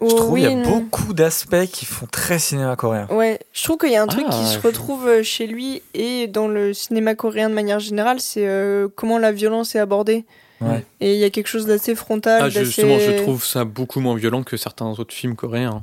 [0.00, 3.06] Je trouve qu'il y a Oui, beaucoup d'aspects qui font très cinéma coréen.
[3.10, 5.82] Ouais, je trouve qu'il y a un truc Ah, qui se retrouve euh, chez lui
[5.94, 10.26] et dans le cinéma coréen de manière générale, c'est euh, comment la violence est abordée.
[10.60, 10.84] Ouais.
[11.00, 12.42] Et il y a quelque chose d'assez frontal.
[12.44, 15.82] Ah, justement, je trouve ça beaucoup moins violent que certains autres films coréens.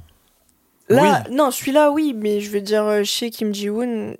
[0.89, 4.15] Là, non, celui-là, oui, mais je veux dire, euh, chez Kim Ji-woon,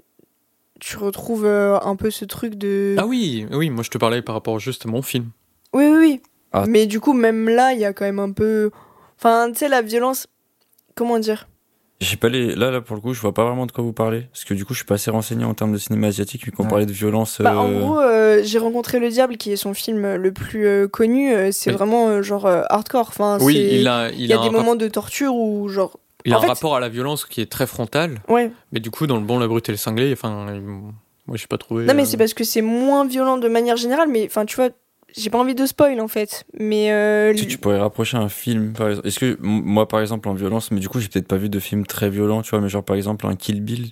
[0.84, 2.96] tu retrouves euh, un peu ce truc de.
[2.98, 5.30] Ah oui, oui, moi je te parlais par rapport juste à mon film.
[5.74, 6.22] Oui, oui, oui.
[6.52, 6.66] Ah.
[6.68, 8.70] Mais du coup, même là, il y a quand même un peu.
[9.18, 10.28] Enfin, tu sais, la violence.
[10.96, 11.48] Comment dire?
[12.02, 12.54] J'ai pas les.
[12.54, 14.22] Là, là, pour le coup, je vois pas vraiment de quoi vous parlez.
[14.32, 16.52] Parce que du coup, je suis pas assez renseigné en termes de cinéma asiatique, vu
[16.52, 16.70] qu'on Ouais.
[16.70, 17.40] parlait de violence.
[17.42, 20.68] Bah, en euh, gros, euh, j'ai rencontré le diable, qui est son film le plus
[20.68, 21.32] euh, connu.
[21.54, 21.78] c'est Oui.
[21.78, 23.08] vraiment euh, genre euh, hardcore.
[23.08, 25.70] Enfin, Oui, il a, il Il y a a, des un, moments de torture où,
[25.70, 25.98] genre.
[26.26, 28.22] Il a en un fait- rapport à la violence qui est très frontal.
[28.30, 28.52] Ouais.
[28.72, 30.46] Mais du coup, dans le bon, la brute et le cinglé, enfin,
[31.28, 31.86] moi j'ai pas trouvé.
[31.86, 34.56] Non, mais euh, c'est parce que c'est moins violent de manière générale, mais enfin, tu
[34.56, 34.70] vois,
[35.16, 36.44] j'ai pas envie de spoil en fait.
[36.60, 36.92] Mais.
[36.92, 40.34] euh, que tu pourrais rapprocher un film, par exemple Est-ce que moi, par exemple, en
[40.34, 42.70] violence, mais du coup, j'ai peut-être pas vu de film très violent, tu vois, mais
[42.70, 43.92] genre par exemple un Kill Bill,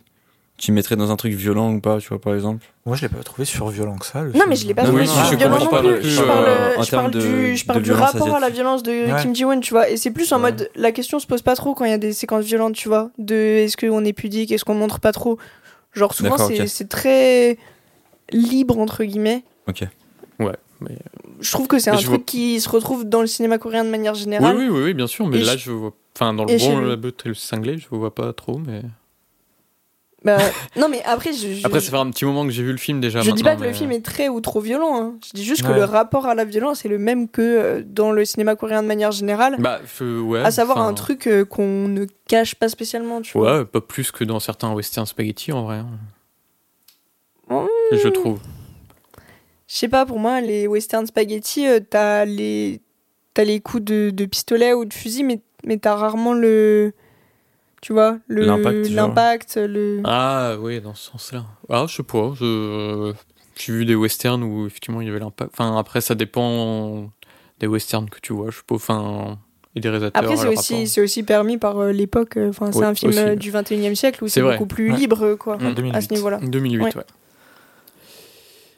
[0.62, 3.10] tu mettrais dans un truc violent ou pas, tu vois, par exemple Moi, je l'ai
[3.10, 4.22] pas trouvé surviolent que ça.
[4.22, 4.46] le Non, film.
[4.50, 6.02] mais je l'ai pas Non, trouvé sur violent non plus.
[6.10, 6.46] Je euh, parle,
[6.78, 8.92] en je termes parle de- du, je parle du violence rapport à la violence de
[9.12, 9.22] Ouais.
[9.22, 9.90] Kim Ji-woon, tu vois.
[9.90, 10.52] Et c'est plus en Ouais.
[10.52, 12.88] mode, la question se pose pas trop quand il y a des séquences violentes, tu
[12.90, 13.10] vois.
[13.18, 15.38] De est-ce qu'on est pudique, est-ce qu'on montre pas trop.
[15.94, 16.68] Genre, souvent, c'est ok.
[16.68, 17.58] c'est très
[18.32, 19.44] libre, entre guillemets.
[19.68, 19.84] Ok.
[20.40, 20.98] Ouais, mais-
[21.40, 23.90] je trouve que c'est un truc vois- qui se retrouve dans le cinéma coréen de
[23.90, 24.56] manière générale.
[24.56, 25.94] oui, oui, oui, bien sûr, mais Et là, je- je vois.
[26.16, 28.82] Enfin, dans le bon, la et le cinglé, je vois pas trop, mais.
[30.24, 30.38] Bah,
[30.78, 32.78] non, mais après, je, je, Après, ça fait un petit moment que j'ai vu le
[32.78, 33.22] film déjà.
[33.22, 35.02] je dis pas maintenant, que le mais- film est très ou trop violent.
[35.02, 35.16] hein.
[35.26, 35.76] Je dis juste que Ouais.
[35.78, 38.88] le rapport à la violence est le même que euh, dans le cinéma coréen de
[38.88, 39.56] manière générale.
[39.60, 40.42] Bah, ouais.
[40.42, 43.60] à savoir enfin, un truc euh, qu'on ne cache pas spécialement, tu vois.
[43.60, 45.78] Ouais, pas plus que dans certains western spaghetti en vrai.
[45.78, 45.88] hein.
[47.50, 47.68] Mmh.
[47.98, 48.40] Je trouve.
[49.68, 52.82] Je sais pas, pour moi, les western spaghetti, euh, t'as les...
[53.34, 56.94] t'as les coups de, de pistolet ou de fusil, mais, mais t'as rarement le.
[57.82, 60.02] Tu vois, le- L'impact, le.
[60.04, 61.46] Ah, oui, dans ce sens-là.
[61.70, 62.34] Ah, je sais pas.
[62.40, 63.14] je-
[63.58, 65.52] J'ai vu des westerns où effectivement il y avait l'impact.
[65.54, 67.10] Enfin, après, ça dépend
[67.60, 68.50] des westerns que tu vois.
[68.52, 68.76] Je sais pas.
[68.76, 69.38] Enfin,
[69.76, 70.22] et des réalisateurs.
[70.24, 72.38] Après, c'est aussi, c'est aussi permis par euh, l'époque.
[72.38, 73.20] euh, Enfin, c'est Ouais, un film aussi.
[73.20, 74.98] euh, du 21e siècle où C'est beaucoup plus Ouais.
[74.98, 75.66] libre, quoi, Mm.
[75.68, 75.96] En 2008.
[75.96, 76.40] à ce niveau-là.
[76.42, 76.96] 2008, Ouais.
[76.98, 77.04] ouais.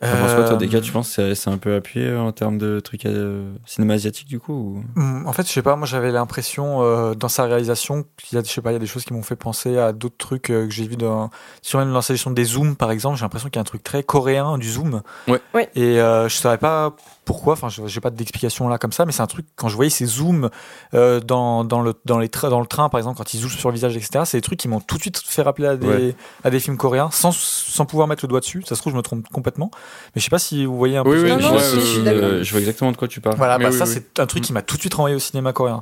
[0.03, 2.31] Penses quoi, toi, Euh, des cas, tu penses que c'est- un peu appuyé euh, en
[2.31, 5.75] termes de trucs euh, cinéma asiatique, du coup ou- Hmm, En fait, je sais pas,
[5.75, 8.75] moi j'avais l'impression euh, dans sa réalisation qu'il y a, je sais pas, il y
[8.77, 11.29] a des choses qui m'ont fait penser à d'autres trucs euh, que j'ai vu dans,
[11.61, 13.17] sur même l'installation des zooms par exemple.
[13.17, 15.01] J'ai l'impression qu'il y a un truc très coréen du zoom.
[15.27, 15.39] Ouais.
[15.53, 15.69] Ouais.
[15.75, 16.95] Et euh, je savais pas
[17.25, 19.75] pourquoi, enfin, je- j'ai pas d'explication là comme ça, mais c'est un truc quand je
[19.75, 20.49] voyais ces zooms
[20.93, 23.69] euh, dans, dans le dans les dans le train par exemple quand ils zooment sur
[23.69, 24.23] le visage etc.
[24.25, 26.15] C'est des trucs qui m'ont tout de suite fait rappeler à des Ouais.
[26.43, 28.63] à des films coréens sans sans pouvoir mettre le doigt dessus.
[28.67, 29.71] Ça se trouve je me trompe complètement,
[30.15, 31.11] mais je sais pas si vous voyez un peu.
[31.23, 32.07] Oui, ce oui, Non, je suis.
[32.07, 33.35] Euh, je vois exactement de quoi tu parles.
[33.37, 33.91] Voilà, bah oui, ça oui.
[33.93, 35.81] c'est un truc qui m'a tout de suite renvoyé au cinéma coréen.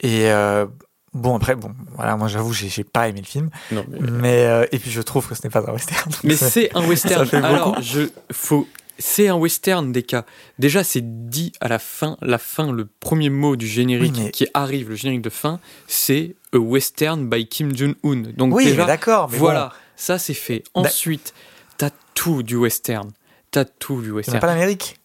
[0.00, 0.66] Et euh,
[1.12, 3.98] bon après bon voilà moi j'avoue j'ai j'ai pas aimé le film Non, mais...
[4.10, 6.10] mais euh, et puis je trouve que ce n'est pas un western.
[6.24, 7.28] Mais c'est un western.
[7.44, 8.66] Alors, je faut.
[8.98, 10.24] C'est un western des cas.
[10.58, 14.30] Déjà, c'est dit à la fin, la fin, le premier mot du générique Oui, mais-
[14.30, 18.22] qui arrive, le générique de fin, c'est a western by Kim Jong-un.
[18.36, 20.62] Donc oui déjà, d'accord mais voilà, ça c'est fait.
[20.74, 21.34] D'a- Ensuite,
[21.76, 23.10] t'as tout du western.
[23.50, 24.38] T'as tout du western.
[24.40, 24.96] pas l'Amérique.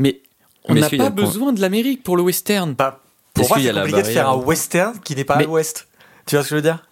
[0.00, 0.20] Mais
[0.64, 2.74] on Mais n'a pas besoin de l'Amérique pour le western.
[2.74, 3.00] Bah,
[3.34, 5.46] pour moi c'est a la compliqué de faire un western qui n'est pas Mais- à
[5.46, 5.86] l'ouest.
[6.26, 6.82] Tu vois ce que je veux dire?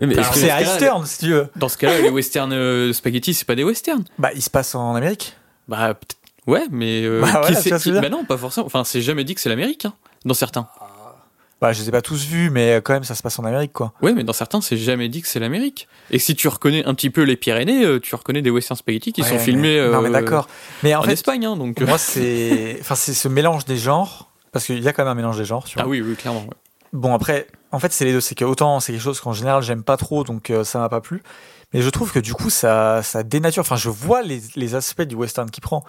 [0.00, 1.48] Que- C'est cas-là, Eastern si tu veux.
[1.54, 4.04] Dans ce cas-là, les westerns euh, spaghetti, c'est pas des westerns.
[4.18, 5.36] Bah il se passe en Amérique.
[5.68, 7.02] Bah, peut-être- ouais, mais.
[7.04, 7.42] euh, Bah,
[7.78, 8.66] qui bah non, pas forcément.
[8.66, 9.94] Enfin, c'est jamais dit que c'est l'Amérique, hein,
[10.24, 10.68] dans certains.
[11.60, 13.72] Bah je les ai pas tous vus mais quand même ça se passe en Amérique
[13.72, 13.94] quoi.
[14.02, 15.88] Ouais, mais dans certains, c'est jamais dit que c'est l'Amérique.
[16.10, 19.12] Et si tu reconnais un petit peu les Pyrénées, euh, tu reconnais des westerns spaghetti
[19.14, 20.46] qui Ouais, sont filmés Non mais euh, d'accord.
[20.82, 21.80] Mais en, en, fait Espagne, hein, donc.
[21.80, 25.12] euh, moi c'est enfin c'est ce mélange des genres parce qu'il y a quand même
[25.12, 25.64] un mélange des genres.
[25.64, 25.84] Tu vois.
[25.84, 26.40] Ah oui, oui, clairement.
[26.40, 26.50] ouais.
[26.92, 29.62] Bon après, en fait c'est les deux, c'est que autant c'est quelque chose qu'en général
[29.62, 31.22] j'aime pas trop, donc euh, ça m'a pas plu.
[31.74, 33.60] Mais je trouve que du coup ça, ça dénature.
[33.60, 35.84] Enfin je vois les, les aspects du western qui prend.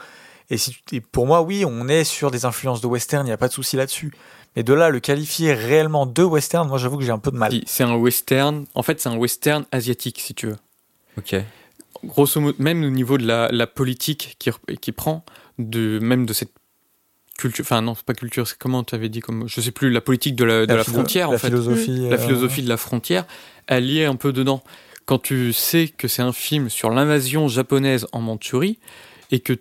[0.49, 3.33] Et, si, et pour moi oui, on est sur des influences de western, il n'y
[3.33, 4.11] a pas de souci là-dessus.
[4.55, 7.37] Mais de là le qualifier réellement de western, moi j'avoue que j'ai un peu de
[7.37, 7.51] mal.
[7.51, 8.65] Si, C'est un western.
[8.73, 10.57] En fait, c'est un western asiatique, si tu veux.
[11.17, 11.35] Ok.
[12.03, 15.25] Grosso modo, même au niveau de la, la politique qui, qui prend,
[15.59, 16.51] de, même de cette
[17.37, 17.63] culture.
[17.63, 19.47] Enfin, non, c'est pas culture, c'est comment tu avais dit comme.
[19.47, 21.47] Je sais plus, la politique de la, de la, frontière, la en fait.
[21.47, 23.25] philosophie, la euh, philosophie de la frontière,
[23.67, 24.63] elle y est un peu dedans.
[25.05, 28.79] Quand tu sais que c'est un film sur l'invasion japonaise en Mandchourie
[29.31, 29.53] et que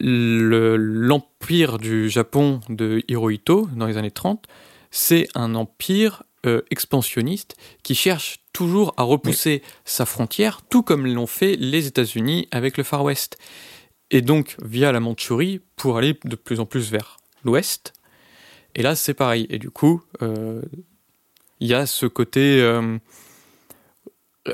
[0.00, 4.46] le- l'empire du Japon de Hirohito dans les années 30,
[4.90, 11.26] c'est un empire euh, expansionniste qui cherche toujours à repousser sa frontière, tout comme l'ont
[11.26, 13.36] fait les États-Unis avec le Far West.
[14.10, 17.92] Et donc, via la Mandchourie, pour aller de plus en plus vers l'ouest.
[18.76, 19.46] Et là, c'est pareil.
[19.50, 20.62] Et du coup, euh,
[21.60, 22.98] il y a ce côté euh,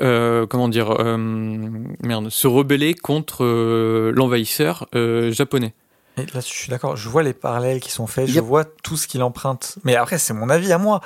[0.01, 5.73] euh, comment dire euh, merde se rebeller contre euh, l'envahisseur euh, japonais
[6.17, 6.95] Et là, je suis d'accord.
[6.95, 8.27] Je vois les parallèles qui sont faits.
[8.29, 9.75] Je vois tout ce qu'il emprunte.
[9.83, 11.01] Mais après, c'est mon avis à moi.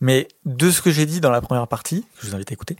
[0.00, 2.54] Mais de ce que j'ai dit dans la première partie, que je vous invite à
[2.54, 2.76] écouter,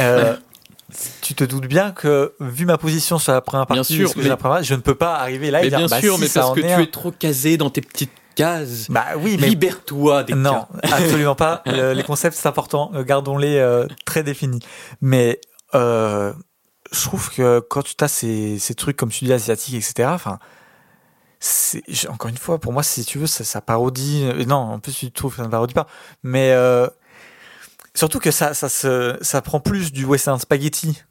[0.00, 0.36] euh,
[1.22, 4.14] tu te doutes bien que, vu ma position sur la première Bien partie, sûr, ce
[4.14, 6.00] que mais- la première, je ne peux pas arriver là et mais dire bien bah,
[6.00, 6.80] sûr si, mais ça parce en que est tu un.
[6.80, 8.10] es trop casé dans tes petites
[8.90, 10.96] Bah oui, mais libère-toi des non, cas.
[10.96, 11.62] absolument pas.
[11.66, 12.90] Le- les concepts, c'est important.
[12.94, 14.60] Euh, Gardons-les euh, très définis.
[15.00, 15.40] Mais
[15.74, 16.32] euh,
[16.92, 20.38] je trouve que quand tu as ces, ces trucs, comme tu dis, asiatiques, etc., enfin,
[22.08, 24.24] encore une fois, pour moi, si tu veux, ça, ça parodie.
[24.46, 25.86] Non, en plus, tu trouves que ça ne parodie pas.
[26.22, 26.88] Mais euh,
[27.94, 31.02] surtout que ça, ça, se, ça prend plus du western spaghetti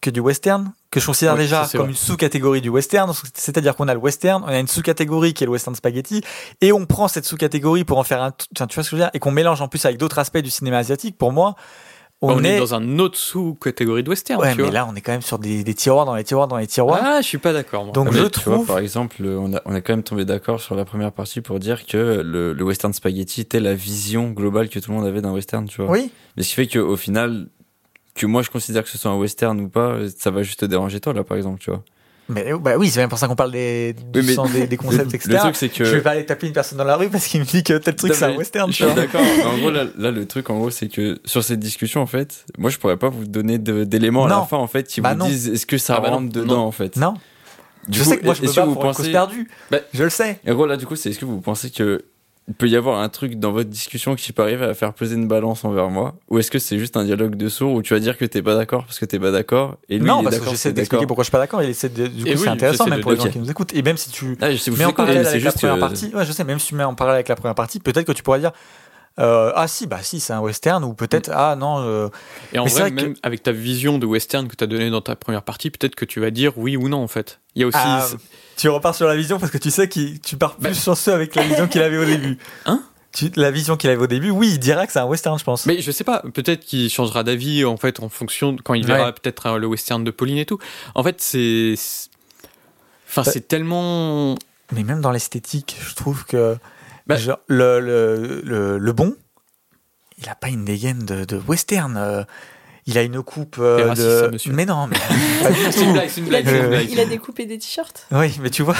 [0.00, 1.90] que du western, que je considère Oui, déjà ça, comme vrai.
[1.90, 3.12] une sous-catégorie du western.
[3.34, 6.22] C'est-à-dire qu'on a le western, on a une sous-catégorie qui est le western spaghetti,
[6.60, 8.30] et on prend cette sous-catégorie pour en faire un.
[8.32, 9.10] Tu vois ce que je veux dire?
[9.14, 11.18] Et qu'on mélange en plus avec d'autres aspects du cinéma asiatique.
[11.18, 11.54] Pour moi,
[12.22, 12.58] on, on, est...
[12.58, 15.22] dans un autre sous-catégorie de western Ouais, tu mais vois là, on est quand même
[15.22, 17.00] sur des, des tiroirs dans les tiroirs dans les tiroirs.
[17.02, 17.92] ah je suis pas d'accord moi.
[17.94, 18.66] Donc Mais je tu vois, trouve.
[18.66, 21.58] par exemple, on a, on a quand même tombé d'accord sur la première partie pour
[21.58, 25.22] dire que le, le western spaghetti était la vision globale que tout le monde avait
[25.22, 25.90] d'un western, tu vois.
[25.90, 27.46] oui, Mais ce qui fait qu'au final,
[28.14, 30.64] que moi je considère que ce soit un western ou pas, ça va juste te
[30.66, 31.82] déranger toi là, par exemple, tu vois.
[32.28, 34.68] Mais bah oui, c'est même pour ça qu'on parle des, du Oui, mais sens des,
[34.68, 35.30] des concepts, le, etc.
[35.32, 35.84] le truc, c'est que.
[35.84, 37.76] Je vais pas aller taper une personne dans la rue parce qu'il me dit que
[37.78, 38.70] tel truc c'est un western.
[38.70, 39.02] Je tu suis vois.
[39.02, 39.20] d'accord.
[39.46, 42.44] En gros, là, là, le truc, en gros, c'est que sur cette discussion, en fait,
[42.56, 45.14] moi, je pourrais pas vous donner de- d'éléments à la fin, en fait, qui Bah
[45.14, 45.26] vous non.
[45.26, 46.16] disent est-ce que ça Ah bah non.
[46.18, 46.62] rentre dedans, Non.
[46.66, 46.94] en fait.
[46.96, 47.14] Non,
[47.88, 48.98] Du je coup, sais que moi je me est-ce bats que vous pour une cause
[49.06, 49.50] pensez- perdue.
[49.72, 50.38] Bah- je le sais.
[50.48, 52.04] En gros, là, du coup, c'est est-ce que vous pensez que
[52.50, 55.14] il peut y avoir un truc dans votre discussion qui peut arriver à faire peser
[55.14, 57.94] une balance envers moi Ou est-ce que c'est juste un dialogue de sourds où tu
[57.94, 60.22] vas dire que t'es pas d'accord parce que t'es pas d'accord et lui, non, il
[60.22, 61.60] est parce que j'essaie d'expliquer pourquoi je suis pas d'accord.
[61.60, 61.66] De,
[62.08, 63.72] du coup, Et c'est oui, intéressant même pour les gens qui nous écoutent.
[63.72, 66.10] Et même si tu Ah, je sais, vous mets en parallèle avec la première partie,
[66.12, 68.12] ouais, je sais, même si tu mets en parallèle avec la première partie, peut-être que
[68.12, 68.50] tu pourrais dire
[69.18, 71.80] euh, ah si, bah si, c'est un western ou peut-être ah non.
[71.80, 72.08] euh,
[72.52, 74.66] Et en Mais vrai, vrai que- même avec ta vision de western que tu as
[74.66, 77.40] donnée dans ta première partie, peut-être que tu vas dire oui ou non en fait.
[77.54, 77.76] Il y a aussi.
[77.80, 78.06] ah,
[78.56, 81.34] tu repars sur la vision parce que tu sais que tu pars plus chanceux avec
[81.34, 82.38] la vision qu'il avait au début.
[82.66, 82.82] Hein?
[83.12, 85.42] Tu, La vision qu'il avait au début, oui, il dira que c'est un western, je
[85.42, 85.66] pense.
[85.66, 89.06] Mais je sais pas, peut-être qu'il changera d'avis en fait en fonction quand il verra
[89.06, 89.12] Ouais.
[89.12, 90.58] peut-être euh, le western de Pauline et tout.
[90.94, 91.74] En fait, c'est.
[91.76, 92.08] c'est-
[93.08, 94.36] Enfin, Bah- c'est tellement.
[94.72, 96.56] Mais même dans l'esthétique, je trouve que
[97.10, 99.14] Bah- genre, le, le, le, le bon,
[100.18, 101.96] il a pas une dégaine de, de western.
[101.96, 102.22] euh,
[102.86, 104.20] il a une coupe euh, raciste, de.
[104.22, 104.52] ça, monsieur.
[104.52, 104.96] Mais non, mais
[105.42, 105.92] pas du C'est une tout.
[105.92, 106.90] blague, c'est une Il a, blague, c'est une Euh, blague.
[106.90, 108.06] il a découpé des t-shirts.
[108.10, 108.74] Oui, mais tu vois,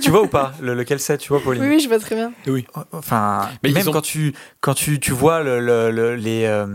[0.00, 1.62] tu vois ou pas le, lequel c'est, tu vois, Pauline?
[1.64, 2.32] Oui, oui, je vois très bien.
[2.92, 6.44] Enfin, Mais ils même ont- quand tu quand tu, tu vois le, le- le- les,
[6.46, 6.66] euh,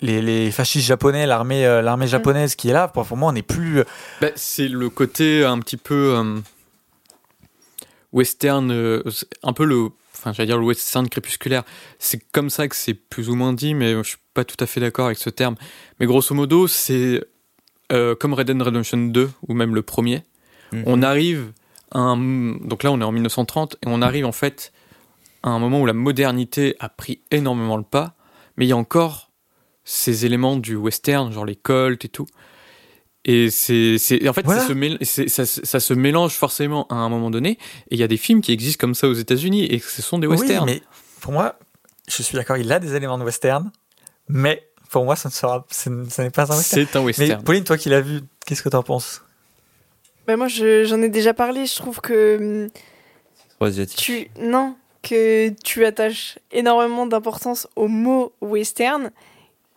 [0.00, 3.32] les les fascistes japonais, l'armée euh, l'armée japonaise qui est là, pour, pour moi, on
[3.34, 3.82] n'est plus.
[4.20, 6.38] Bah, c'est le côté un petit peu euh,
[8.12, 9.02] western, euh,
[9.42, 11.64] un peu le, enfin j'allais dire le western crépusculaire.
[11.98, 14.66] C'est comme ça que c'est plus ou moins dit, mais je suis pas tout à
[14.66, 15.56] fait d'accord avec ce terme.
[16.00, 17.22] Mais grosso modo, c'est
[17.92, 20.22] euh, comme Red Dead Redemption 2 ou même le premier.
[20.72, 20.84] Mhm.
[20.86, 21.52] On arrive
[21.90, 22.16] à un,
[22.60, 24.72] donc là on est en 1930 et on arrive en fait
[25.42, 28.14] à un moment où la modernité a pris énormément le pas,
[28.56, 29.30] mais il y a encore
[29.84, 32.26] ces éléments du western, genre les colts et tout.
[33.24, 34.62] Et c'est, c'est, en fait, Voilà.
[34.62, 37.52] ça, se ça, ça se mélange forcément à un moment donné.
[37.90, 40.18] Et il y a des films qui existent comme ça aux États-Unis et ce sont
[40.18, 40.68] des westerns.
[40.68, 40.82] Oui, mais
[41.20, 41.56] pour moi,
[42.08, 43.70] je suis d'accord, il a des éléments de western,
[44.28, 46.86] mais pour moi, ça ne sera, ce n'est pas un western.
[46.86, 47.44] c'est un Mais western.
[47.44, 49.22] Pauline, toi qui l'as vu, qu'est-ce que t'en penses?
[50.26, 51.66] Bah, moi, je- j'en ai déjà parlé.
[51.66, 52.70] Je trouve que hum,
[53.56, 53.98] Trop asiatique.
[53.98, 54.28] tu.
[54.40, 59.10] Non, que tu attaches énormément d'importance au mot western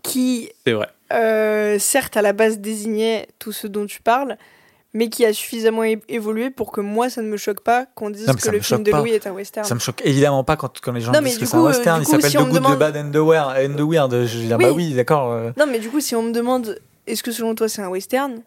[0.05, 0.87] qui, C'est vrai.
[1.13, 4.37] euh, certes, à la base désignait tout ce dont tu parles,
[4.93, 8.09] mais qui a suffisamment é- évolué pour que moi, ça ne me choque pas qu'on
[8.09, 8.99] dise Non, que le film de pas.
[8.99, 9.67] Louis est un western.
[9.67, 11.67] Ça me choque évidemment pas quand, quand les gens Non, disent que c'est un euh,
[11.67, 12.01] western.
[12.01, 13.57] Il s'appelle si The Good, demande- The Bad and the Weird.
[13.71, 14.11] And the Weird.
[14.25, 14.63] Je veux dire, Oui.
[14.65, 15.31] bah oui, d'accord.
[15.33, 17.89] euh, Non, mais du coup, si on me demande est-ce que selon toi c'est un
[17.89, 18.41] western?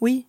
[0.00, 0.26] Oui.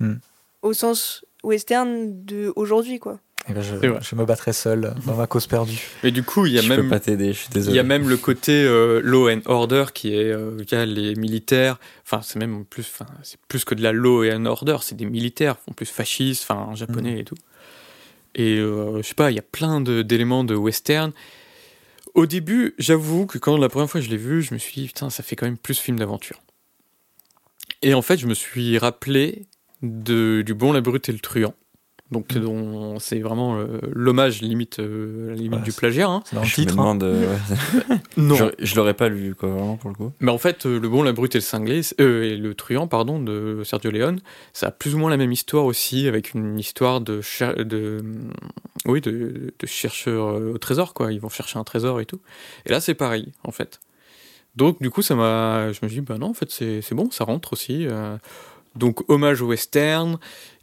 [0.00, 0.14] Hmm.
[0.62, 3.20] Au sens western de aujourd'hui, quoi.
[3.48, 5.80] Eh ben, je, me battrai seul dans ma cause perdue.
[6.02, 6.82] Mais du coup, il y a je même.
[6.82, 9.86] peux pas t'aider, je suis Il y a même le côté euh, law and order
[9.94, 11.78] qui est euh, il y a les militaires.
[12.04, 14.76] Enfin, c'est même plus, enfin, c'est plus que de la law and order.
[14.82, 17.36] C'est des militaires, en plus fascistes, enfin japonais et tout.
[18.34, 21.12] Et euh, je sais pas, il y a plein de- d'éléments de western.
[22.14, 24.86] Au début, j'avoue que quand la première fois je l'ai vu, je me suis dit
[24.88, 26.40] putain, ça fait quand même plus film d'aventure.
[27.80, 29.46] Et en fait, je me suis rappelé
[29.82, 31.54] de, du Bon, la Brute et le Truand.
[32.10, 32.40] Donc, Mm.
[32.40, 36.08] dont c'est vraiment euh, l'hommage limite, euh, limite Voilà, du plagiat.
[36.08, 36.22] hein.
[36.24, 36.78] C'est dans le Je me titre.
[36.78, 36.94] hein.
[36.94, 37.02] demande.
[37.02, 37.34] euh,
[37.90, 37.96] ouais.
[38.16, 38.34] Non.
[38.34, 40.12] Je, je l'aurais pas lu, quoi, vraiment, pour le coup.
[40.20, 42.86] Mais en fait, euh, Le Bon, la Brute et le Cinglé, euh, et le Truand,
[42.88, 44.20] pardon, de Sergio Leone,
[44.54, 47.20] ça a plus ou moins la même histoire aussi, avec une histoire de,
[47.62, 48.02] de,
[48.86, 51.12] oui, de, de chercheurs au trésor, quoi.
[51.12, 52.20] Ils vont chercher un trésor et tout.
[52.64, 53.80] Et là, c'est pareil, en fait.
[54.56, 56.94] Donc, du coup, ça m'a, je me suis dit, bah non, en fait, c'est c'est
[56.94, 57.86] bon, ça rentre aussi.
[57.86, 58.16] euh.
[58.76, 60.18] Donc, hommage au western.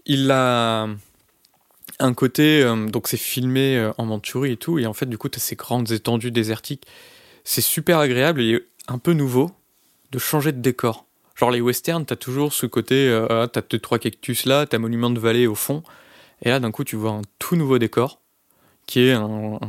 [0.08, 0.88] Il a
[2.00, 5.18] un côté, euh, donc c'est filmé euh, en Mandchourie et tout, et en fait, du
[5.18, 6.86] coup, tu as ces grandes étendues désertiques.
[7.44, 9.52] C'est super agréable et un peu nouveau
[10.12, 11.06] de changer de décor.
[11.36, 14.78] Genre les westerns, t'as toujours ce côté, euh, ah, t'as deux trois cactus là, t'as
[14.78, 15.84] monument de vallée au fond,
[16.42, 18.22] et là d'un coup tu vois un tout nouveau décor
[18.88, 19.60] qui est un,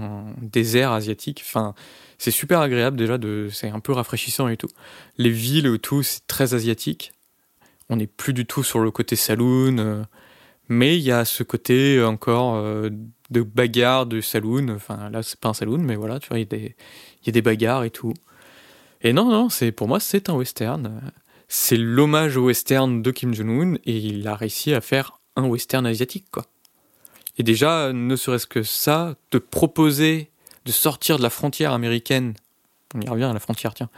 [0.42, 1.42] désert asiatique.
[1.44, 1.74] Enfin,
[2.18, 4.68] c'est super agréable déjà, de, c'est un peu rafraîchissant et tout.
[5.18, 7.12] Les villes tout, c'est très asiatique.
[7.88, 10.02] On n'est plus du tout sur le côté saloon, euh,
[10.68, 12.90] mais il y a ce côté encore euh,
[13.30, 14.68] de bagarre de saloon.
[14.74, 16.76] Enfin là c'est pas un saloon, mais voilà, tu vois, il y a des,
[17.22, 18.14] il y a des bagarres et tout.
[19.02, 21.00] Et non, non, c'est pour moi c'est un western.
[21.48, 25.86] C'est l'hommage au western de Kim Jong-un et il a réussi à faire un western
[25.86, 26.44] asiatique, quoi.
[27.38, 30.30] Et déjà, ne serait-ce que ça, te proposer
[30.64, 32.34] de sortir de la frontière américaine,
[32.94, 33.90] on y revient à la frontière, tiens,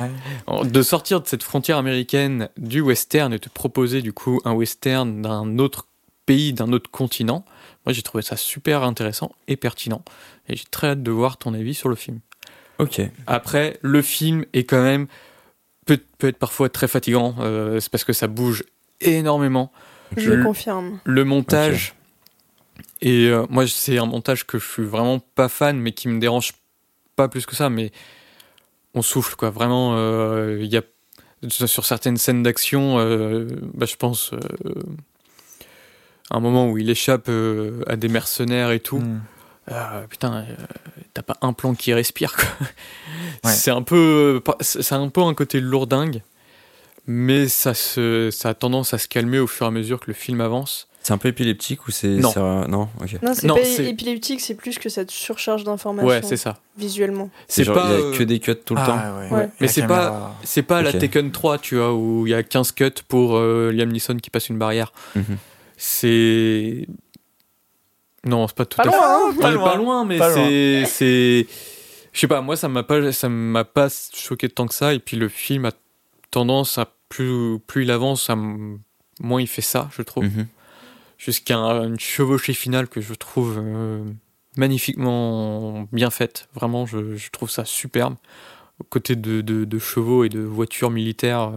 [0.00, 0.10] Ouais.
[0.64, 5.20] de sortir de cette frontière américaine du western et te proposer du coup un western
[5.22, 5.86] d'un autre
[6.26, 7.44] pays, d'un autre continent,
[7.86, 10.02] moi j'ai trouvé ça super intéressant et pertinent.
[10.48, 12.20] Et j'ai très hâte de voir ton avis sur le film.
[12.78, 13.00] Ok.
[13.26, 15.06] Après, le film est quand même
[15.86, 17.34] peut, peut être parfois très fatigant.
[17.40, 18.64] euh, c'est parce que ça bouge
[19.00, 19.72] énormément.
[20.16, 20.98] Je Le- confirme.
[21.04, 21.94] Le montage.
[23.00, 26.18] Et euh, moi, c'est un montage que je suis vraiment pas fan, mais qui me
[26.20, 26.52] dérange
[27.14, 27.70] pas plus que ça.
[27.70, 27.92] Mais
[28.94, 29.50] on souffle, quoi.
[29.50, 30.82] Vraiment, euh, il y a
[31.48, 34.38] sur certaines scènes d'action, euh, bah, je pense euh,
[36.30, 38.98] un moment où il échappe euh, à des mercenaires et tout.
[38.98, 39.20] Mm.
[39.72, 40.54] Euh, putain, euh,
[41.14, 42.34] t'as pas un plan qui respire.
[42.36, 42.44] Quoi.
[43.44, 43.52] Ouais.
[43.52, 46.22] C'est un peu, c'est un peu un côté lourdingue,
[47.06, 50.06] mais ça se, ça a tendance à se calmer au fur et à mesure que
[50.08, 50.88] le film avance.
[51.02, 52.08] C'est un peu épileptique ou c'est.
[52.08, 52.32] Non.
[52.66, 53.22] Non, ok.
[53.22, 56.58] Non, c'est Non, pas c'est- épileptique, c'est plus que cette surcharge d'informations Ouais, c'est ça.
[56.76, 57.30] visuellement.
[57.46, 58.98] C'est genre, pas, il y euh, a que des cuts tout le temps.
[58.98, 59.30] Ah, ouais.
[59.30, 59.48] Ouais.
[59.60, 60.98] Mais La c'est caméra- C'est pas la Ok.
[60.98, 64.30] Tekken 3, tu vois, où il y a 15 cuts pour euh, Liam Neeson qui
[64.30, 64.92] passe une barrière.
[65.14, 65.36] Mhm.
[65.76, 66.86] C'est.
[68.24, 69.04] Non, c'est pas tout Pas à loin, fait.
[69.04, 69.64] hein On Pas loin.
[69.70, 70.84] pas loin, mais c'est.
[70.86, 71.46] c'est-
[72.12, 74.94] Je sais pas, moi, ça m'a pas, ça m'a pas choqué tant que ça.
[74.94, 75.72] Et puis le film a
[76.30, 76.92] tendance à.
[77.08, 80.24] Plus, plus il avance, à moins il fait ça, je trouve.
[80.24, 80.48] Mhm.
[81.18, 84.02] Jusqu'à un- une chevauchée finale que je trouve euh,
[84.56, 86.48] magnifiquement bien faite.
[86.52, 88.16] Vraiment, je, je trouve ça superbe.
[88.80, 91.52] Aux côtés de, de- de chevaux et de voitures militaires.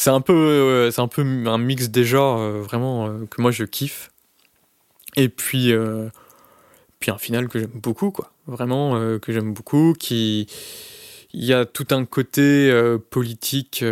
[0.00, 3.42] C'est un peu, euh, c'est un peu un mix des genres euh, vraiment euh, que
[3.42, 4.10] moi je kiffe.
[5.14, 5.74] Et puis,
[7.00, 8.32] puis un final que j'aime beaucoup, quoi.
[8.46, 9.92] Vraiment que j'aime beaucoup.
[9.98, 10.46] Qui,
[11.34, 12.72] il y a tout un côté
[13.10, 13.84] politique.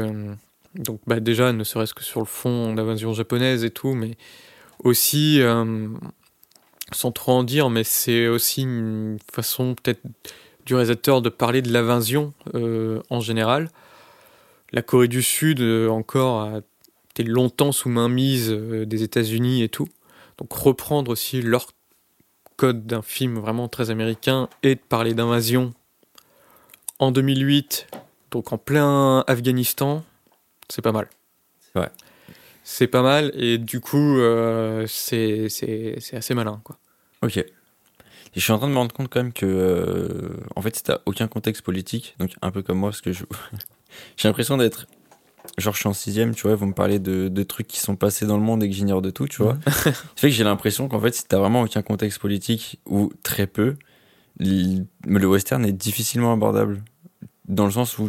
[0.76, 4.12] donc bah, déjà, ne serait-ce que sur le fond d'invasion japonaise et tout, mais
[4.84, 5.42] aussi,
[6.92, 10.02] sans trop en dire, mais c'est aussi une façon peut-être
[10.64, 12.32] du réalisateur de parler de l'invasion
[13.10, 13.70] en général.
[14.72, 16.60] La Corée du Sud, euh, encore, a
[17.10, 19.88] été longtemps sous mainmise euh, des États-Unis et tout.
[20.38, 21.68] Donc reprendre aussi leur
[22.56, 25.72] code d'un film vraiment très américain et de parler d'invasion
[26.98, 27.86] en 2008,
[28.30, 30.04] donc en plein Afghanistan,
[30.68, 31.08] c'est pas mal.
[31.74, 31.88] Ouais.
[32.64, 35.46] C'est pas mal et du coup, euh, c'est
[36.12, 36.60] assez malin.
[36.64, 36.76] Quoi.
[37.22, 37.38] Ok.
[37.38, 37.44] Et
[38.34, 40.98] je suis en train de me rendre compte quand même que, euh, en fait, t'as
[41.06, 43.24] aucun contexte politique, donc un peu comme moi, parce que je,
[44.16, 44.86] j'ai l'impression d'être,
[45.58, 47.96] genre, je suis en sixième, tu vois, vous me parlez de, de trucs qui sont
[47.96, 49.56] passés dans le monde et que j'ignore de tout, tu vois.
[49.66, 53.46] Ça fait que j'ai l'impression qu'en fait, si t'as vraiment aucun contexte politique ou très
[53.46, 53.76] peu,
[54.40, 56.82] le western est difficilement abordable,
[57.46, 58.08] dans le sens où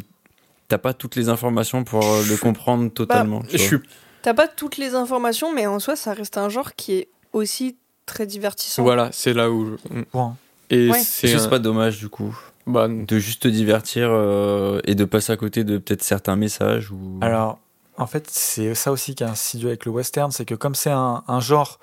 [0.68, 3.41] t'as pas toutes les informations pour euh, le comprendre totalement.
[3.41, 3.68] tu Je vois.
[3.68, 3.77] suis
[4.22, 7.77] T'as pas toutes les informations, mais en soi, ça reste un genre qui est aussi
[8.06, 8.84] très divertissant.
[8.84, 10.35] voilà, c'est là où je- Point.
[10.69, 10.99] et Ouais.
[10.99, 12.38] un- c'est pas dommage du coup
[12.70, 16.91] bah, de juste te divertir euh, et de passer à côté de peut-être certains messages
[16.91, 17.60] ou Alors,
[17.98, 20.91] en fait, c'est ça aussi qui est insidieux avec le western, c'est que comme c'est
[20.91, 21.80] un, un genre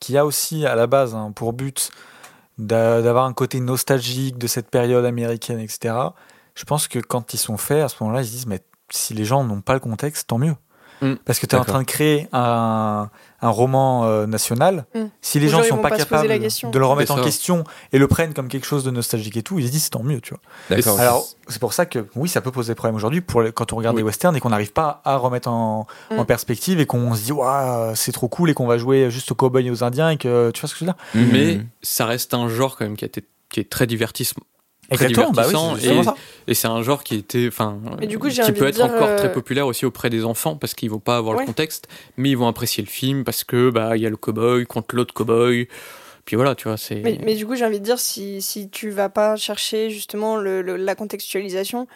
[0.00, 1.90] qui a aussi à la base hein, pour but
[2.58, 5.94] d'a- d'avoir un côté nostalgique de cette période américaine, etc.,
[6.54, 8.60] je pense que quand ils sont faits, à ce moment-là, ils se disent, mais
[8.90, 10.54] si les gens n'ont pas le contexte, tant mieux.
[11.00, 11.14] Mm.
[11.24, 13.08] Parce que tu es en train de créer un,
[13.40, 14.84] un roman euh, national.
[14.94, 15.00] Mm.
[15.20, 18.08] Si les Les gens ils sont pas capables de le remettre en question et le
[18.08, 20.98] prennent comme quelque chose de nostalgique et tout, ils se disent, tant mieux, tu vois.
[21.00, 23.76] Alors, c'est pour ça que oui, ça peut poser problème aujourd'hui pour les- quand on
[23.76, 24.02] regarde Oui.
[24.02, 26.26] des westerns et qu'on n'arrive pas à remettre en, en Mm.
[26.26, 29.34] perspective et qu'on se dit, waouh, c'est trop cool et qu'on va jouer juste aux
[29.34, 31.30] cowboys et aux indiens et que tu vois ce que je veux dire?
[31.32, 34.42] Mais ça reste un genre quand même qui a été qui est très divertissement
[34.90, 36.16] Exactement, bah oui, divertissant c'est justement
[36.46, 37.78] et- c'est un genre qui était enfin
[38.08, 38.16] qui
[38.52, 41.16] peut être dire, encore euh, très populaire aussi auprès des enfants parce qu'ils vont pas
[41.18, 41.42] avoir Ouais.
[41.42, 44.16] le contexte mais ils vont apprécier le film parce que bah il y a le
[44.16, 45.68] cowboy contre l'autre cowboy
[46.24, 48.68] puis voilà tu vois c'est Mais, mais du coup, j'ai envie de dire, si, si
[48.68, 51.86] tu vas pas chercher justement le, le- la contextualisation,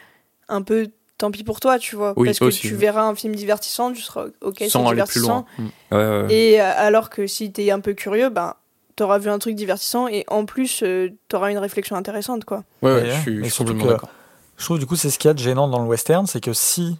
[0.48, 0.88] un peu
[1.18, 2.14] tant pis pour toi, tu vois.
[2.16, 2.80] Oui, parce que aussi, tu oui.
[2.80, 5.46] verras un film divertissant, tu seras ok, c'est sans aller plus divertissant.
[5.58, 5.94] loin Mm.
[5.94, 6.34] Ouais, ouais, ouais.
[6.34, 8.54] Et euh, alors que si t'es un peu curieux, ben,
[8.96, 12.64] t'auras vu un truc divertissant et en plus, euh, t'auras une réflexion intéressante, quoi.
[12.82, 14.10] ouais, ouais, Ouais, je suis, je complètement d'accord
[14.58, 16.40] Je trouve du coup, c'est ce qu'il y a de gênant dans le western, c'est
[16.40, 16.96] que si,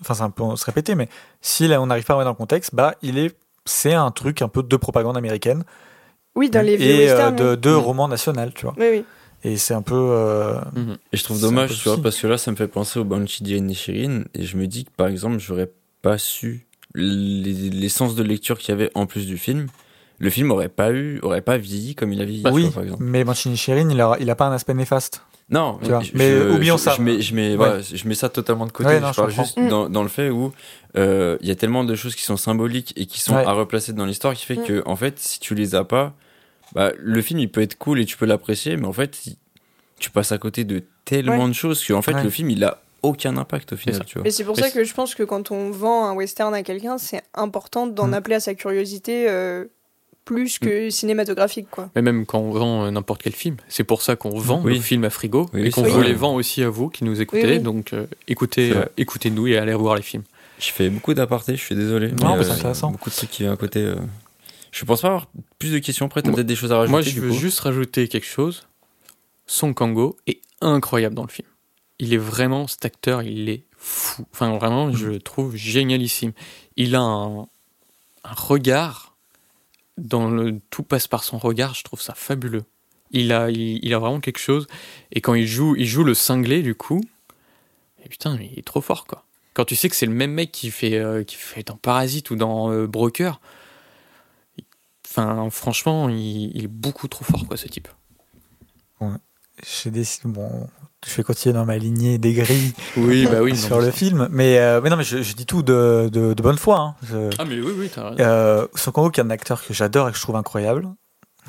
[0.00, 1.08] enfin, c'est un peu se répéter, mais
[1.40, 3.34] si là, on n'arrive pas à remettre dans le contexte, bah, il est,
[3.66, 5.64] c'est un truc un peu de propagande américaine
[6.34, 7.36] Oui, dans les vieux et euh, westerns.
[7.36, 7.56] de, oui.
[7.58, 7.76] de Mm.
[7.78, 8.74] roman national, tu vois.
[8.78, 9.04] Oui, oui.
[9.42, 9.94] Et c'est un peu.
[9.96, 10.96] euh, Mhm.
[11.12, 13.42] Et je trouve dommage, tu vois, parce que là, ça me fait penser au Banshee
[13.42, 15.70] d'Inishirin, et je me dis que, par exemple, j'aurais
[16.02, 19.68] pas su les- l'essence de lecture qu'il y avait en plus du film.
[20.22, 22.82] Le film aurait pas eu, aurait pas vieilli comme il a vieilli, oui, vois, par
[22.84, 23.02] exemple.
[23.02, 25.22] mais Banshee Shirin, il a, il a pas un aspect néfaste.
[25.48, 26.94] Non, Tu vois, je- mais je- oublions je- ça.
[26.96, 27.56] Je mets, je mets, Ouais.
[27.56, 28.90] voilà, je mets ça totalement de côté.
[28.90, 29.44] Ouais, non, je je parle comprends.
[29.44, 30.52] juste dans, dans le fait où
[30.96, 33.44] euh, il y a tellement de choses qui sont symboliques et qui sont Ouais.
[33.44, 34.64] à replacer dans l'histoire qui fait Mm.
[34.64, 36.14] que, en fait, si tu les as pas,
[36.74, 39.36] bah, le film il peut être cool et tu peux l'apprécier, mais en fait, il-
[39.98, 41.48] tu passes à côté de tellement Ouais.
[41.48, 42.22] de choses que, en fait, Ouais.
[42.22, 44.28] le film il a aucun impact au final, tu vois.
[44.28, 46.98] Et c'est pour ça que je pense que quand on vend un western à quelqu'un,
[46.98, 48.14] c'est important d'en Mm.
[48.14, 49.64] appeler à sa curiosité euh,
[50.24, 50.90] plus que Mm.
[50.90, 51.90] cinématographique, quoi.
[51.96, 54.74] mais même quand on vend euh, n'importe quel film c'est pour ça qu'on vend Oui.
[54.76, 57.20] le film à frigo Oui, et qu'on vous les vend aussi à vous qui nous
[57.20, 57.58] écoutez Oui, oui.
[57.60, 58.90] donc euh, écoutez euh, vrai.
[58.96, 60.22] écoutez-nous et allez voir les films
[60.60, 62.12] Je fais beaucoup d'apartés, je suis désolé.
[62.12, 62.90] Non, mais, mais c'est intéressant.
[62.92, 63.80] Beaucoup de trucs qui viennent à côté.
[63.80, 63.96] euh.
[64.72, 65.26] Je pense pas avoir
[65.58, 66.06] plus de questions.
[66.06, 66.90] Après, t'as peut-être des choses à rajouter.
[66.92, 67.34] Moi, je du veux coup.
[67.36, 68.68] juste rajouter quelque chose.
[69.46, 71.48] Son Kango est incroyable dans le film.
[71.98, 74.24] Il est vraiment, cet acteur, il est fou.
[74.32, 76.30] Enfin, vraiment, je le trouve génialissime.
[76.76, 79.09] Il a un, un regard,
[79.98, 82.64] dans le, tout passe par son regard, je trouve ça fabuleux.
[83.10, 84.68] Il a, il, a vraiment quelque chose.
[85.10, 87.02] Et quand il joue, il joue le cinglé, du coup,
[88.04, 89.24] et putain, il est trop fort, quoi.
[89.52, 92.30] Quand tu sais que c'est le même mec qui fait, euh, qui fait dans Parasite
[92.30, 93.40] ou dans euh, Broker,
[95.10, 97.88] Enfin, franchement, il, il est beaucoup trop fort, quoi, ce type.
[99.66, 100.66] J'ai décidé, bon,
[101.06, 103.56] je vais continuer dans ma lignée des grilles Oui, bah oui.
[103.56, 106.42] sur le film, mais, euh, mais non, mais je, je dis tout de, de, de
[106.42, 106.78] bonne foi.
[106.78, 106.94] Hein.
[107.02, 108.16] Je- Ah, mais oui, oui, t'as raison.
[108.20, 108.66] Euh,
[109.10, 110.88] qui est un acteur que j'adore et que je trouve incroyable.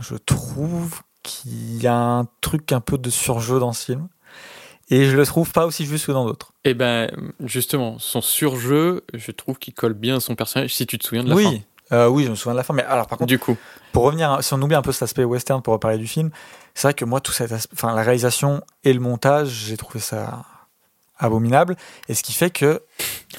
[0.01, 4.07] Je trouve qu'il y a un truc un peu de surjeu dans ce film.
[4.89, 6.51] Et je le trouve pas aussi juste que dans d'autres.
[6.65, 7.09] Et ben,
[7.45, 11.23] justement, son surjeu, je trouve qu'il colle bien à son personnage, si tu te souviens
[11.23, 11.41] de la fin.
[11.49, 11.61] Oui,
[11.93, 12.73] euh, oui, je me souviens de la fin.
[12.73, 13.55] Mais alors, par contre, Du coup,
[13.93, 16.29] pour revenir, si on oublie un peu cet aspect western pour reparler du film,
[16.75, 19.99] c'est vrai que moi, tout cet aspect, enfin, la réalisation et le montage, j'ai trouvé
[19.99, 20.43] ça
[21.17, 21.75] abominable.
[22.09, 22.81] Et ce qui fait que,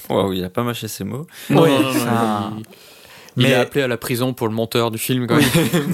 [0.09, 1.27] Waouh, il a pas mâché ses mots.
[1.49, 2.63] Oui, non, non, non, ça- il,
[3.37, 5.27] il Mais- est appelé à la prison pour le monteur du film.
[5.27, 5.43] Quand même.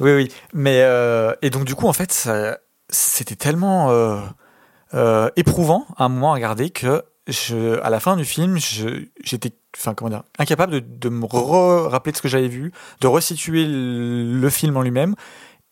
[0.00, 0.32] oui, oui.
[0.54, 4.20] Mais euh, et donc du coup, en fait, ça- c'était tellement euh,
[4.94, 9.04] euh, éprouvant à un moment à regarder que je, à la fin du film, je-
[9.22, 12.72] j'étais, enfin comment dire, incapable de, de me rappeler de ce que j'avais vu,
[13.02, 15.14] de resituer le, le film en lui-même.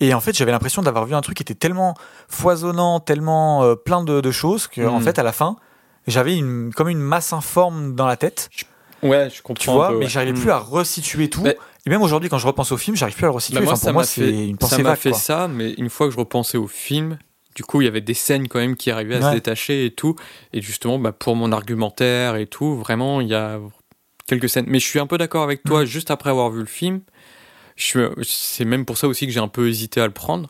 [0.00, 1.94] Et en fait, j'avais l'impression d'avoir vu un truc qui était tellement
[2.28, 5.02] foisonnant, tellement euh, plein de, de choses que, en Mm.
[5.02, 5.56] fait, à la fin,
[6.06, 8.50] j'avais une, comme une masse informe dans la tête,
[9.02, 9.62] Ouais, je comprends.
[9.62, 11.46] tu vois, mais j'arrivais plus à resituer tout.
[11.46, 13.58] Et même aujourd'hui, quand je repense au film, j'arrive plus à le resituer.
[13.60, 14.98] Bah, moi, enfin, ça pour moi, m'a c'est fait, une ça pensée m'a vague.
[14.98, 15.18] fait quoi.
[15.18, 17.18] ça, mais une fois que je repensais au film,
[17.54, 19.30] du coup, il y avait des scènes quand même qui arrivaient à Ouais.
[19.30, 20.16] se détacher et tout.
[20.52, 23.58] Et justement, bah, pour mon argumentaire et tout, vraiment, il y a
[24.26, 24.66] quelques scènes.
[24.68, 25.86] Mais je suis un peu d'accord avec toi, Mm.
[25.86, 27.00] juste après avoir vu le film.
[27.76, 30.48] Suis- C'est même pour ça aussi que j'ai un peu hésité à le prendre.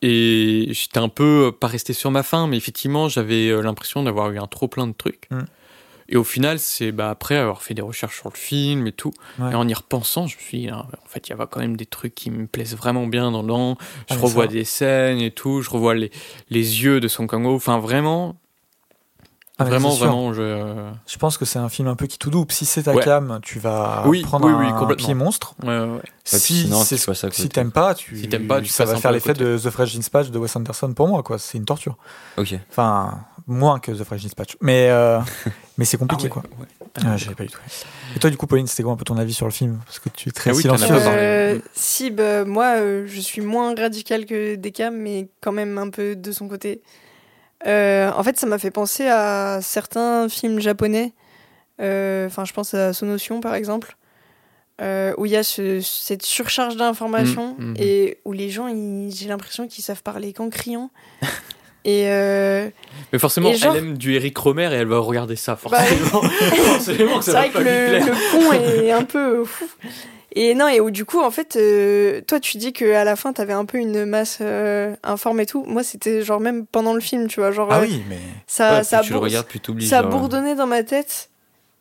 [0.00, 4.30] Et j'étais un peu pas resté sur ma faim, mais effectivement, j'avais euh, l'impression d'avoir
[4.30, 5.28] eu un trop plein de trucs.
[5.30, 5.40] Mm.
[6.10, 9.12] Et au final, c'est bah, après avoir fait des recherches sur le film et tout,
[9.38, 9.50] Ouais.
[9.52, 11.60] et en y repensant, je me suis dit, ah, en fait, il y avait quand
[11.60, 13.76] même des trucs qui me plaisent vraiment bien dedans.
[14.08, 16.10] Je Ah, revois des scènes et tout, je revois les,
[16.48, 17.54] les yeux de son Kango.
[17.56, 18.36] Enfin, vraiment,
[19.60, 20.90] Ah, vraiment, vraiment, je.
[21.06, 22.52] Je pense que c'est un film un peu qui tout double.
[22.52, 23.02] Si c'est ta Ouais.
[23.02, 25.54] cam, tu vas Oui, prendre oui, oui, un pied monstre.
[25.62, 25.86] Ouais, ouais, ouais.
[25.96, 28.96] Ouais, puis si tu à si t'aimes pas, tu, Si t'aimes pas, tu ça va
[28.96, 31.22] faire l'effet de The Fresh Dispatch de Wes Anderson pour moi.
[31.24, 31.38] quoi.
[31.38, 31.96] C'est une torture.
[32.36, 32.54] Ok.
[32.70, 33.18] Enfin,
[33.48, 34.56] moins que The Fresh Dispatch.
[34.60, 35.18] Mais, euh,
[35.78, 36.28] mais c'est compliqué.
[36.30, 36.42] Ah ouais, quoi.
[36.60, 36.66] ouais.
[37.04, 37.58] Ah, j'avais pas du tout.
[38.14, 39.80] Et toi, du coup, Pauline, c'était quoi un peu ton avis sur le film?
[39.86, 41.02] Parce que tu es très Ah silencieuse.
[41.06, 45.90] Euh, si, bah, moi, euh, je suis moins radical que Deka, mais quand même un
[45.90, 46.80] peu de son côté.
[47.66, 51.12] Euh, en fait, ça m'a fait penser à certains films japonais.
[51.80, 53.96] Euh, Enfin, je pense à Sonotion, par exemple,
[54.80, 57.74] euh, où il y a ce- cette surcharge d'informations Mm, mm, mm.
[57.78, 58.68] et où les gens,
[59.10, 60.90] j'ai l'impression qu'ils savent parler qu'en criant.
[61.84, 62.04] et
[63.12, 65.78] Mais forcément, Et genre- elle aime du Eric Romer et elle va regarder ça, Bah,
[65.82, 66.22] forcément.
[66.74, 68.06] forcément que ça va lui le, plaire.
[68.06, 69.64] le pont est un peu fou.
[70.40, 73.32] Et non, et où du coup, en fait, euh, toi, tu dis qu'à la fin,
[73.32, 75.64] t'avais un peu une masse euh, informe et tout.
[75.64, 77.50] Moi, c'était genre même pendant le film, tu vois.
[77.50, 78.20] Genre, Ah euh, oui, mais.
[78.46, 81.30] ça, Ouais, ça, tu le regardes, puis ça genre, bourdonnait dans ma tête.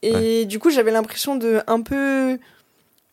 [0.02, 2.40] Et du coup, j'avais l'impression de un peu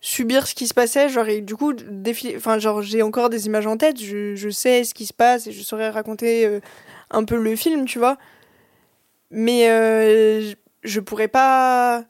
[0.01, 1.11] subir ce qui se passait.
[1.11, 2.37] Genre, et du coup, défiler.
[2.39, 4.01] Enfin, genre, j'ai encore des images en tête.
[4.01, 6.61] Je, je sais ce qui se passe et je saurais raconter euh,
[7.11, 8.17] un peu le film, tu vois.
[9.31, 9.67] Mais
[10.85, 12.05] je pourrais pas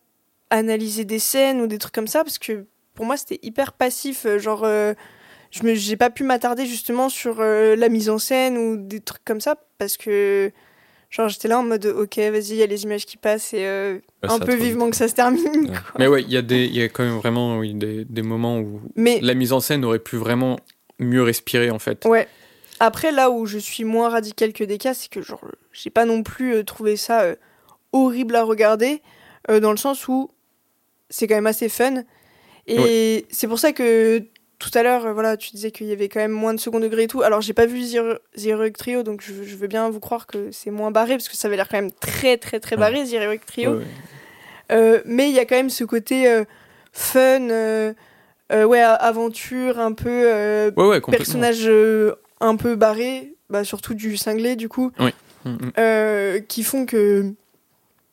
[0.51, 2.65] analyser des scènes ou des trucs comme ça parce que
[2.95, 4.27] pour moi, c'était hyper passif.
[4.27, 4.95] euh, Genre, euh,
[5.51, 9.01] je me, j'ai pas pu m'attarder justement sur euh, la mise en scène ou des
[9.01, 10.51] trucs comme ça parce que.
[11.11, 13.65] Genre, j'étais là en mode, ok, vas-y, il y a les images qui passent et
[13.65, 15.69] euh, Ouais, un peu vivement que ça se termine.
[15.71, 15.77] Ouais.
[15.97, 18.23] Mais ouais, il y, a des- il y a quand même vraiment oui, des, des
[18.23, 20.59] moments où Mais la mise en scène aurait pu vraiment
[20.99, 22.05] mieux respirer, en fait.
[22.07, 22.27] ouais.
[22.81, 25.41] Après, là où je suis moins radical que des cas, c'est que genre,
[25.71, 27.37] j'ai pas non plus euh, trouvé ça euh,
[27.93, 29.01] horrible à regarder,
[29.49, 30.33] euh, dans le sens où
[31.11, 32.03] c'est quand même assez fun.
[32.67, 34.23] Et c'est pour ça que
[34.59, 37.03] tout à l'heure, voilà, tu disais qu'il y avait quand même moins de second degré
[37.03, 37.21] et tout.
[37.23, 37.83] Alors, j'ai pas vu
[38.37, 41.37] Heroic Trio, donc je, je veux bien vous croire que c'est moins barré, parce que
[41.37, 43.03] ça avait l'air quand même très, très, très barré,
[43.47, 43.73] Trio.
[43.73, 43.85] Ouais, ouais.
[44.73, 46.45] Euh, mais il y a quand même ce côté euh,
[46.93, 47.93] fun, euh,
[48.53, 51.25] euh, ouais, a- aventure, un peu euh, Ouais, ouais, complètement.
[51.25, 54.91] personnage euh, un peu barré, bah, surtout du cinglé du coup,
[55.45, 55.73] Mm, mm.
[55.79, 57.35] euh, qui font que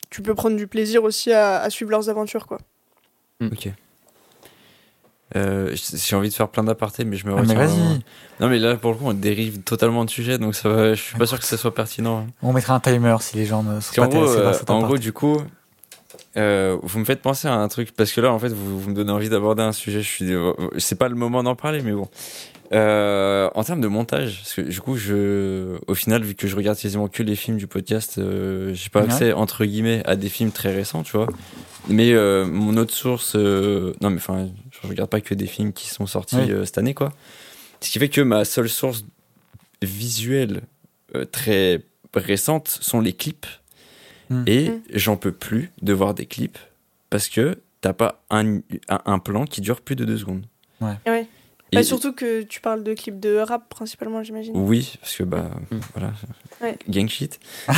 [0.10, 2.57] tu peux prendre du plaisir aussi à, à suivre leurs aventures quoi.
[3.41, 3.69] Ok.
[5.36, 7.56] Euh, j'ai envie de faire plein d'apartés, mais je me Ah, retiens.
[7.56, 7.80] vas-y.
[8.40, 11.02] Non, mais là, pour le coup, on dérive totalement de sujet, donc ça va, je
[11.02, 12.28] suis pas sûr que ça soit pertinent.
[12.41, 14.82] On mettra un timer si les gens ne sont pas gros, euh, en part.
[14.82, 15.38] gros, du coup,
[16.38, 18.90] euh, vous me faites penser à un truc parce que là, en fait, vous, vous
[18.90, 20.02] me donnez envie d'aborder un sujet.
[20.02, 20.32] Je suis,
[20.78, 22.10] c'est pas le moment d'en parler, mais bon.
[22.74, 26.56] Euh, en termes de montage, parce que du coup, je, au final, vu que je
[26.56, 30.30] regarde quasiment que les films du podcast, euh, j'ai pas accès entre guillemets à des
[30.30, 31.28] films très récents, tu vois.
[31.90, 34.48] Mais euh, mon autre source, non, mais enfin,
[34.84, 37.14] je regarde pas que des films qui sont sortis euh, cette année, quoi.
[37.82, 39.06] Ce qui fait que ma seule source
[39.82, 40.62] visuelle
[41.16, 41.84] euh, très
[42.14, 43.48] récente sont les clips.
[44.30, 44.44] Mm.
[44.48, 44.82] Et Mm.
[44.94, 46.58] j'en peux plus de voir des clips
[47.10, 48.60] parce que t'as pas un,
[48.90, 50.45] un, plan qui dure plus de deux secondes.
[50.80, 51.28] Ouais.
[51.73, 54.53] Bah, surtout que tu parles de clips de rap principalement, j'imagine.
[54.57, 55.77] Oui, parce que bah Mm.
[55.95, 56.14] voilà,
[56.61, 56.77] Ouais.
[56.89, 57.39] gang shit.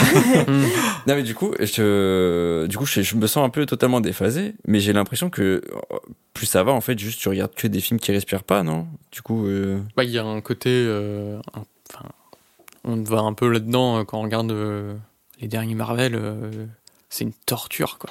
[0.47, 0.65] Mm.
[1.07, 4.55] Non mais du coup, je, du coup, je, je me sens un peu totalement déphasé,
[4.65, 5.61] mais j'ai l'impression que
[6.33, 8.87] plus ça va en fait, juste tu regardes que des films qui respirent pas, non?
[9.11, 10.69] Du coup, euh, Bah, il y a un côté.
[10.71, 11.63] euh, un-
[11.93, 12.05] Enfin,
[12.85, 14.95] on va un peu là-dedans euh, quand on regarde euh,
[15.39, 16.15] les derniers Marvel.
[16.15, 16.65] euh,
[17.09, 18.09] c'est une torture, quoi.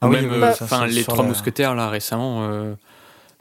[0.00, 2.48] Ah Ou oui, même, c'est les trois la- mousquetaires, là, récemment.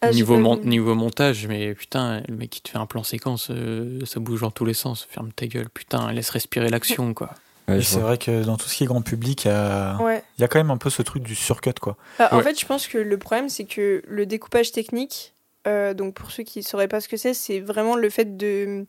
[0.07, 3.99] Ah, niveau, mon- montage, mais putain, le mec qui te fait un plan séquence, euh,
[4.05, 5.07] ça bouge dans tous les sens.
[5.09, 7.31] Ferme ta gueule, putain, laisse respirer l'action, quoi.
[7.67, 10.23] ouais, c'est vrai que dans tout ce qui est grand public, il y a, Ouais.
[10.37, 11.95] il y a quand même un peu ce truc du surcut, quoi.
[12.19, 12.43] Bah, En Ouais.
[12.43, 15.33] fait, je pense que le problème, c'est que le découpage technique,
[15.67, 18.35] euh, donc pour ceux qui ne sauraient pas ce que c'est, c'est vraiment le fait
[18.37, 18.85] de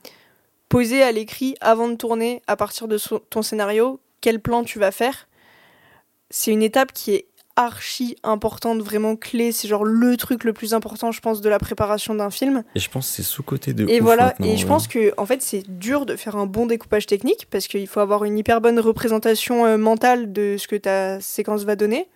[0.68, 2.98] poser à l'écrit avant de tourner, à partir de
[3.30, 5.28] ton scénario, quel plan tu vas faire.
[6.30, 7.26] C'est une étape qui est
[7.56, 9.52] archi importante, vraiment clé.
[9.52, 12.64] C'est genre le truc le plus important, je pense, de la préparation d'un film.
[12.74, 13.88] Et je pense que c'est sous côté de.
[13.88, 14.68] Et ouf voilà, et je ouais.
[14.68, 18.00] pense que en fait c'est dur de faire un bon découpage technique parce qu'il faut
[18.00, 22.08] avoir une hyper bonne représentation euh, mentale de ce que ta séquence va donner.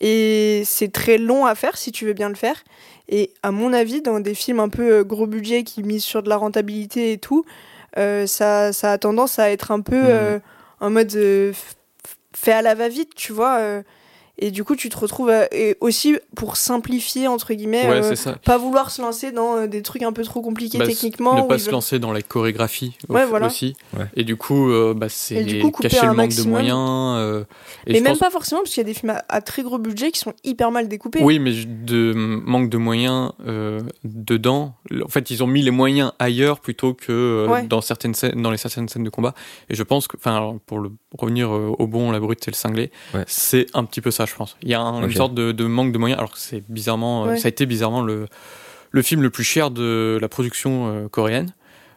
[0.00, 2.62] Et c'est très long à faire si tu veux bien le faire.
[3.08, 6.22] Et à mon avis, dans des films un peu euh, gros budget qui misent sur
[6.22, 7.44] de la rentabilité et tout,
[7.96, 10.38] euh, ça, ça a tendance à être un peu euh,
[10.80, 11.10] en mode
[12.32, 13.82] fait à la va-vite, tu vois.
[14.38, 18.58] Et du coup, tu te retrouves et aussi pour simplifier entre guillemets, Ouais, euh, pas
[18.58, 21.34] vouloir se lancer dans euh, des trucs un peu trop compliqués Bah, techniquement.
[21.42, 23.46] Ne pas se veulent- lancer dans la chorégraphie au- Ouais, voilà.
[23.46, 23.74] aussi.
[23.96, 24.06] Ouais.
[24.14, 26.46] Et du coup, euh, bah, c'est Et du coup, couper cacher un le manque maximum.
[26.46, 26.78] de moyens.
[27.18, 27.44] euh,
[27.86, 29.62] et Mais même pense- pas forcément, parce qu'il y a des films à, à très
[29.62, 31.20] gros budget qui sont hyper mal découpés.
[31.22, 34.74] Oui, mais de manque de moyens euh, dedans.
[35.04, 37.62] En fait, ils ont mis les moyens ailleurs plutôt que euh, Ouais.
[37.66, 39.34] dans certaines scènes, dans les certaines scènes de combat.
[39.68, 42.56] Et je pense que, enfin, pour le, revenir euh, au bon, la brute et le
[42.56, 43.24] cinglé, Ouais.
[43.26, 44.56] c'est un petit peu ça, je pense.
[44.62, 47.24] Il y a un- une sorte de, de manque de moyens, alors que c'est bizarrement,
[47.24, 47.36] euh, Ouais.
[47.38, 48.26] ça a été bizarrement le
[48.90, 51.52] le film le plus cher de la production euh, coréenne.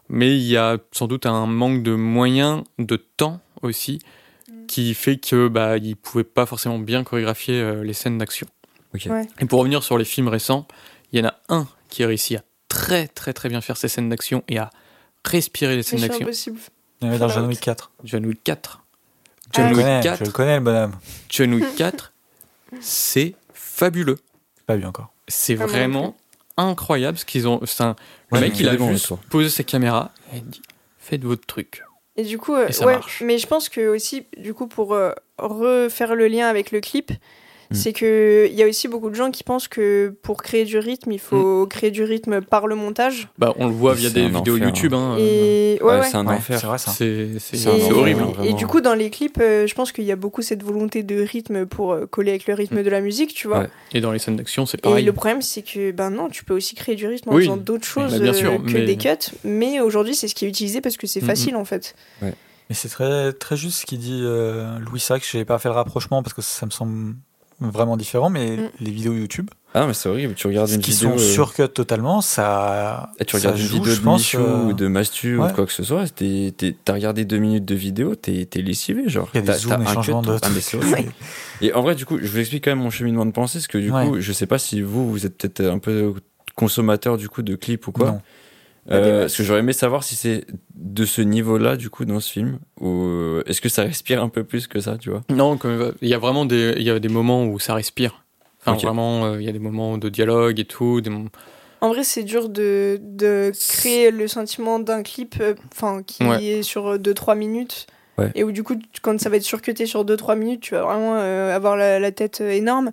[0.10, 4.00] Mais il y a sans doute un manque de moyens, de temps aussi,
[4.50, 4.66] Mm.
[4.68, 8.48] qui fait que bah ils pouvaient pas forcément bien chorégraphier euh, les scènes d'action.
[8.94, 9.26] Ouais.
[9.40, 10.68] Et pour revenir sur les films récents,
[11.14, 13.88] il y en a un qui a réussi à très très très bien faire ses
[13.88, 14.70] scènes d'action et à
[15.26, 16.26] respirer les scènes d'action.
[16.26, 16.60] Impossible.
[17.02, 17.30] Il y avait dans.
[17.30, 17.92] John Wick 4.
[18.04, 18.81] John Wick 4.
[19.54, 20.96] Ah, Je John Wick connais, je 4, le connais, le bonhomme.
[21.30, 22.14] John Wick 4,
[22.80, 24.18] c'est fabuleux.
[24.66, 25.12] Pas vu encore.
[25.28, 26.16] C'est Ah, vraiment
[26.58, 27.60] incroyable ce qu'ils ont.
[27.66, 27.96] c'est un-
[28.32, 30.62] le Ouais, mec, mais il a juste posé ses caméras et dit
[31.00, 31.84] faites votre truc.
[32.18, 33.22] Et du coup, euh, Et ça ouais, marche.
[33.26, 37.12] mais je pense que aussi, du coup, pour euh, refaire le lien avec le clip,
[37.72, 37.76] Mm.
[37.76, 40.78] c'est que il y a aussi beaucoup de gens qui pensent que pour créer du
[40.78, 41.20] rythme, il Mm.
[41.20, 43.30] faut créer du rythme par le montage.
[43.38, 44.94] Bah, on le voit via C'est des vidéos enfer, YouTube.
[44.94, 46.08] Hein, Et ouais, Ouais, ouais.
[46.10, 46.60] c'est un enfer.
[46.60, 46.92] c'est vrai ça.
[46.92, 48.26] c'est c'est- C'est Et- c'est horrible.
[48.44, 51.04] Et du coup, dans les clips, euh, je pense qu'il y a beaucoup cette volonté
[51.04, 52.84] de rythme pour euh, coller avec le rythme Mm.
[52.84, 53.60] de la musique, tu vois.
[53.62, 53.70] Ouais.
[53.94, 55.06] Et dans les scènes d'action, c'est Et pareil.
[55.06, 57.44] le problème, c'est que ben non, tu peux aussi créer du rythme en Oui.
[57.44, 59.10] faisant d'autres choses Bah, bien sûr, euh, que mais- des cuts.
[59.44, 61.96] Mais aujourd'hui, c'est ce qui est utilisé parce que c'est facile en fait.
[62.22, 65.26] Mais c'est très, très juste ce qu'il dit euh, Louis Sac.
[65.30, 67.16] Je n'ai pas fait le rapprochement parce que ça me semble
[67.70, 68.70] vraiment différent, mais Mm.
[68.80, 70.34] les vidéos YouTube, Ah, mais c'est horrible.
[70.34, 71.12] Tu regardes une qui vidéo.
[71.12, 73.12] sont euh, surcut totalement, ça.
[73.20, 75.44] et tu ça regardes une joue, vidéo de pense, Michou euh, ou de Mastu ou
[75.44, 75.54] ouais.
[75.54, 79.08] quoi que ce soit, t'es- t'es- t'as regardé deux minutes de vidéo, t'es t'es lessivé,
[79.08, 79.30] genre.
[79.34, 80.28] Il y a des zooms, un changements cut.
[80.30, 81.12] de Ah, mais c'est horrible.
[81.62, 83.68] Et en vrai, du coup, je vous explique quand même mon cheminement de pensée, parce
[83.68, 84.08] que du Ouais.
[84.08, 86.14] coup, je sais pas si vous, vous êtes peut-être un peu
[86.56, 88.08] consommateur du coup de clips ou quoi.
[88.12, 88.22] Non.
[88.88, 90.46] Des Euh, parce que j'aurais aimé savoir si c'est
[90.76, 94.30] de ce niveau-là, du coup, dans ce film, ou euh, est-ce que ça respire un
[94.30, 95.22] peu plus que ça, tu vois?
[95.30, 95.58] Non,
[96.02, 98.24] il y a vraiment des, il y a des moments où ça respire.
[98.66, 101.02] Enfin, vraiment, euh, il y a des moments de dialogue et tout.
[101.02, 101.12] Des
[101.82, 106.44] En vrai, c'est dur de, de créer le sentiment d'un clip euh, enfin qui Ouais.
[106.44, 107.88] est sur 2-3 minutes.
[108.18, 108.30] Ouais.
[108.36, 111.16] Et où du coup, quand ça va être surcuté sur 2-3 minutes, tu vas vraiment
[111.16, 112.92] euh, avoir la, la tête énorme.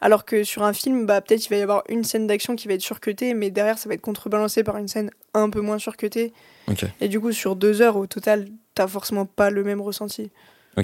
[0.00, 2.68] Alors que sur un film, bah, peut-être il va y avoir une scène d'action qui
[2.68, 5.78] va être surcutée, mais derrière ça va être contrebalancé par une scène un peu moins
[5.78, 6.32] surcutée.
[6.68, 6.84] Ok.
[7.00, 10.30] Et du coup, sur deux heures au total, t'as forcément pas le même ressenti.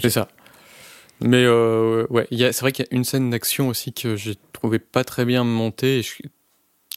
[0.01, 0.29] C'est ça.
[1.21, 4.79] Mais euh, ouais, c'est vrai qu'il y a une scène d'action aussi que j'ai trouvé
[4.79, 6.01] pas très bien montée.
[6.01, 6.23] Et je-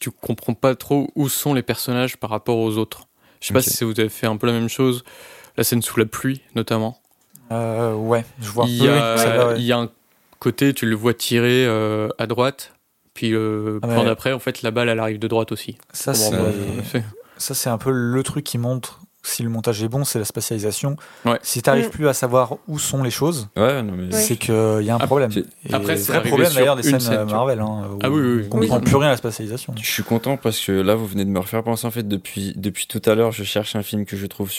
[0.02, 3.08] tu comprends pas trop où sont les personnages par rapport aux autres.
[3.40, 5.04] Je sais pas si vous avez fait un peu la même chose.
[5.56, 7.00] La scène sous la pluie, notamment.
[7.52, 8.66] Euh, ouais, je vois.
[8.68, 9.54] Il y Oui, a, oui, celle-là, ouais.
[9.58, 9.90] il y a un
[10.40, 12.74] côté, tu le vois tirer euh, à droite.
[13.14, 15.78] Puis le Ah, plan mais- d'après, en fait, la balle, elle arrive de droite aussi.
[15.94, 16.32] Ça, Bon, c'est
[16.92, 17.04] c'est-
[17.38, 20.24] ça, c'est un peu le truc qui montre si le montage est bon, c'est la
[20.24, 20.96] spatialisation.
[21.26, 21.38] Ouais.
[21.42, 21.92] Si tu n'arrives Mm.
[21.92, 24.12] plus à savoir où sont les choses, Ouais, mais.
[24.14, 25.30] C'est qu'il y a un problème.
[25.74, 27.26] après, c'est vrai arrivé problème sur d'ailleurs des scènes scène, euh.
[27.26, 27.60] Marvel.
[27.60, 28.44] Hein, où Ah oui, oui, oui.
[28.46, 28.82] On comprend Oui.
[28.84, 29.76] plus rien à la spatialisation.
[29.78, 32.54] Je suis content parce que là, vous venez de me refaire penser en fait depuis
[32.56, 33.34] depuis tout à l'heure.
[33.34, 34.50] Je cherche un film que je trouve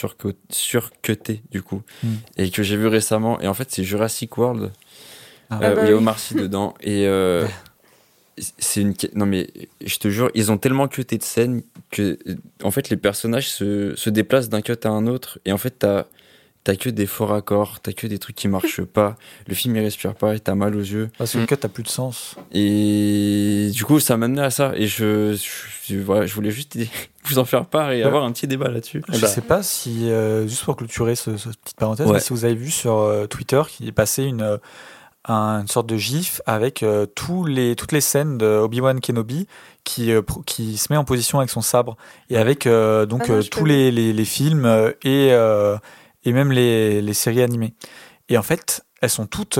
[0.51, 2.09] surcuté du coup Hmm.
[2.37, 3.41] et que j'ai vu récemment.
[3.41, 4.71] Et en fait, c'est Jurassic World
[5.51, 5.61] Ah.
[5.63, 5.97] euh, Ah bah où il y a.
[5.97, 6.75] Omar Sy dedans.
[6.81, 7.47] Et euh,
[8.59, 9.49] c'est une non mais
[9.85, 12.19] je te jure, ils ont tellement cuté de scènes que
[12.63, 15.39] en fait les personnages se, se déplacent d'un cut à un autre.
[15.45, 16.05] Et en fait, t'as
[16.63, 19.17] T'as que des faux raccords, t'as que des trucs qui marchent pas,
[19.47, 21.09] le film il respire pas et t'as mal aux yeux.
[21.17, 21.41] Parce que Mm.
[21.41, 22.37] le cut a plus de sens.
[22.53, 24.73] Et du coup, ça m'a amené à ça.
[24.77, 25.39] Et je,
[25.89, 26.77] je, voilà, je voulais juste
[27.25, 28.07] vous en faire part et Ouais.
[28.07, 29.03] avoir un petit débat là-dessus.
[29.11, 29.27] Je bah.
[29.29, 32.13] sais pas si, euh, juste pour clôturer ce, ce petite parenthèse, Ouais.
[32.13, 34.59] mais si vous avez vu sur euh, Twitter qu'il est passé une, euh,
[35.27, 39.47] un- une sorte de gif avec euh, tous les, toutes les scènes de Obi-Wan Kenobi
[39.85, 41.97] qui, euh, qui se met en position avec son sabre
[42.29, 44.67] et avec euh, donc Ah non, tous les, les, les films
[45.03, 45.29] et,
[46.25, 47.75] et même les, les séries animées.
[48.29, 49.59] Et en fait, elles sont toutes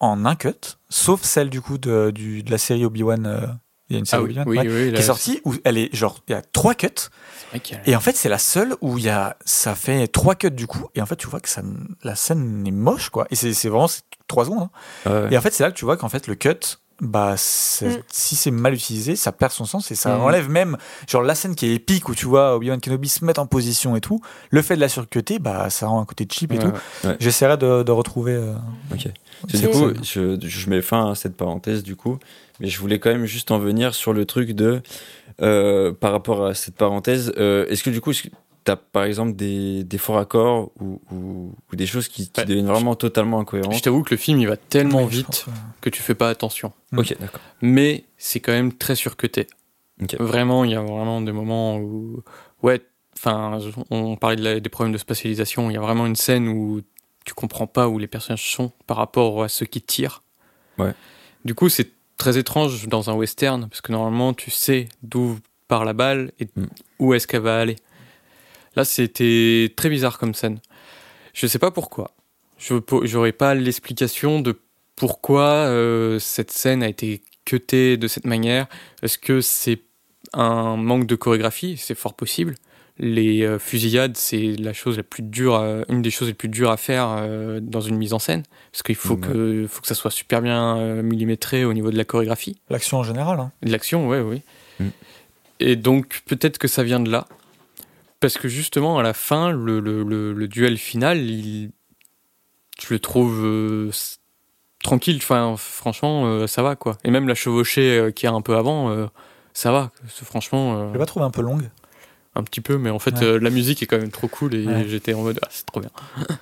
[0.00, 3.58] en un cut, sauf celle du coup de, du, de la série Obi-Wan.
[3.90, 5.54] Il y a une Ah série oui, Obi-Wan oui, ouais, oui, qui est sortie où
[5.64, 8.00] elle est genre il y a trois cuts c'est vrai qu'il y a- et en
[8.00, 10.86] fait, c'est la seule où il y a, ça fait trois cuts du coup.
[10.94, 11.62] Et en fait, tu vois que ça,
[12.04, 13.26] la scène est moche, quoi.
[13.30, 14.68] Et c'est c'est vraiment c'est trois secondes.
[15.06, 15.10] hein.
[15.10, 15.32] Ouais.
[15.32, 18.02] Et en fait, c'est là que tu vois qu'en fait, le cut, bah, c'est- Mm.
[18.12, 20.20] si c'est mal utilisé, ça perd son sens et ça Mm.
[20.20, 20.76] enlève même,
[21.08, 23.96] genre, la scène qui est épique où tu vois Obi-Wan Kenobi se mettre en position
[23.96, 24.20] et tout.
[24.50, 26.66] Le fait de la surcuter, bah, ça rend un côté cheap et Ouais, tout.
[27.04, 27.10] ouais.
[27.10, 27.16] Ouais.
[27.20, 28.32] J'essaierai de, de retrouver.
[28.34, 28.52] euh,
[28.92, 29.08] Ok.
[29.54, 32.18] Du coup, je mets fin à cette parenthèse du coup,
[32.60, 34.82] mais je voulais quand même juste en venir sur le truc de,
[35.40, 38.30] euh, par rapport à cette parenthèse, euh, est-ce que du coup, tu
[38.66, 42.46] as par exemple des, des faux raccords ou, ou, ou des choses qui, qui Ouais.
[42.46, 45.52] deviennent vraiment totalement incohérentes Je t'avoue que le film, il va tellement vite ouais.
[45.80, 46.72] que tu fais pas attention.
[46.92, 46.98] Mm.
[46.98, 47.40] Ok, d'accord.
[47.62, 49.46] Mais c'est quand même très surcuté.
[50.02, 50.16] Ok.
[50.20, 52.22] Vraiment, il y a vraiment des moments où.
[52.62, 52.80] Ouais,
[53.16, 53.58] enfin,
[53.90, 55.70] on parlait de la- des problèmes de spatialisation.
[55.70, 56.82] Il y a vraiment une scène où
[57.24, 60.22] tu comprends pas où les personnages sont par rapport à ceux qui tirent.
[60.78, 60.92] Ouais.
[61.44, 65.38] Du coup, c'est très étrange dans un western parce que normalement, tu sais d'où
[65.68, 66.66] part la balle et Mm.
[66.98, 67.76] où est-ce qu'elle va aller.
[68.76, 70.60] Là, c'était très bizarre comme scène.
[71.32, 72.12] Je sais pas pourquoi.
[72.58, 72.74] Je
[73.04, 74.60] j'aurais pas l'explication de
[74.96, 78.66] pourquoi euh, cette scène a été cutée de cette manière.
[79.02, 79.80] Est-ce que c'est
[80.32, 81.76] un manque de chorégraphie?
[81.76, 82.56] C'est fort possible.
[83.00, 86.48] Les euh, fusillades, c'est la chose la plus dure, à- une des choses les plus
[86.48, 88.42] dures à faire euh, dans une mise en scène,
[88.72, 89.20] parce qu'il faut Ouais.
[89.20, 92.60] que, faut que ça soit super bien euh, millimétré au niveau de la chorégraphie.
[92.70, 93.38] L'action en général.
[93.38, 93.52] hein.
[93.62, 94.42] De l'action, ouais, oui.
[94.80, 94.86] Mm.
[95.60, 97.26] Et donc, peut-être que ça vient de là.
[98.20, 101.70] Parce que justement, à la fin, le, le, le, le duel final, il,
[102.80, 103.90] je le trouve euh,
[104.82, 105.18] tranquille.
[105.22, 106.98] Enfin, franchement, euh, ça va, quoi.
[107.04, 109.06] Et même la chevauchée euh, qu'il y a un peu avant, euh,
[109.52, 109.92] ça va.
[110.08, 111.68] Franchement, euh, Je l'ai pas trouvé un peu longue.
[112.38, 113.24] Un petit peu, mais en fait, Ouais.
[113.24, 114.86] euh, la musique est quand même trop cool et Ouais.
[114.88, 115.90] j'étais en mode, ah, c'est trop bien.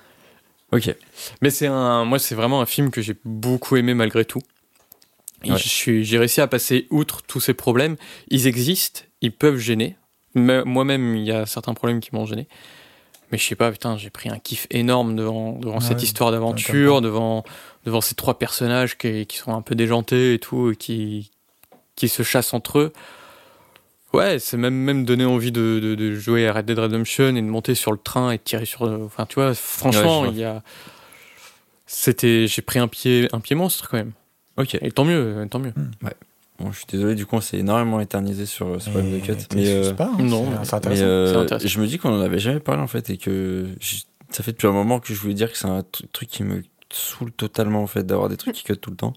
[0.73, 0.93] Ok.
[1.41, 4.41] Mais c'est un, moi, c'est vraiment un film que j'ai beaucoup aimé malgré tout.
[5.47, 5.55] Ouais.
[5.57, 7.95] J'ai réussi à passer outre tous ces problèmes.
[8.27, 9.95] Ils existent, ils peuvent gêner.
[10.35, 12.47] Moi-même, il y a certains problèmes qui m'ont gêné.
[13.31, 16.03] Mais je sais pas, putain, j'ai pris un kiff énorme devant, devant Ah cette ouais,
[16.03, 17.45] histoire d'aventure, devant,
[17.85, 21.31] devant ces trois personnages qui, qui sont un peu déjantés et tout, et qui,
[21.95, 22.93] qui se chassent entre eux.
[24.13, 27.41] Ouais, c'est même, même donné envie de, de, de jouer à Red Dead Redemption et
[27.41, 28.83] de monter sur le train et de tirer sur.
[28.83, 30.63] Enfin, tu vois, franchement, Ouais, il y a.
[31.85, 32.47] C'était.
[32.47, 34.11] J'ai pris un pied, un pied monstre quand même.
[34.57, 34.77] Ok.
[34.81, 35.73] Et tant mieux, tant mieux.
[36.59, 39.33] Bon, je suis désolé, du coup, on s'est énormément éternisé sur ce problème de cut.
[39.53, 41.03] Mais, euh, pas, hein, non, c'est- intéressant.
[41.03, 41.67] euh, C'est intéressant.
[41.67, 43.67] je me dis qu'on en avait jamais parlé en fait et que
[44.31, 46.41] ça fait depuis un moment que je voulais dire que c'est un tr- truc qui
[46.43, 49.13] me saoule totalement en fait d'avoir des trucs qui cut tout le temps.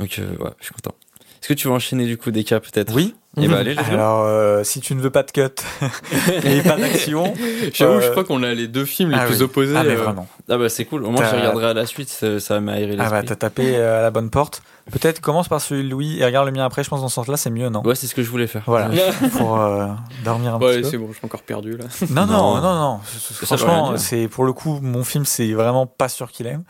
[0.00, 0.96] Donc, euh, ouais, je suis content.
[1.42, 2.94] Est-ce que tu vas enchaîner du coup des cas peut-être?
[2.94, 3.16] Oui.
[3.40, 3.94] Et bah allez, let's go.
[3.94, 5.40] Alors, euh, si tu ne veux pas de cut
[6.44, 7.32] et pas d'action,
[7.72, 9.42] J'avoue, Euh, je crois qu'on a les deux films les ah plus oui.
[9.44, 9.74] opposés.
[9.74, 10.28] ah mais euh, vraiment.
[10.50, 13.08] Ah bah c'est cool, au moins je regarderai à la suite, ça, m'a aéré Ah
[13.08, 14.62] bah t'as tapé euh, à la bonne porte.
[14.90, 16.84] Peut-être commence par celui de Louis et regarde le mien après.
[16.84, 17.82] Je pense dans ce sens-là c'est mieux, non?
[17.84, 18.62] Ouais, c'est ce que je voulais faire.
[18.66, 18.90] Voilà.
[19.38, 19.86] Pour euh,
[20.24, 20.88] dormir un Ouais, petit peu.
[20.90, 21.86] c'est bon, je suis encore perdu là.
[22.10, 22.74] Non, non, Non.
[22.74, 23.00] non,
[23.46, 23.98] Franchement, dire.
[24.00, 26.64] c'est pour le coup, mon film, c'est vraiment pas sûr qu'il aime.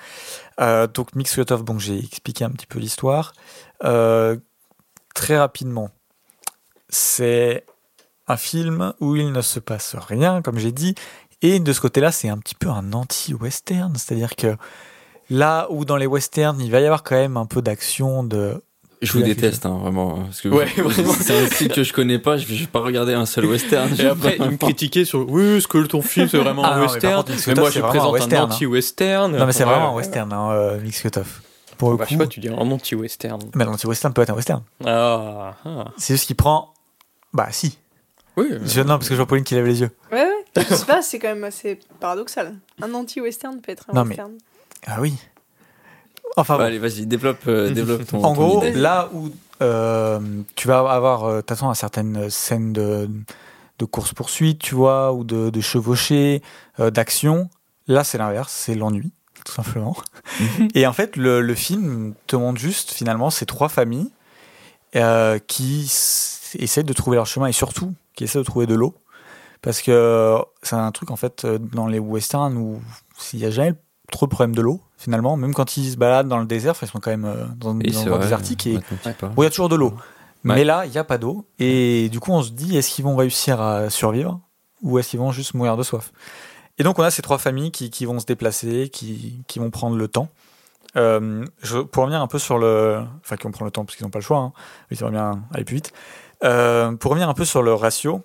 [0.61, 3.33] Euh, donc, Mix Off, donc j'ai expliqué un petit peu l'histoire.
[3.85, 4.37] Euh,
[5.15, 5.91] très rapidement,
[6.89, 7.65] c'est
[8.29, 10.95] un film où il ne se passe rien, comme j'ai dit.
[11.43, 13.95] Et de ce côté-là, c'est un petit peu un anti-western.
[13.97, 14.57] C'est-à-dire que
[15.29, 18.63] là où dans les westerns, il va y avoir quand même un peu d'action de.
[19.01, 20.21] Je vous déteste, hein, vraiment.
[20.21, 21.13] Parce que Ouais, vraiment.
[21.15, 23.91] c'est un style que je connais pas, je vais, pas regarder un seul western.
[23.99, 26.79] Et après, il me critiquait sur oui, est-ce que ton film c'est vraiment Ah un
[26.79, 28.55] non, mais western contre, Mix Mais moi, je présente un western, hein.
[28.55, 29.37] anti-western.
[29.37, 30.79] Non, mais c'est Ouais, vraiment un western, hein, euh.
[31.83, 33.41] Pour le Bah, je sais pas, tu dis un anti-western.
[33.57, 34.63] Mais l'anti-western peut être un western.
[34.87, 35.85] Ah, ah.
[35.97, 36.73] C'est juste qu'il prend.
[37.33, 37.77] Bah, si.
[38.37, 39.91] Oui, euh, Je, non, parce que je vois Pauline qui lève les yeux.
[40.13, 40.63] Ouais, ouais.
[40.71, 42.55] Je sais pas, c'est quand même assez paradoxal.
[42.81, 44.33] Un anti-western peut être un Non, mais- western.
[44.87, 45.15] Ah oui.
[46.37, 46.67] Enfin, Bah, bon.
[46.69, 48.19] allez, vas-y, développe, euh, développe ton.
[48.23, 48.73] En ton gros, idée.
[48.79, 49.29] là où
[49.61, 50.21] euh,
[50.55, 53.11] tu vas avoir, euh, t'attends à certaines scènes de,
[53.81, 56.43] de course-poursuite, tu vois, ou de, de chevauchée,
[56.81, 57.51] euh, d'action,
[57.89, 59.13] là c'est l'inverse, c'est l'ennui,
[59.45, 59.97] tout simplement.
[60.75, 64.11] Et en fait, le, le film te montre juste finalement ces trois familles
[64.97, 65.83] euh, qui
[66.59, 68.95] essaient de trouver leur chemin et surtout qui essaient de trouver de l'eau.
[69.63, 72.81] Parce que c'est un truc en fait euh, dans les westerns où
[73.33, 73.75] il n'y a jamais
[74.11, 76.89] trop de problème de l'eau finalement, même quand ils se baladent dans le désert, ils
[76.89, 79.15] sont quand même euh, dans, Oui, dans c'est le vrai, désertique et maintenant que tu
[79.15, 79.33] parles.
[79.35, 79.95] Bon, il y a toujours de l'eau.
[80.45, 80.57] Ouais.
[80.57, 81.47] Mais là, il n'y a pas d'eau.
[81.59, 84.41] Et du coup, on se dit, est-ce qu'ils vont réussir à survivre
[84.83, 86.13] ou est-ce qu'ils vont juste mourir de soif?
[86.79, 89.71] Et donc, on a ces trois familles qui, qui vont se déplacer, qui, qui vont
[89.71, 90.29] prendre le temps.
[90.97, 93.03] Euh, je, pour revenir un peu sur le...
[93.21, 94.39] Enfin, qui vont prendre le temps parce qu'ils n'ont pas le choix.
[94.39, 94.53] Hein.
[94.91, 95.93] Ils aimeraient bien aller plus vite.
[96.45, 98.23] Euh, pour revenir un peu sur le ratio,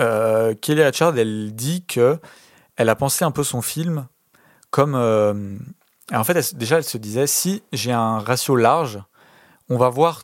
[0.00, 2.18] euh, Kelly Richard, elle dit que
[2.76, 4.06] elle a pensé un peu son film
[4.70, 4.94] comme...
[4.94, 9.00] en fait, elle- déjà, elle se disait, si j'ai un ratio large,
[9.68, 10.22] on va voir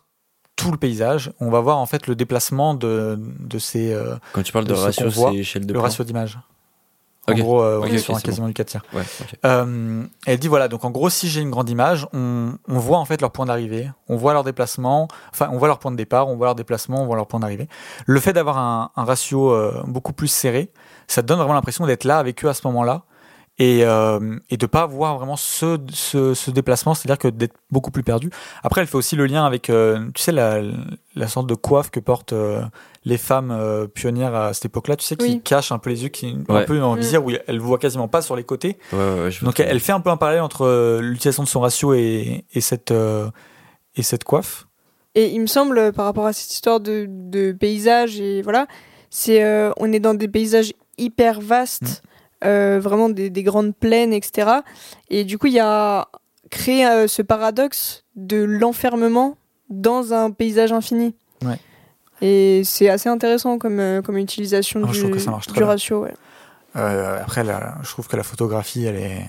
[0.56, 3.96] tout le paysage, on va voir en fait le déplacement de, de ces
[4.32, 5.82] Quand tu parles de de ce ratio, c'est échelle de le plan.
[5.84, 6.38] ratio d'image.
[7.28, 8.82] En gros, euh, on est sur un quasiment du 4 tiers.
[8.92, 9.02] Ouais.
[9.44, 12.98] Euh, elle dit voilà, donc en gros, si j'ai une grande image, on, on voit
[12.98, 15.96] en fait leur point d'arrivée, on voit leur déplacement, enfin, on voit leur point de
[15.96, 17.68] départ, on voit leur déplacement, on voit leur point d'arrivée.
[18.06, 20.72] Le fait d'avoir un, un ratio euh, beaucoup plus serré,
[21.06, 23.02] ça donne vraiment l'impression d'être là avec eux à ce moment-là
[23.60, 27.90] et, euh, et de pas voir vraiment ce, ce, ce déplacement, c'est-à-dire que d'être beaucoup
[27.90, 28.30] plus perdu.
[28.62, 30.62] Après, elle fait aussi le lien avec, euh, tu sais, la,
[31.14, 32.62] la sorte de coiffe que portent euh,
[33.04, 35.40] les femmes euh, pionnières à cette époque-là, tu sais, qui Oui.
[35.44, 36.64] cachent un peu les yeux, qui un Ouais.
[36.64, 37.00] peu en Mm.
[37.00, 38.78] visière, où elles voient quasiment pas sur les côtés.
[38.92, 41.48] Ouais, ouais, ouais, je Donc elle fait un peu un parallèle entre euh, l'utilisation de
[41.48, 43.28] son ratio et, et cette, euh,
[43.94, 44.66] et cette coiffe.
[45.14, 48.66] Et il me semble, par rapport à cette histoire de, de paysage, et voilà,
[49.10, 52.08] c'est euh, on est dans des paysages hyper vastes, euh,
[52.42, 54.50] vraiment des, des grandes plaines, etc.
[55.08, 56.08] Et du coup, il y a
[56.50, 59.36] créé euh, ce paradoxe de l'enfermement
[59.70, 61.14] dans un paysage infini.
[61.44, 61.58] Ouais.
[62.20, 66.02] Et c'est assez intéressant comme, euh, comme utilisation Ah, du, du ratio.
[66.02, 66.12] Ouais.
[66.76, 69.26] Euh, après, je trouve que la photographie, elle est,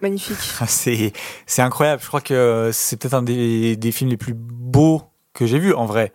[0.00, 0.36] Magnifique.
[0.66, 1.12] c'est,
[1.46, 2.02] c'est incroyable.
[2.02, 5.02] Je crois que c'est peut-être un des, des films les plus beaux
[5.34, 6.12] que j'ai vus en vrai.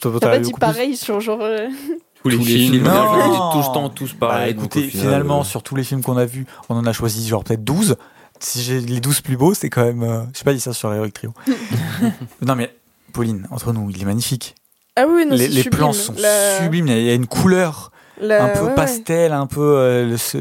[0.00, 1.42] T'as pas vu dit plus pareil sur genre.
[2.24, 2.72] tous les Tous les films.
[2.72, 3.58] films, Non.
[3.58, 4.54] le temps, tous Bah, pareil.
[4.54, 6.92] donc écoutez, final, finalement, euh, sur tous les films qu'on a vus, on en a
[6.92, 7.96] choisi genre peut-être 12.
[8.40, 10.02] Si j'ai les 12 plus beaux, c'est quand même.
[10.02, 11.32] euh, je sais pas dit ça sur Heroic Trio.
[12.42, 12.74] non, mais
[13.12, 14.54] Pauline, entre nous, il est magnifique.
[14.96, 15.70] Ah oui, non, les les sublime.
[15.78, 16.86] plans sont La- sublimes.
[16.88, 17.90] Il y a une couleur.
[18.20, 18.74] la- un peu ouais, ouais.
[18.74, 20.38] pastel, un peu euh, le- ce-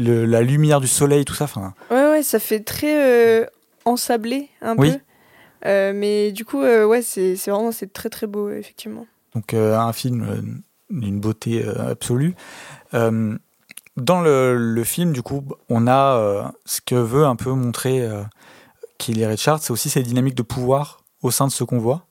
[0.00, 1.44] le- la lumière du soleil, tout ça.
[1.44, 3.46] Enfin, Ouais, ouais, ça fait très euh,
[3.84, 4.92] ensablé un Oui.
[4.92, 4.98] peu.
[5.66, 9.06] Euh, mais du coup, euh, ouais, c'est vraiment c'est très très beau, effectivement.
[9.34, 10.40] donc euh, un film euh,
[10.90, 12.34] d'une beauté euh, absolue.
[12.94, 13.36] Euh,
[13.96, 18.06] dans le, le film, du coup, on a euh, ce que veut un peu montrer
[18.98, 22.06] Kelly Richard, c'est aussi ces dynamiques de pouvoir au sein de ce qu'on voit,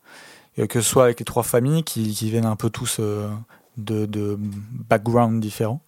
[0.58, 3.28] Et que ce soit avec les trois familles qui, qui viennent un peu tous de,
[3.78, 5.82] de backgrounds différents.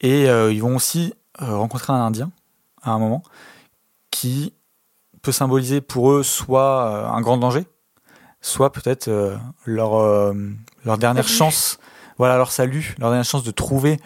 [0.00, 2.32] Et ils vont aussi rencontrer un Indien
[2.82, 3.22] à un moment
[4.10, 4.52] qui
[5.22, 7.64] peut symboliser pour eux soit un grand danger,
[8.40, 9.08] soit peut-être
[9.64, 10.34] leur,
[10.84, 11.78] leur dernière chance,
[12.18, 13.98] voilà leur salut, leur dernière chance de trouver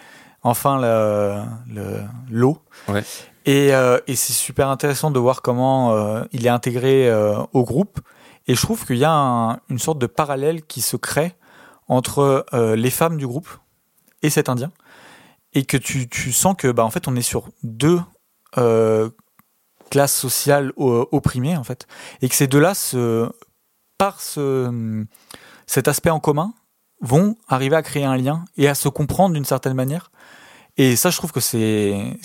[0.43, 1.41] enfin le-
[1.73, 2.59] le- l'eau.
[2.87, 3.03] Ouais.
[3.45, 7.63] Et, euh, et c'est super intéressant de voir comment euh, il est intégré euh, au
[7.63, 7.99] groupe.
[8.47, 11.35] Et je trouve qu'il y a un- une sorte de parallèle qui se crée
[11.87, 12.45] entre
[12.75, 13.49] les femmes du groupe
[14.21, 14.71] et cet Indien.
[15.53, 18.01] Et que tu, tu sens que bah, en fait on est sur deux
[19.89, 21.87] classes sociales opprimées en fait.
[22.21, 23.29] Et que ces deux-là, se,
[23.97, 25.05] par ce,
[25.67, 26.53] cet aspect en commun,
[27.03, 30.09] vont arriver à créer un lien et à se comprendre d'une certaine manière.
[30.77, 32.17] Et ça, je trouve que c'est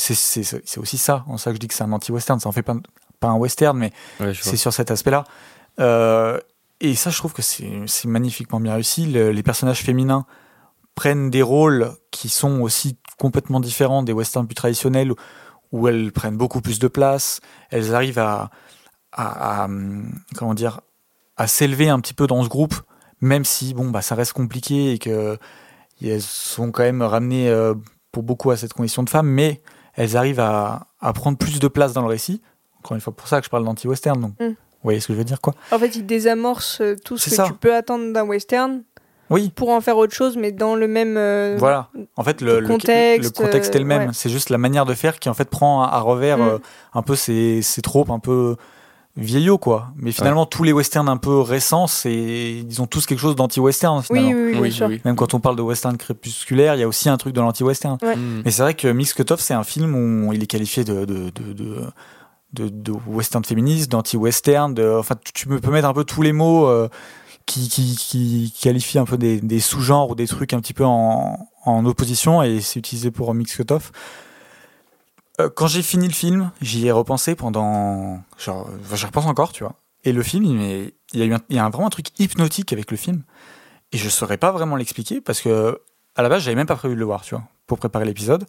[0.79, 2.41] aussi ça, en ça que je dis que c'est un anti-western.
[2.41, 2.77] Ça en fait pas,
[3.21, 5.25] pas un western, mais ouais, c'est sur cet aspect-là.
[5.81, 6.41] Euh,
[6.81, 9.05] et ça, je trouve que c'est magnifiquement bien réussi.
[9.07, 10.25] Le- les personnages féminins
[10.95, 15.17] prennent des rôles qui sont aussi complètement différents des westerns plus traditionnels, où,
[15.73, 17.41] où elles prennent beaucoup plus de place.
[17.71, 18.51] Elles arrivent à,
[19.13, 20.81] à, à, hum, comment dire,
[21.37, 22.75] à s'élever un petit peu dans ce groupe,
[23.21, 25.39] même si bon, bah, ça reste compliqué et que
[26.03, 27.75] elles sont quand même ramenées euh,
[28.13, 29.61] pour beaucoup à cette condition de femme, mais
[29.95, 32.41] elles arrivent à, à prendre plus de place dans le récit.
[32.79, 34.21] Encore une fois, pour ça que je parle d'anti-western.
[34.21, 34.47] Donc, Mm.
[34.51, 34.55] vous
[34.85, 37.35] voyez ce que je veux dire, quoi En fait, il désamorce euh, tout ce que
[37.37, 37.45] ça.
[37.45, 38.83] tu peux attendre d'un western
[39.29, 41.17] Oui, pour en faire autre chose, mais dans le même.
[41.17, 41.89] euh, voilà.
[42.17, 44.07] En fait, le, contexte, le contexte est le même.
[44.07, 44.15] ouais.
[44.15, 46.43] C'est juste la manière de faire qui en fait prend à, à revers Mm.
[46.43, 46.59] euh,
[46.95, 48.55] un peu ces, ces tropes un peu
[49.19, 49.89] vieillot quoi.
[49.97, 52.13] Mais finalement, tous les westerns un peu récents, c'est
[52.69, 54.31] ils ont tous quelque chose d'anti-western Oui, finalement.
[54.31, 54.87] oui, oui, bien Oui, sûr.
[54.87, 55.01] oui.
[55.05, 57.99] Même quand on parle de western crépusculaire, il y a aussi un truc de l'anti-western.
[58.03, 58.17] Ouais.
[58.17, 58.43] Mm.
[58.45, 59.95] Mais c'est vrai que Mix Cutoff, c'est un film
[60.27, 61.75] où il est qualifié de, de, de, de,
[62.55, 64.73] de- de western féministe, d'anti-western.
[64.73, 66.89] De, enfin, tu, tu peux mettre un peu tous les mots euh,
[67.47, 70.85] qui, qui, qui qualifient un peu des, des sous-genres ou des trucs un petit peu
[70.85, 73.91] en, en opposition et c'est utilisé pour Mix Cutoff.
[75.41, 78.23] Euh, quand j'ai fini le film, j'y ai repensé pendant.
[78.39, 79.75] Genre, j'y repense encore, tu vois.
[80.05, 82.97] Et le film, il, y a eu un, il vraiment un truc hypnotique avec le
[82.97, 83.23] film.
[83.93, 85.81] Et je saurais pas vraiment l'expliquer parce que,
[86.15, 88.47] à la base, j'avais même pas prévu de le voir, tu vois, pour préparer l'épisode.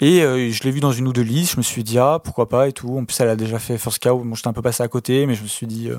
[0.00, 2.20] Et euh, je l'ai vu dans une ou deux listes, je me suis dit, ah,
[2.22, 2.96] pourquoi pas et tout.
[2.96, 5.26] En plus, elle a déjà fait First Cow, bon, j'étais un peu passé à côté,
[5.26, 5.98] mais je me suis dit, euh,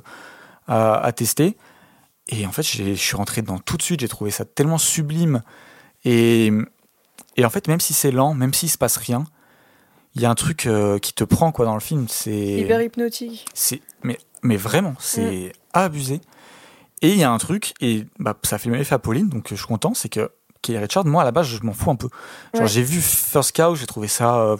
[0.68, 1.58] à, tester.
[2.28, 5.44] Et en fait, je suis rentré dedans tout de suite, j'ai trouvé ça tellement sublime.
[6.04, 6.52] Et,
[7.38, 9.26] et en fait, même si c'est lent, même s'il se passe rien,
[10.16, 12.06] il y a un truc euh, qui te prend quoi dans le film.
[12.10, 13.46] C'est Hyper hypnotique.
[13.54, 16.20] c'est mais mais vraiment c'est abusé
[17.04, 19.30] et il y a un truc et bah ça fait le même effet à Pauline
[19.30, 20.32] donc je suis content c'est que
[20.62, 22.10] Kelly Richard moi à la base je m'en fous un peu
[22.54, 22.68] genre Ouais.
[22.68, 24.58] j'ai vu First Cow j'ai trouvé ça euh,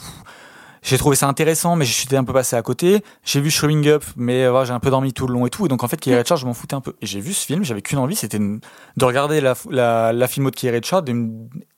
[0.84, 4.04] j'ai trouvé ça intéressant mais j'étais un peu passé à côté j'ai vu Showing Up
[4.16, 5.98] mais euh, j'ai un peu dormi tout le long et tout et donc en fait
[6.00, 6.20] Kelly Mm.
[6.20, 8.40] Richard je m'en foutais un peu et j'ai vu ce film j'avais qu'une envie c'était
[8.40, 8.60] de
[8.98, 11.04] de regarder la la, la filmo de Kelly Richard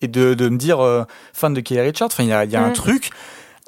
[0.01, 2.55] et, de, de me dire euh, fan de Kelly Richard enfin il y a, y
[2.55, 2.73] a un Mm.
[2.73, 3.09] truc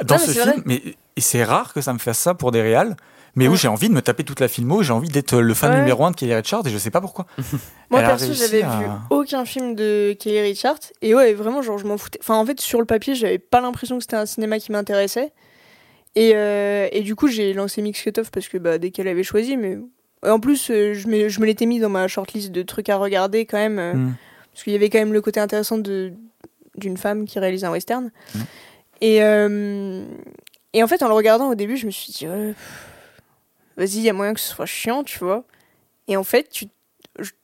[0.03, 0.61] dans Non, mais ce film vrai.
[0.65, 0.81] mais
[1.17, 2.95] et c'est rare que ça me fasse ça pour des réals
[3.38, 3.57] mais où Ouais.
[3.57, 5.80] j'ai envie de me taper toute la filmo, j'ai envie d'être le fan Ouais.
[5.80, 7.26] numéro un de Kelly Richard et je sais pas pourquoi.
[7.89, 10.77] Moi, perso, j'avais à- vu aucun film de Kelly Richard.
[11.01, 12.17] Et ouais, vraiment, genre, je m'en foutais.
[12.22, 15.34] Enfin, en fait, sur le papier, j'avais pas l'impression que c'était un cinéma qui m'intéressait.
[16.15, 19.23] Et, euh, et du coup, j'ai lancé Mix Cutoff parce que bah, dès qu'elle avait
[19.23, 19.77] choisi, mais.
[20.26, 22.95] En plus, euh, je me, je me l'étais mis dans ma shortlist de trucs à
[22.95, 23.80] regarder quand même.
[23.80, 24.15] euh, Mm.
[24.53, 26.13] Parce qu'il y avait quand même le côté intéressant de
[26.77, 28.11] d'une femme qui réalise un western.
[28.34, 28.39] Mm.
[29.01, 30.05] Et, euh,
[30.73, 32.55] et en fait, en le regardant au début, je me suis dit, pff,
[33.77, 35.43] vas-y, il y a moyen que ce soit chiant, tu vois.
[36.07, 36.65] Et en fait, tu,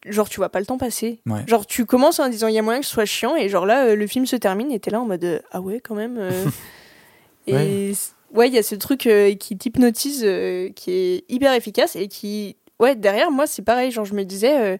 [0.05, 1.19] genre, tu vois pas le temps passer.
[1.25, 1.43] Ouais.
[1.47, 3.65] Genre, tu commences en disant, il y a moyen que ce soit chiant, et genre
[3.65, 5.95] là, euh, le film se termine, et t'es là en mode, euh, ah ouais, quand
[5.95, 6.17] même.
[6.19, 6.45] euh.
[7.47, 7.93] et
[8.33, 8.47] Ouais.
[8.47, 12.55] il y a ce truc euh, qui t'hypnotise, euh, qui est hyper efficace, et qui,
[12.79, 13.91] ouais, derrière, moi, c'est pareil.
[13.91, 14.77] Genre, je me disais, euh,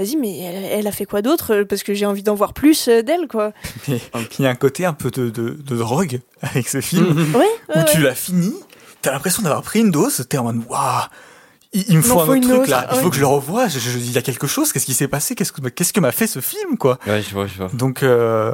[0.00, 2.52] vas-y, mais elle, elle a fait quoi d'autre euh, Parce que j'ai envie d'en voir
[2.54, 3.52] plus euh, d'elle, quoi.
[3.88, 4.00] Mais
[4.38, 7.46] il y a un côté un peu de, de, de drogue avec ce film Ouais,
[7.74, 8.02] où ouais, tu ouais.
[8.04, 8.54] l'as fini,
[9.02, 11.02] t'as l'impression d'avoir pris une dose, t'es en mode waouh,
[11.72, 13.02] il, il me faut un faut autre truc autre, là, il ouais.
[13.02, 15.06] faut que je le revoie, je- je- il y a quelque chose, qu'est-ce qui s'est
[15.08, 16.98] passé, qu'est-ce que qu'est-ce que m'a fait ce film quoi.
[17.06, 17.68] Ouais, je vois, je vois.
[17.74, 18.52] Donc euh,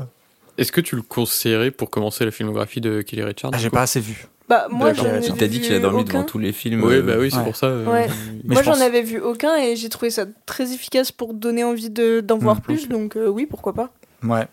[0.59, 3.83] Est-ce que tu le conseillerais pour commencer la filmographie de Kelly Richard ah, j'ai pas
[3.83, 4.27] assez vu.
[4.49, 6.13] Bah, moi, j'en ai t'as dit qu'il a dormi aucun.
[6.15, 6.85] devant tous les films.
[6.85, 7.45] Oui, euh, bah oui, c'est ouais.
[7.45, 7.67] pour ça.
[7.67, 8.07] euh, Ouais.
[8.45, 11.35] Mais Moi, je pense- j'en avais vu aucun et j'ai trouvé ça très efficace pour
[11.35, 12.89] donner envie de- d'en voir Mm, plus.
[12.89, 13.91] Donc, euh, oui, pourquoi pas.
[14.23, 14.47] Ouais.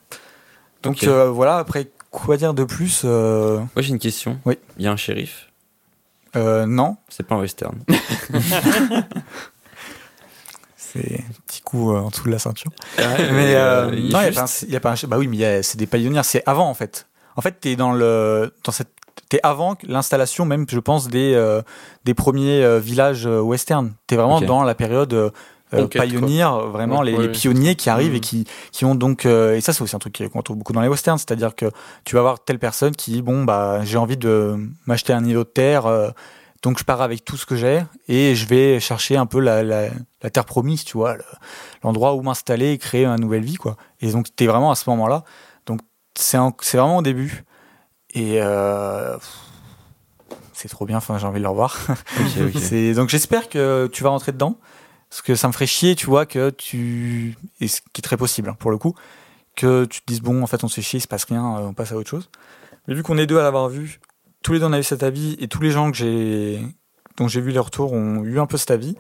[0.82, 4.40] Donc euh, voilà, après quoi dire de plus euh, Moi j'ai une question.
[4.46, 4.58] Oui.
[4.78, 5.50] Il y a un shérif?
[6.36, 7.78] euh, Non, C'est pas un western.
[10.76, 12.72] c'est un petit coup euh, en dessous de la ceinture.
[12.98, 15.40] mais Mais euh, non, il y a juste- a pas un- Bah oui, mais il
[15.40, 17.08] y a- c'est des pionniers, c'est avant en fait.
[17.36, 18.90] En fait, t'es dans le dans cette
[19.30, 21.62] t'es avant l'installation même, je pense, des euh,
[22.06, 23.94] des premiers euh, villages euh, western.
[24.08, 25.30] T'es vraiment dans la période euh,
[25.88, 27.32] pionnière, vraiment Ouais, les, ouais, les ouais.
[27.32, 30.22] pionniers qui arrivent et qui qui ont donc euh, et ça c'est aussi un truc
[30.32, 31.72] qu'on trouve beaucoup dans les westerns, c'est-à-dire que
[32.06, 35.44] tu vas avoir telle personne qui dit bon bah j'ai envie de m'acheter un îlot
[35.44, 35.86] de terre.
[35.88, 36.10] euh,
[36.62, 39.64] donc je pars avec tout ce que j'ai et je vais chercher un peu la,
[39.64, 39.90] la,
[40.22, 41.24] la terre promise, tu vois, le-
[41.84, 43.76] l'endroit où m'installer et créer une nouvelle vie, quoi.
[44.00, 45.24] Et donc t'es vraiment à ce moment-là.
[45.66, 45.82] Donc
[46.16, 47.44] c'est c'est vraiment au début.
[48.14, 49.18] Et euh,
[50.54, 50.98] c'est trop bien.
[50.98, 51.78] Enfin, j'ai envie de le revoir.
[52.96, 54.58] Donc j'espère que tu vas rentrer dedans,
[55.10, 58.18] parce que ça me ferait chier, tu vois, que tu et ce qui est très
[58.18, 58.94] possible hein, pour le coup,
[59.56, 61.44] que tu te dises bon, en fait, on se fait chier, il se passe rien,
[61.58, 62.30] euh, on passe à autre chose.
[62.88, 64.00] Mais vu qu'on est deux à l'avoir vu,
[64.42, 66.62] tous les deux on a eu cet avis et tous les gens que j'ai
[67.18, 68.96] dont j'ai vu les retours ont eu un peu cet avis.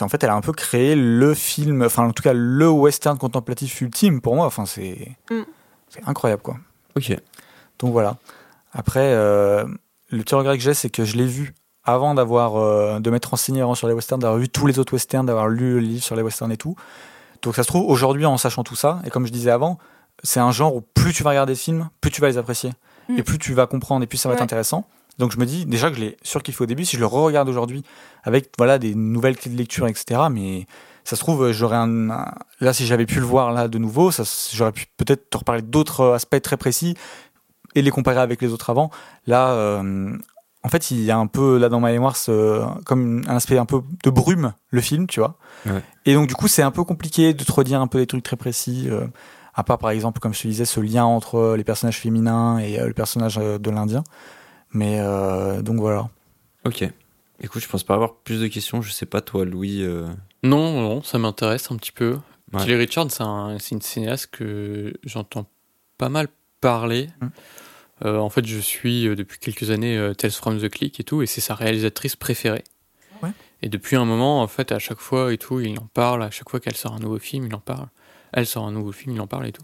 [0.00, 3.16] En fait, elle a un peu créé le film, enfin en tout cas le western
[3.16, 4.44] contemplatif ultime pour moi.
[4.46, 5.42] Enfin, c'est Mm.
[5.88, 6.58] c'est incroyable quoi.
[6.96, 7.16] Ok.
[7.78, 8.16] Donc voilà.
[8.72, 9.64] Après, euh,
[10.10, 11.54] le petit regret que j'ai, c'est que je l'ai vu
[11.84, 14.92] avant d'avoir euh, de m'être renseigné avant sur les westerns, d'avoir vu tous les autres
[14.92, 16.74] westerns, d'avoir lu le livre sur les westerns et tout.
[17.42, 19.78] Donc ça se trouve aujourd'hui en sachant tout ça, et comme je disais avant,
[20.22, 22.72] c'est un genre où plus tu vas regarder des films, plus tu vas les apprécier,
[23.08, 23.18] Mm.
[23.18, 24.84] et plus tu vas comprendre, et plus ça va être intéressant.
[25.18, 27.48] Donc je me dis déjà que je l'ai surkiffé au début, si je le re-regarde
[27.48, 27.84] aujourd'hui
[28.24, 30.22] avec voilà des nouvelles clés de lecture, etc.
[30.30, 30.66] Mais
[31.04, 34.10] ça se trouve j'aurais un, un- là si j'avais pu le voir là de nouveau,
[34.10, 36.96] ça, j'aurais pu peut-être te reparler d'autres aspects très précis
[37.76, 38.90] et les comparer avec les autres avant.
[39.26, 40.16] Là, euh,
[40.64, 43.56] en fait, il y a un peu là dans ma mémoire ce, comme un aspect
[43.58, 45.36] un peu de brume le film, tu vois.
[45.66, 45.82] Ouais.
[46.06, 48.24] Et donc du coup, c'est un peu compliqué de te redire un peu des trucs
[48.24, 48.86] très précis.
[48.88, 49.06] euh,
[49.58, 52.78] à part par exemple, comme je te disais, ce lien entre les personnages féminins et
[52.80, 54.02] euh, le personnage euh, de l'Indien.
[54.72, 56.08] Mais euh, donc voilà.
[56.64, 56.84] Ok.
[57.40, 58.82] Écoute, je pense pas avoir plus de questions.
[58.82, 59.82] Je sais pas, toi, Louis.
[59.82, 60.06] euh,
[60.42, 62.18] Non, non, ça m'intéresse un petit peu.
[62.52, 62.60] Ouais.
[62.64, 65.46] Kelly Richard, c'est un- une cinéaste que j'entends
[65.98, 66.28] pas mal
[66.60, 67.08] parler.
[67.20, 67.26] Mm.
[68.04, 71.04] Euh, en fait, je suis euh, depuis quelques années euh, Tales from the Click et
[71.04, 72.64] tout, et c'est sa réalisatrice préférée.
[73.22, 73.30] Ouais.
[73.62, 76.22] Et depuis un moment, en fait, à chaque fois et tout, il en parle.
[76.22, 77.88] À chaque fois qu'elle sort un nouveau film, il en parle.
[78.32, 79.62] Elle sort un nouveau film, il en parle et tout.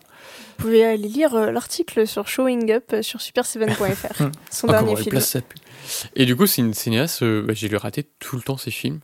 [0.57, 4.31] Vous pouvez aller lire euh, l'article sur Showing Up euh, sur super7.fr.
[4.51, 5.11] Son Ah, dernier film.
[5.11, 5.37] place.
[6.17, 8.71] Et du coup, c'est une cinéaste, euh, bah, j'ai lu rater tout le temps ses
[8.71, 9.01] films.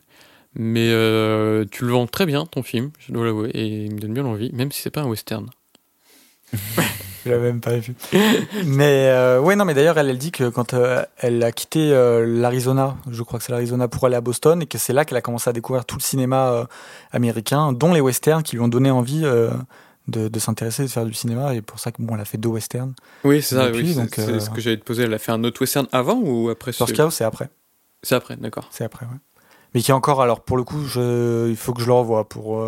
[0.55, 3.99] Mais euh, tu le vends très bien, ton film, je dois l'avouer, et il me
[3.99, 5.47] donne bien l'envie, même si c'est pas un western.
[7.25, 7.95] Je l'avais même pas vu.
[8.65, 11.91] mais euh, ouais, non, mais d'ailleurs, elle, elle dit que quand euh, elle a quitté
[11.93, 15.05] euh, l'Arizona, je crois que c'est l'Arizona pour aller à Boston, et que c'est là
[15.05, 16.67] qu'elle a commencé à découvrir tout le cinéma
[17.11, 21.13] américain, dont les westerns, qui lui ont donné envie de, de s'intéresser, de faire du
[21.13, 22.93] cinéma, et pour ça que bon, elle a fait deux westerns.
[23.23, 25.03] Oui, c'est ça, Depuis, oui, c'est donc, c'est ce que j'allais te poser.
[25.03, 27.49] Elle a fait un autre western avant ou après First ce- Cow, c'est après.
[28.01, 28.67] C'est après, d'accord.
[28.71, 29.11] C'est après, ouais.
[29.73, 32.27] Mais qui est encore, alors pour le coup, je, il faut que je le revoie
[32.27, 32.63] pour,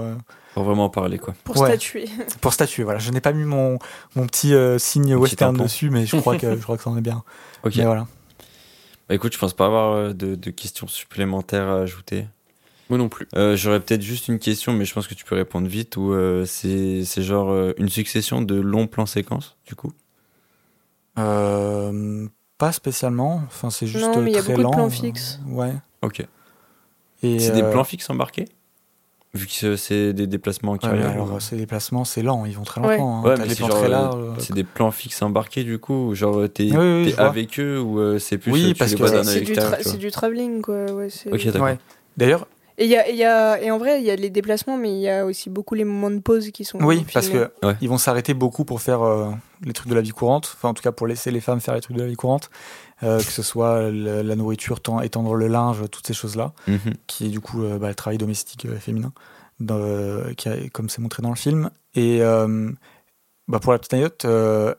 [0.54, 1.34] Pour vraiment en parler, quoi.
[1.44, 1.70] Pour Ouais.
[1.70, 2.10] statuer.
[2.42, 2.84] pour statuer.
[2.84, 3.80] Voilà, je n'ai pas mis mon,
[4.16, 6.98] mon petit euh, signe western dessus, mais je crois que je crois que ça en
[6.98, 7.24] est bien.
[7.64, 7.76] Ok.
[7.78, 8.08] Mais voilà.
[9.08, 12.28] Bah, écoute, je pense pas avoir euh, de, de questions supplémentaires à ajouter.
[12.90, 13.28] Moi non plus.
[13.38, 15.96] Euh, J'aurais peut-être juste une question, mais je pense que tu peux répondre vite.
[15.96, 19.94] Ou euh, c'est c'est genre euh, une succession de longs plans séquences, du coup?
[21.18, 23.42] Euh, pas spécialement.
[23.48, 25.40] Enfin, c'est juste Non, mais il y a très beaucoup de plans fixes.
[25.48, 25.74] Ouais.
[26.02, 26.26] Ok.
[27.22, 28.50] C'est des plans fixes embarqués?
[29.34, 31.10] Vu que c'est des déplacements en ouais, carrière.
[31.12, 32.46] alors, ou- ces déplacements, c'est lent.
[32.46, 32.98] Ils vont très Ouais.
[32.98, 33.20] lentement.
[33.26, 33.30] hein.
[33.30, 34.26] Ouais, c'est genre, très euh, larges.
[34.40, 37.26] C'est des plans fixes embarqués, du coup ou Genre, t'es Oui, oui, t'es je vois.
[37.28, 39.98] avec eux ou euh, c'est plus Oui, euh, tu parce les que c'est- du, tra-
[39.98, 40.92] du travelling, quoi.
[40.92, 41.62] Ouais, c'est- Ok, d'accord.
[41.62, 41.78] Ouais.
[42.18, 42.46] D'ailleurs,
[42.78, 44.92] Et, il y a, y a, et en vrai, il y a les déplacements, mais
[44.94, 46.80] il y a aussi beaucoup les moments de pause qui sont.
[46.82, 47.48] oui, parce Ouais.
[47.80, 49.30] ils vont s'arrêter beaucoup pour faire euh,
[49.64, 50.52] les trucs de la vie courante.
[50.58, 52.50] Enfin, en tout cas, pour laisser les femmes faire les trucs de la vie courante,
[53.04, 56.54] Euh, que ce soit le- la nourriture, ten- étendre le linge, toutes ces choses-là.
[56.68, 56.94] Mhm.
[57.08, 59.12] qui est du coup euh, bah, le travail domestique euh, féminin,
[59.60, 59.80] dans,
[60.38, 61.72] qui a- comme c'est montré dans le film.
[61.96, 62.20] Et
[63.48, 64.26] bah, pour la petite anecdote,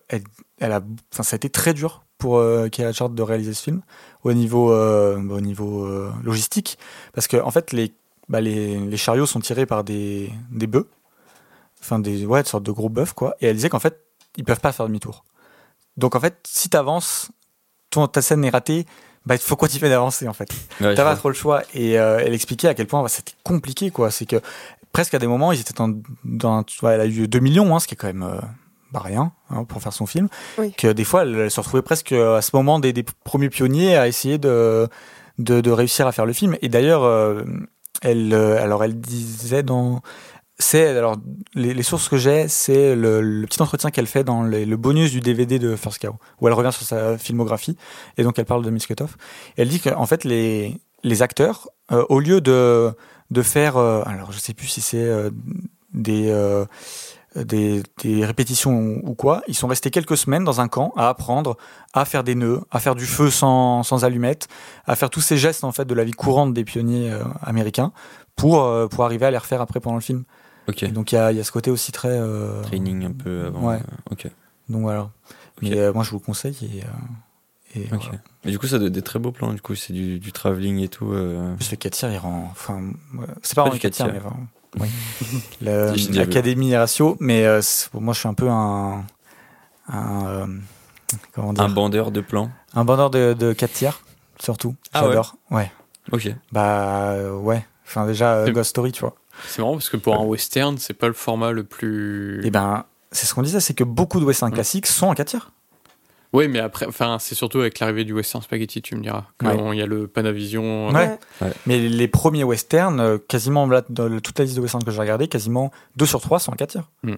[0.09, 0.23] elle,
[0.61, 0.81] elle a,
[1.13, 3.83] enfin, ça a été très dur pour euh, Kelly Richard de réaliser ce film
[4.23, 6.79] au niveau, euh, bah, au niveau euh, logistique,
[7.13, 7.93] parce que en fait les,
[8.29, 10.89] bah, les, les chariots sont tirés par des, des bœufs,
[11.81, 13.35] enfin des ouais, sortes de gros bœufs quoi.
[13.41, 13.99] Et elle disait qu'en fait
[14.37, 15.25] ils peuvent pas faire demi-tour.
[15.97, 17.31] Donc en fait, si t'avances,
[17.93, 18.87] ton ta scène est ratée,
[19.25, 20.49] bah il faut continuer d'avancer en fait.
[20.81, 21.63] Ouais, T'as pas trop le choix.
[21.75, 24.11] Et euh, elle expliquait à quel point bah, c'était compliqué, quoi.
[24.11, 24.41] C'est que
[24.93, 25.95] presque à des moments, ils étaient dans,
[26.25, 28.41] dans tu vois, elle a eu 2 millions, hein, ce qui est quand même euh,
[28.93, 30.29] bah, rien hein, pour faire son film.
[30.59, 30.73] Oui.
[30.73, 33.97] Que des fois, elle, elle se retrouvait presque à ce moment des, des premiers pionniers
[33.97, 34.89] à essayer de,
[35.39, 36.57] de, de réussir à faire le film.
[36.63, 37.45] Et d'ailleurs, euh,
[38.03, 40.03] elle, euh, alors elle disait dans
[40.63, 41.17] c'est alors
[41.55, 45.59] les, sources que j'ai, c'est le, petit entretien qu'elle fait dans le bonus du DVD
[45.59, 47.77] de First Cow, où elle revient sur sa filmographie
[48.17, 48.73] et donc elle parle de.
[48.73, 48.95] Et
[49.57, 52.95] elle dit qu'en fait les les acteurs, euh, au lieu de
[53.33, 55.31] de faire, euh, alors je sais plus si c'est euh,
[55.95, 56.65] des euh,
[57.35, 61.57] des, des répétitions ou quoi, ils sont restés quelques semaines dans un camp à apprendre
[61.95, 64.49] à faire des nœuds, à faire du feu sans, sans allumettes,
[64.85, 67.11] à faire tous ces gestes en fait de la vie courante des pionniers
[67.41, 67.93] américains
[68.37, 70.25] pour, pour arriver à les refaire après pendant le film.
[70.93, 72.09] Donc il y a, il y a ce côté aussi très.
[72.11, 73.69] euh, Training un peu avant.
[73.69, 73.77] Ouais.
[73.77, 74.27] euh, Ok.
[74.69, 75.11] Donc voilà.
[75.61, 76.57] Mais euh, moi je vous le conseille
[77.75, 77.79] et.
[77.81, 78.03] et Ok.
[78.05, 78.19] voilà.
[78.45, 79.53] Mais du coup, ça donne des très beaux plans.
[79.53, 81.07] Du coup, c'est du, du travelling et tout.
[81.15, 82.49] En plus, le 4 tiers, il rend.
[82.51, 82.81] Enfin,
[83.43, 84.21] c'est pas Pas vraiment du le 4 tiers, mais.
[84.81, 84.89] Oui.
[85.61, 87.47] L'Académie ratio, mais
[87.91, 89.05] pour moi, je suis un peu un.
[89.89, 90.49] Un.
[91.33, 91.65] comment dire?
[91.65, 92.51] Un bandeur de plans.
[92.75, 94.01] Un bandeur de, de 4 tiers,
[94.41, 94.75] surtout.
[94.93, 95.03] Ah.
[95.07, 95.37] J'adore.
[95.51, 95.71] Ouais.
[96.11, 96.35] Ok.
[96.53, 97.65] Bah, ouais.
[97.87, 99.15] Enfin, déjà, Ghost Story, tu vois.
[99.49, 102.41] C'est marrant parce que pour un western, c'est pas le format le plus.
[102.45, 105.27] Et ben, c'est ce qu'on disait, c'est que beaucoup de westerns classiques sont en 4
[105.29, 105.51] tiers.
[106.33, 109.25] Oui, mais après, enfin, c'est surtout avec l'arrivée du western spaghetti, tu me diras.
[109.43, 109.55] Ouais.
[109.73, 110.89] Il y a le Panavision.
[110.89, 111.51] euh, Ouais.
[111.67, 115.01] Mais les premiers westerns, euh, quasiment là, dans toute la liste de westerns que j'ai
[115.01, 116.91] regardé, quasiment 2 sur 3 sont en 4 tiers.
[117.03, 117.15] Mm.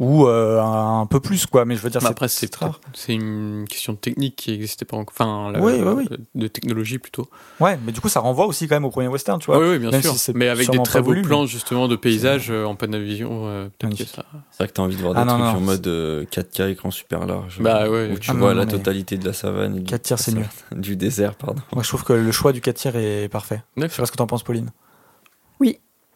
[0.00, 1.66] Ou euh, un, un peu plus, quoi.
[1.66, 2.80] Mais je veux dire, c'est après, c'est rare.
[2.94, 5.12] c'est une question de technique qui n'existait pas encore.
[5.14, 6.16] Enfin, la- Oui, oui, oui.
[6.34, 7.28] de technologie plutôt.
[7.60, 9.58] Ouais, mais du coup, ça renvoie aussi quand même au premier western, tu vois.
[9.60, 10.12] Oui, oui, bien même sûr.
[10.12, 12.76] si c'est mais avec des très beaux voulu, plans mais- justement de paysages euh, en
[12.76, 13.42] Panavision.
[13.46, 14.08] euh, Magnifique.
[14.08, 14.24] ça.
[14.50, 16.24] C'est vrai que t'as envie de voir des Ah, non, trucs non, en mode euh,
[16.24, 17.58] 4K écran super large.
[17.60, 18.10] Bah ouais.
[18.10, 19.76] Où tu Ah, vois non, la totalité de la savane.
[19.76, 20.46] et du- 4 tiers, c'est mieux.
[20.74, 21.60] Du désert, pardon.
[21.74, 23.62] Moi, je trouve que le choix du 4 tiers est parfait.
[23.76, 24.70] Je sais pas ce que t'en penses, Pauline.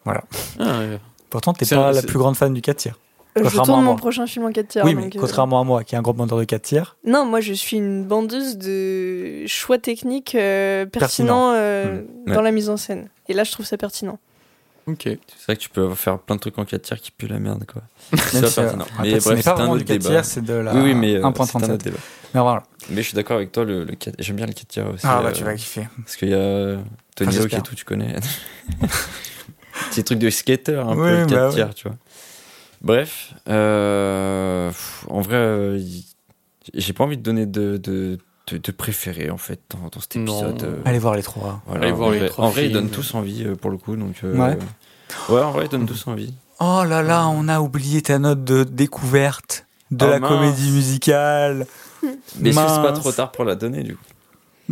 [0.07, 0.99] Ah, ouais.
[1.29, 2.97] Pourtant, t'es C'est pas la c'est- plus grande fan du 4 tiers.
[3.37, 3.95] Euh, Je tourne mon moi.
[3.97, 4.85] prochain film en 4 tiers.
[4.85, 6.95] oui, donc, mais euh, contrairement à moi, qui est un gros bandeur de 4 tiers.
[7.05, 12.31] Non, moi je suis une bandeuse de choix techniques euh, pertinents euh, Hmm.
[12.31, 12.43] dans Ouais.
[12.43, 13.09] la mise en scène.
[13.27, 14.19] Et là, je trouve ça pertinent.
[14.87, 15.01] Ok.
[15.03, 15.17] C'est
[15.47, 17.65] vrai que tu peux faire plein de trucs en 4 tiers qui puent la merde,
[17.65, 17.81] quoi.
[18.13, 18.85] Même C'est pas si, pertinent.
[18.97, 20.09] en Mais bref, c'est pas un vraiment autre du 4 débat.
[20.11, 21.77] tiers, c'est de la Oui, oui, mais euh, c'est un autre 1.37.
[21.83, 21.97] débat.
[22.35, 22.63] Mais voilà.
[22.89, 25.03] Mais je suis d'accord avec toi, le, le 4 j'aime bien le 4 tiers aussi.
[25.07, 25.87] Ah bah euh, tu vas kiffer.
[26.03, 26.77] Parce qu'il y a
[27.15, 28.15] Tony Hawk et tout, tu connais.
[29.89, 31.97] Petit truc de skater, un peu, le 4 bah tiers, tu vois.
[32.85, 34.71] Bref, euh,
[35.09, 35.79] en vrai, euh,
[36.73, 40.15] j'ai pas envie de donner de, de, de, de préféré, en fait, dans, dans cet
[40.15, 40.49] Non.
[40.51, 40.63] épisode.
[40.63, 41.61] euh, Allez voir les trois.
[41.65, 43.77] voilà, Allez en voir les vrai- trois En vrai, ils donnent tous envie, pour le
[43.77, 44.17] coup, donc...
[44.23, 44.57] euh, Ouais.
[45.29, 46.33] Ouais, en vrai, ils donnent tous envie.
[46.59, 50.29] Oh là là, on a oublié ta note de découverte de Oh la mince.
[50.31, 51.65] comédie musicale.
[52.39, 54.03] Mais c'est pas trop tard pour la donner, du coup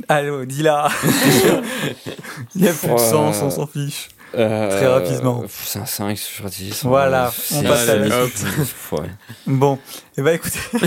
[0.08, 0.88] Allô, dis-la.
[2.56, 4.10] Il n'y a plus de sens, on s'en fiche.
[4.34, 5.44] Très rapidement.
[5.48, 6.86] C'est un 5 sur 10.
[6.86, 8.46] Voilà, on passe à la suite.
[8.92, 9.10] Ouais.
[9.48, 9.80] Bon,
[10.18, 10.60] et bah écoutez,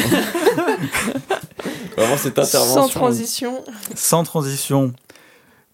[1.97, 3.65] Vraiment, cette intervention Sans transition.
[3.95, 4.93] sans transition,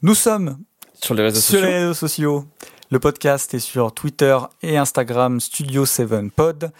[0.02, 0.56] nous sommes
[1.02, 1.66] sur les réseaux sur sociaux.
[1.66, 2.46] les réseaux sociaux.
[2.90, 6.70] Le podcast est sur Twitter et Instagram Studio 7 Pod.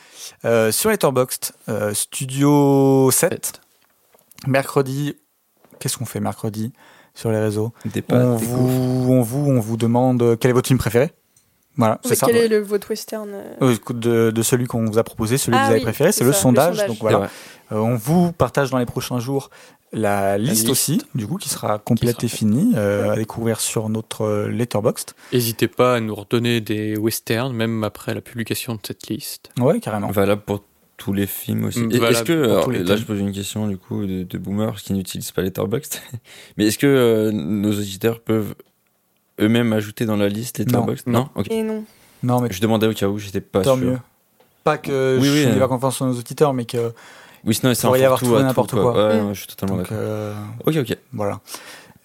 [0.44, 3.60] Euh, sur Letterboxd, euh, Studio 7.
[4.47, 5.16] Mercredi,
[5.81, 6.73] qu'est-ce qu'on fait mercredi?
[7.14, 10.55] Sur les réseaux Des pas- on des vous, on, vous, on vous demande quel est
[10.55, 11.12] votre film préféré?
[11.76, 12.26] Voilà, c'est Mais ça.
[12.26, 13.43] quel est le votre western euh?
[13.62, 15.84] Euh, écoute, de, de celui qu'on vous a proposé, celui que Ah vous avez oui,
[15.84, 16.86] préféré, c'est c'est le ça, le sondage.
[16.86, 17.30] Donc voilà.
[17.72, 19.48] Euh, on vous partage dans les prochains jours
[19.94, 20.68] la liste, liste.
[20.70, 24.48] aussi, du coup, qui sera complète Qui et finie euh, à découvrir sur notre euh,
[24.48, 25.12] Letterboxd.
[25.32, 29.51] N'hésitez pas à nous redonner des westerns, même après la publication de cette liste.
[29.59, 30.10] Ouais, carrément.
[30.10, 30.62] Valable pour
[31.02, 31.80] tous les films aussi.
[31.80, 34.76] Mm, Est-ce que, alors, les là je pose une question du coup de, de boomers
[34.76, 35.96] qui n'utilisent pas Letterboxd,
[36.56, 38.54] mais est-ce que euh, nos auditeurs peuvent
[39.40, 41.08] eux-mêmes ajouter dans la liste Letterboxd?
[41.08, 41.28] Non.
[41.50, 41.84] Et non.
[42.22, 43.84] Non, mais Je demandais au cas où, j'étais pas tant sûr.
[43.84, 43.98] mieux.
[44.62, 46.92] Pas que Oui, je oui, n'ai pas confiance en nos auditeurs, mais que.
[47.44, 48.92] Oui, sinon c'est un Pourrait y avoir tout et n'importe quoi.
[49.08, 49.26] Ouais, Mm.
[49.26, 49.96] ouais, je suis totalement d'accord.
[50.00, 50.34] euh,
[50.64, 50.96] Ok, ok.
[51.12, 51.40] voilà.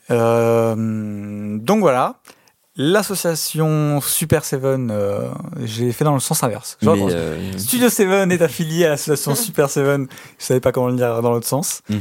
[0.10, 2.15] Euh, donc voilà.
[2.78, 5.30] L'association Super Seven, euh,
[5.64, 6.78] j'ai fait dans le sens inverse.
[6.82, 10.08] Genre, Mais, euh, Studio Seven est affilié à l'association Super Seven.
[10.40, 11.82] Je savais pas comment le dire dans l'autre sens.
[11.90, 11.99] mhm.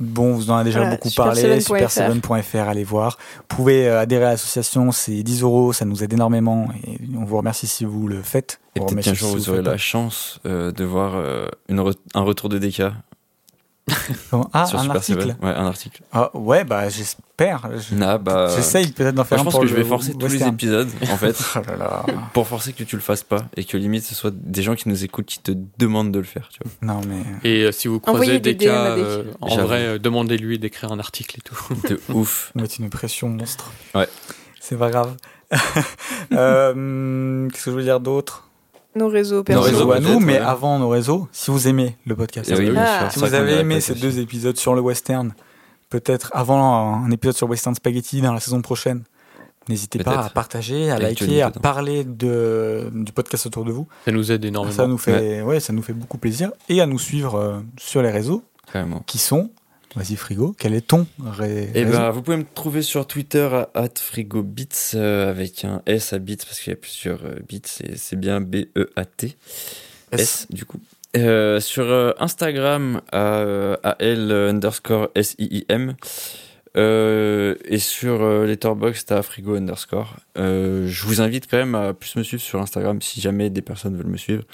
[0.00, 1.60] Bon, vous en avez déjà Voilà, beaucoup parlé.
[1.60, 2.00] superseven.fr.
[2.00, 3.18] Super7.fr, allez voir.
[3.38, 7.24] Vous pouvez euh, adhérer à l'association, c'est 10 euros, ça nous aide énormément et on
[7.24, 8.58] vous remercie si vous le faites.
[8.74, 11.46] Et On peut-être remercie qu'un jour si vous aurez la chance euh, de voir euh,
[11.68, 12.82] une re- un retour de DK
[14.52, 15.36] Ah, sur un Super article.
[15.42, 16.02] Ouais, un article.
[16.12, 17.68] Ah, ouais, bah j'espère.
[17.76, 20.12] Je- Ah, bah, J'essaye peut-être d'en faire je un pense pour que je vais forcer
[20.14, 21.36] tous les épisodes en fait.
[21.56, 22.04] Oh là là.
[22.32, 24.88] pour forcer que tu le fasses pas et que limite ce soit des gens qui
[24.88, 27.22] nous écoutent qui te demandent de le faire tu vois Non, mais.
[27.48, 30.98] Et euh, si vous Envoyez croisez des cas, euh, en vrai, euh, demandez-lui d'écrire un
[30.98, 31.56] article et tout.
[31.88, 33.70] de ouf mettre une pression monstre.
[33.94, 34.08] Ouais.
[34.60, 35.14] C'est pas grave.
[36.32, 38.48] Euh, Qu'est-ce que je veux dire d'autre?
[38.94, 39.62] Nos réseaux Nos perso.
[39.62, 40.50] réseaux, réseaux à peut-être, nous, mais voilà.
[40.50, 43.08] avant nos réseaux, si vous aimez le podcast, Eh oui, Ah.
[43.10, 45.32] si vous avez aimé ces deux épisodes sur le western,
[45.90, 49.02] peut-être avant un épisode sur Western Spaghetti dans la saison prochaine,
[49.68, 53.86] n'hésitez pas à partager, à liker, à parler de, du podcast autour de vous.
[54.04, 54.74] Ça nous aide énormément.
[54.74, 55.60] Ça nous fait, ouais.
[55.60, 58.42] ça nous fait beaucoup plaisir et à nous suivre euh, sur les réseaux
[58.72, 59.50] carrément qui sont.
[59.94, 63.88] Vas-y frigo, quel est ton ré- réseau ben vous pouvez me trouver sur Twitter à
[63.94, 67.96] @frigobits euh, avec un S à bits parce qu'il y a plusieurs euh, bits et
[67.96, 69.36] c'est bien B E A T
[70.12, 70.80] S du coup
[71.14, 75.94] Euh, sur euh, Instagram à, euh, AL underscore S I I M
[76.74, 80.16] et sur Letterboxd à frigo underscore.
[80.36, 83.94] Je vous invite quand même à plus me suivre sur Instagram si jamais des personnes
[83.94, 84.44] veulent me suivre.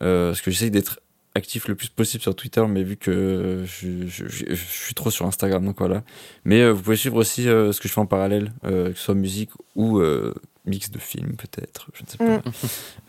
[0.00, 1.00] Parce que j'essaie d'être
[1.34, 5.10] actif le plus possible sur Twitter, mais vu que je, je- je- je suis trop
[5.10, 6.02] sur Instagram, donc voilà.
[6.44, 8.98] Mais euh, vous pouvez suivre aussi euh, ce que je fais en parallèle, euh, que
[8.98, 10.34] ce soit musique ou euh,
[10.66, 12.24] mix de films peut-être, je ne sais pas.
[12.38, 12.42] Mm.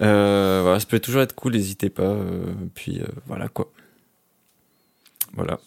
[0.02, 2.04] Euh, voilà, ça peut toujours être cool, n'hésitez pas.
[2.04, 3.72] euh, puis euh, voilà quoi.
[5.34, 5.60] Voilà.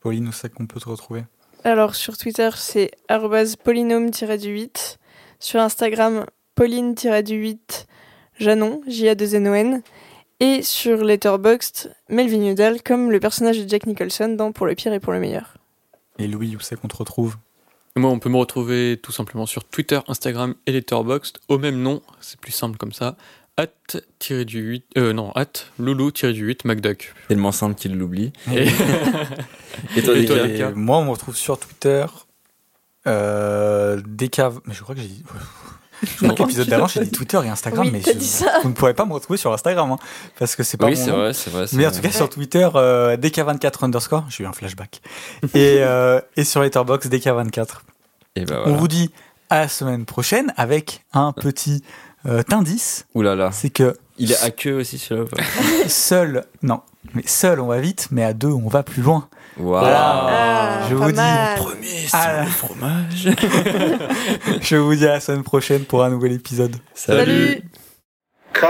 [0.00, 1.24] Pauline, où c'est qu'on peut te retrouver?
[1.64, 4.96] Alors sur Twitter, c'est arrobase polynôme-du-8.
[5.38, 6.24] Sur Instagram,
[6.54, 7.86] pauline-du-8
[8.38, 9.82] Janon, J-A-2-N-O-N.
[10.44, 14.92] Et sur Letterboxd, Melvin Udall, comme le personnage de Jack Nicholson dans Pour le pire
[14.92, 15.56] et pour le meilleur.
[16.18, 17.36] Et Louis, où c'est qu'on te retrouve?
[17.94, 22.02] Moi, on peut me retrouver tout simplement sur Twitter, Instagram et Letterboxd au même nom.
[22.20, 23.16] C'est plus simple comme ça.
[23.56, 23.68] At
[24.18, 25.46] tiré du 8, euh, non, at
[25.78, 27.14] loulou du 8 McDuck.
[27.28, 28.32] Tellement simple qu'il l'oublie.
[28.52, 28.66] Et,
[29.96, 32.04] Et toi, Et toi, moi, on me retrouve sur Twitter.
[33.06, 34.40] Euh, DK...
[34.64, 35.22] Mais je crois que j'ai dit.
[36.02, 38.26] Je crois que l'épisode d'avant, j'ai dit Twitter et Instagram, Oui, mais t'as je- dit
[38.26, 38.60] ça.
[38.62, 39.98] vous ne pourrez pas me retrouver sur Instagram, hein,
[40.38, 41.66] parce que c'est pas Oui, mon c'est vrai, c'est vrai.
[41.72, 45.00] Mais en tout cas, sur Twitter, euh, DK24 underscore, j'ai eu un flashback.
[45.54, 47.66] et, euh, et sur Letterboxd, DK24.
[48.36, 48.76] Et bah On voilà.
[48.78, 49.10] vous dit
[49.50, 51.82] à la semaine prochaine avec un petit
[52.24, 53.50] Euh, T'indice, Ouh là là.
[53.52, 55.26] c'est que Il est à queue aussi celui-là.
[55.88, 56.80] seul, non,
[57.14, 59.28] mais seul on va vite, mais à deux on va plus loin.
[59.58, 59.80] Waouh.
[59.80, 60.26] Voilà.
[60.28, 61.58] Ah, je vous dis, mal.
[61.58, 62.44] Premier, Ah c'est là.
[62.44, 63.28] le fromage.
[64.62, 66.76] Je vous dis à la semaine prochaine pour un nouvel épisode.
[66.94, 67.62] Salut.
[68.54, 68.66] Cut.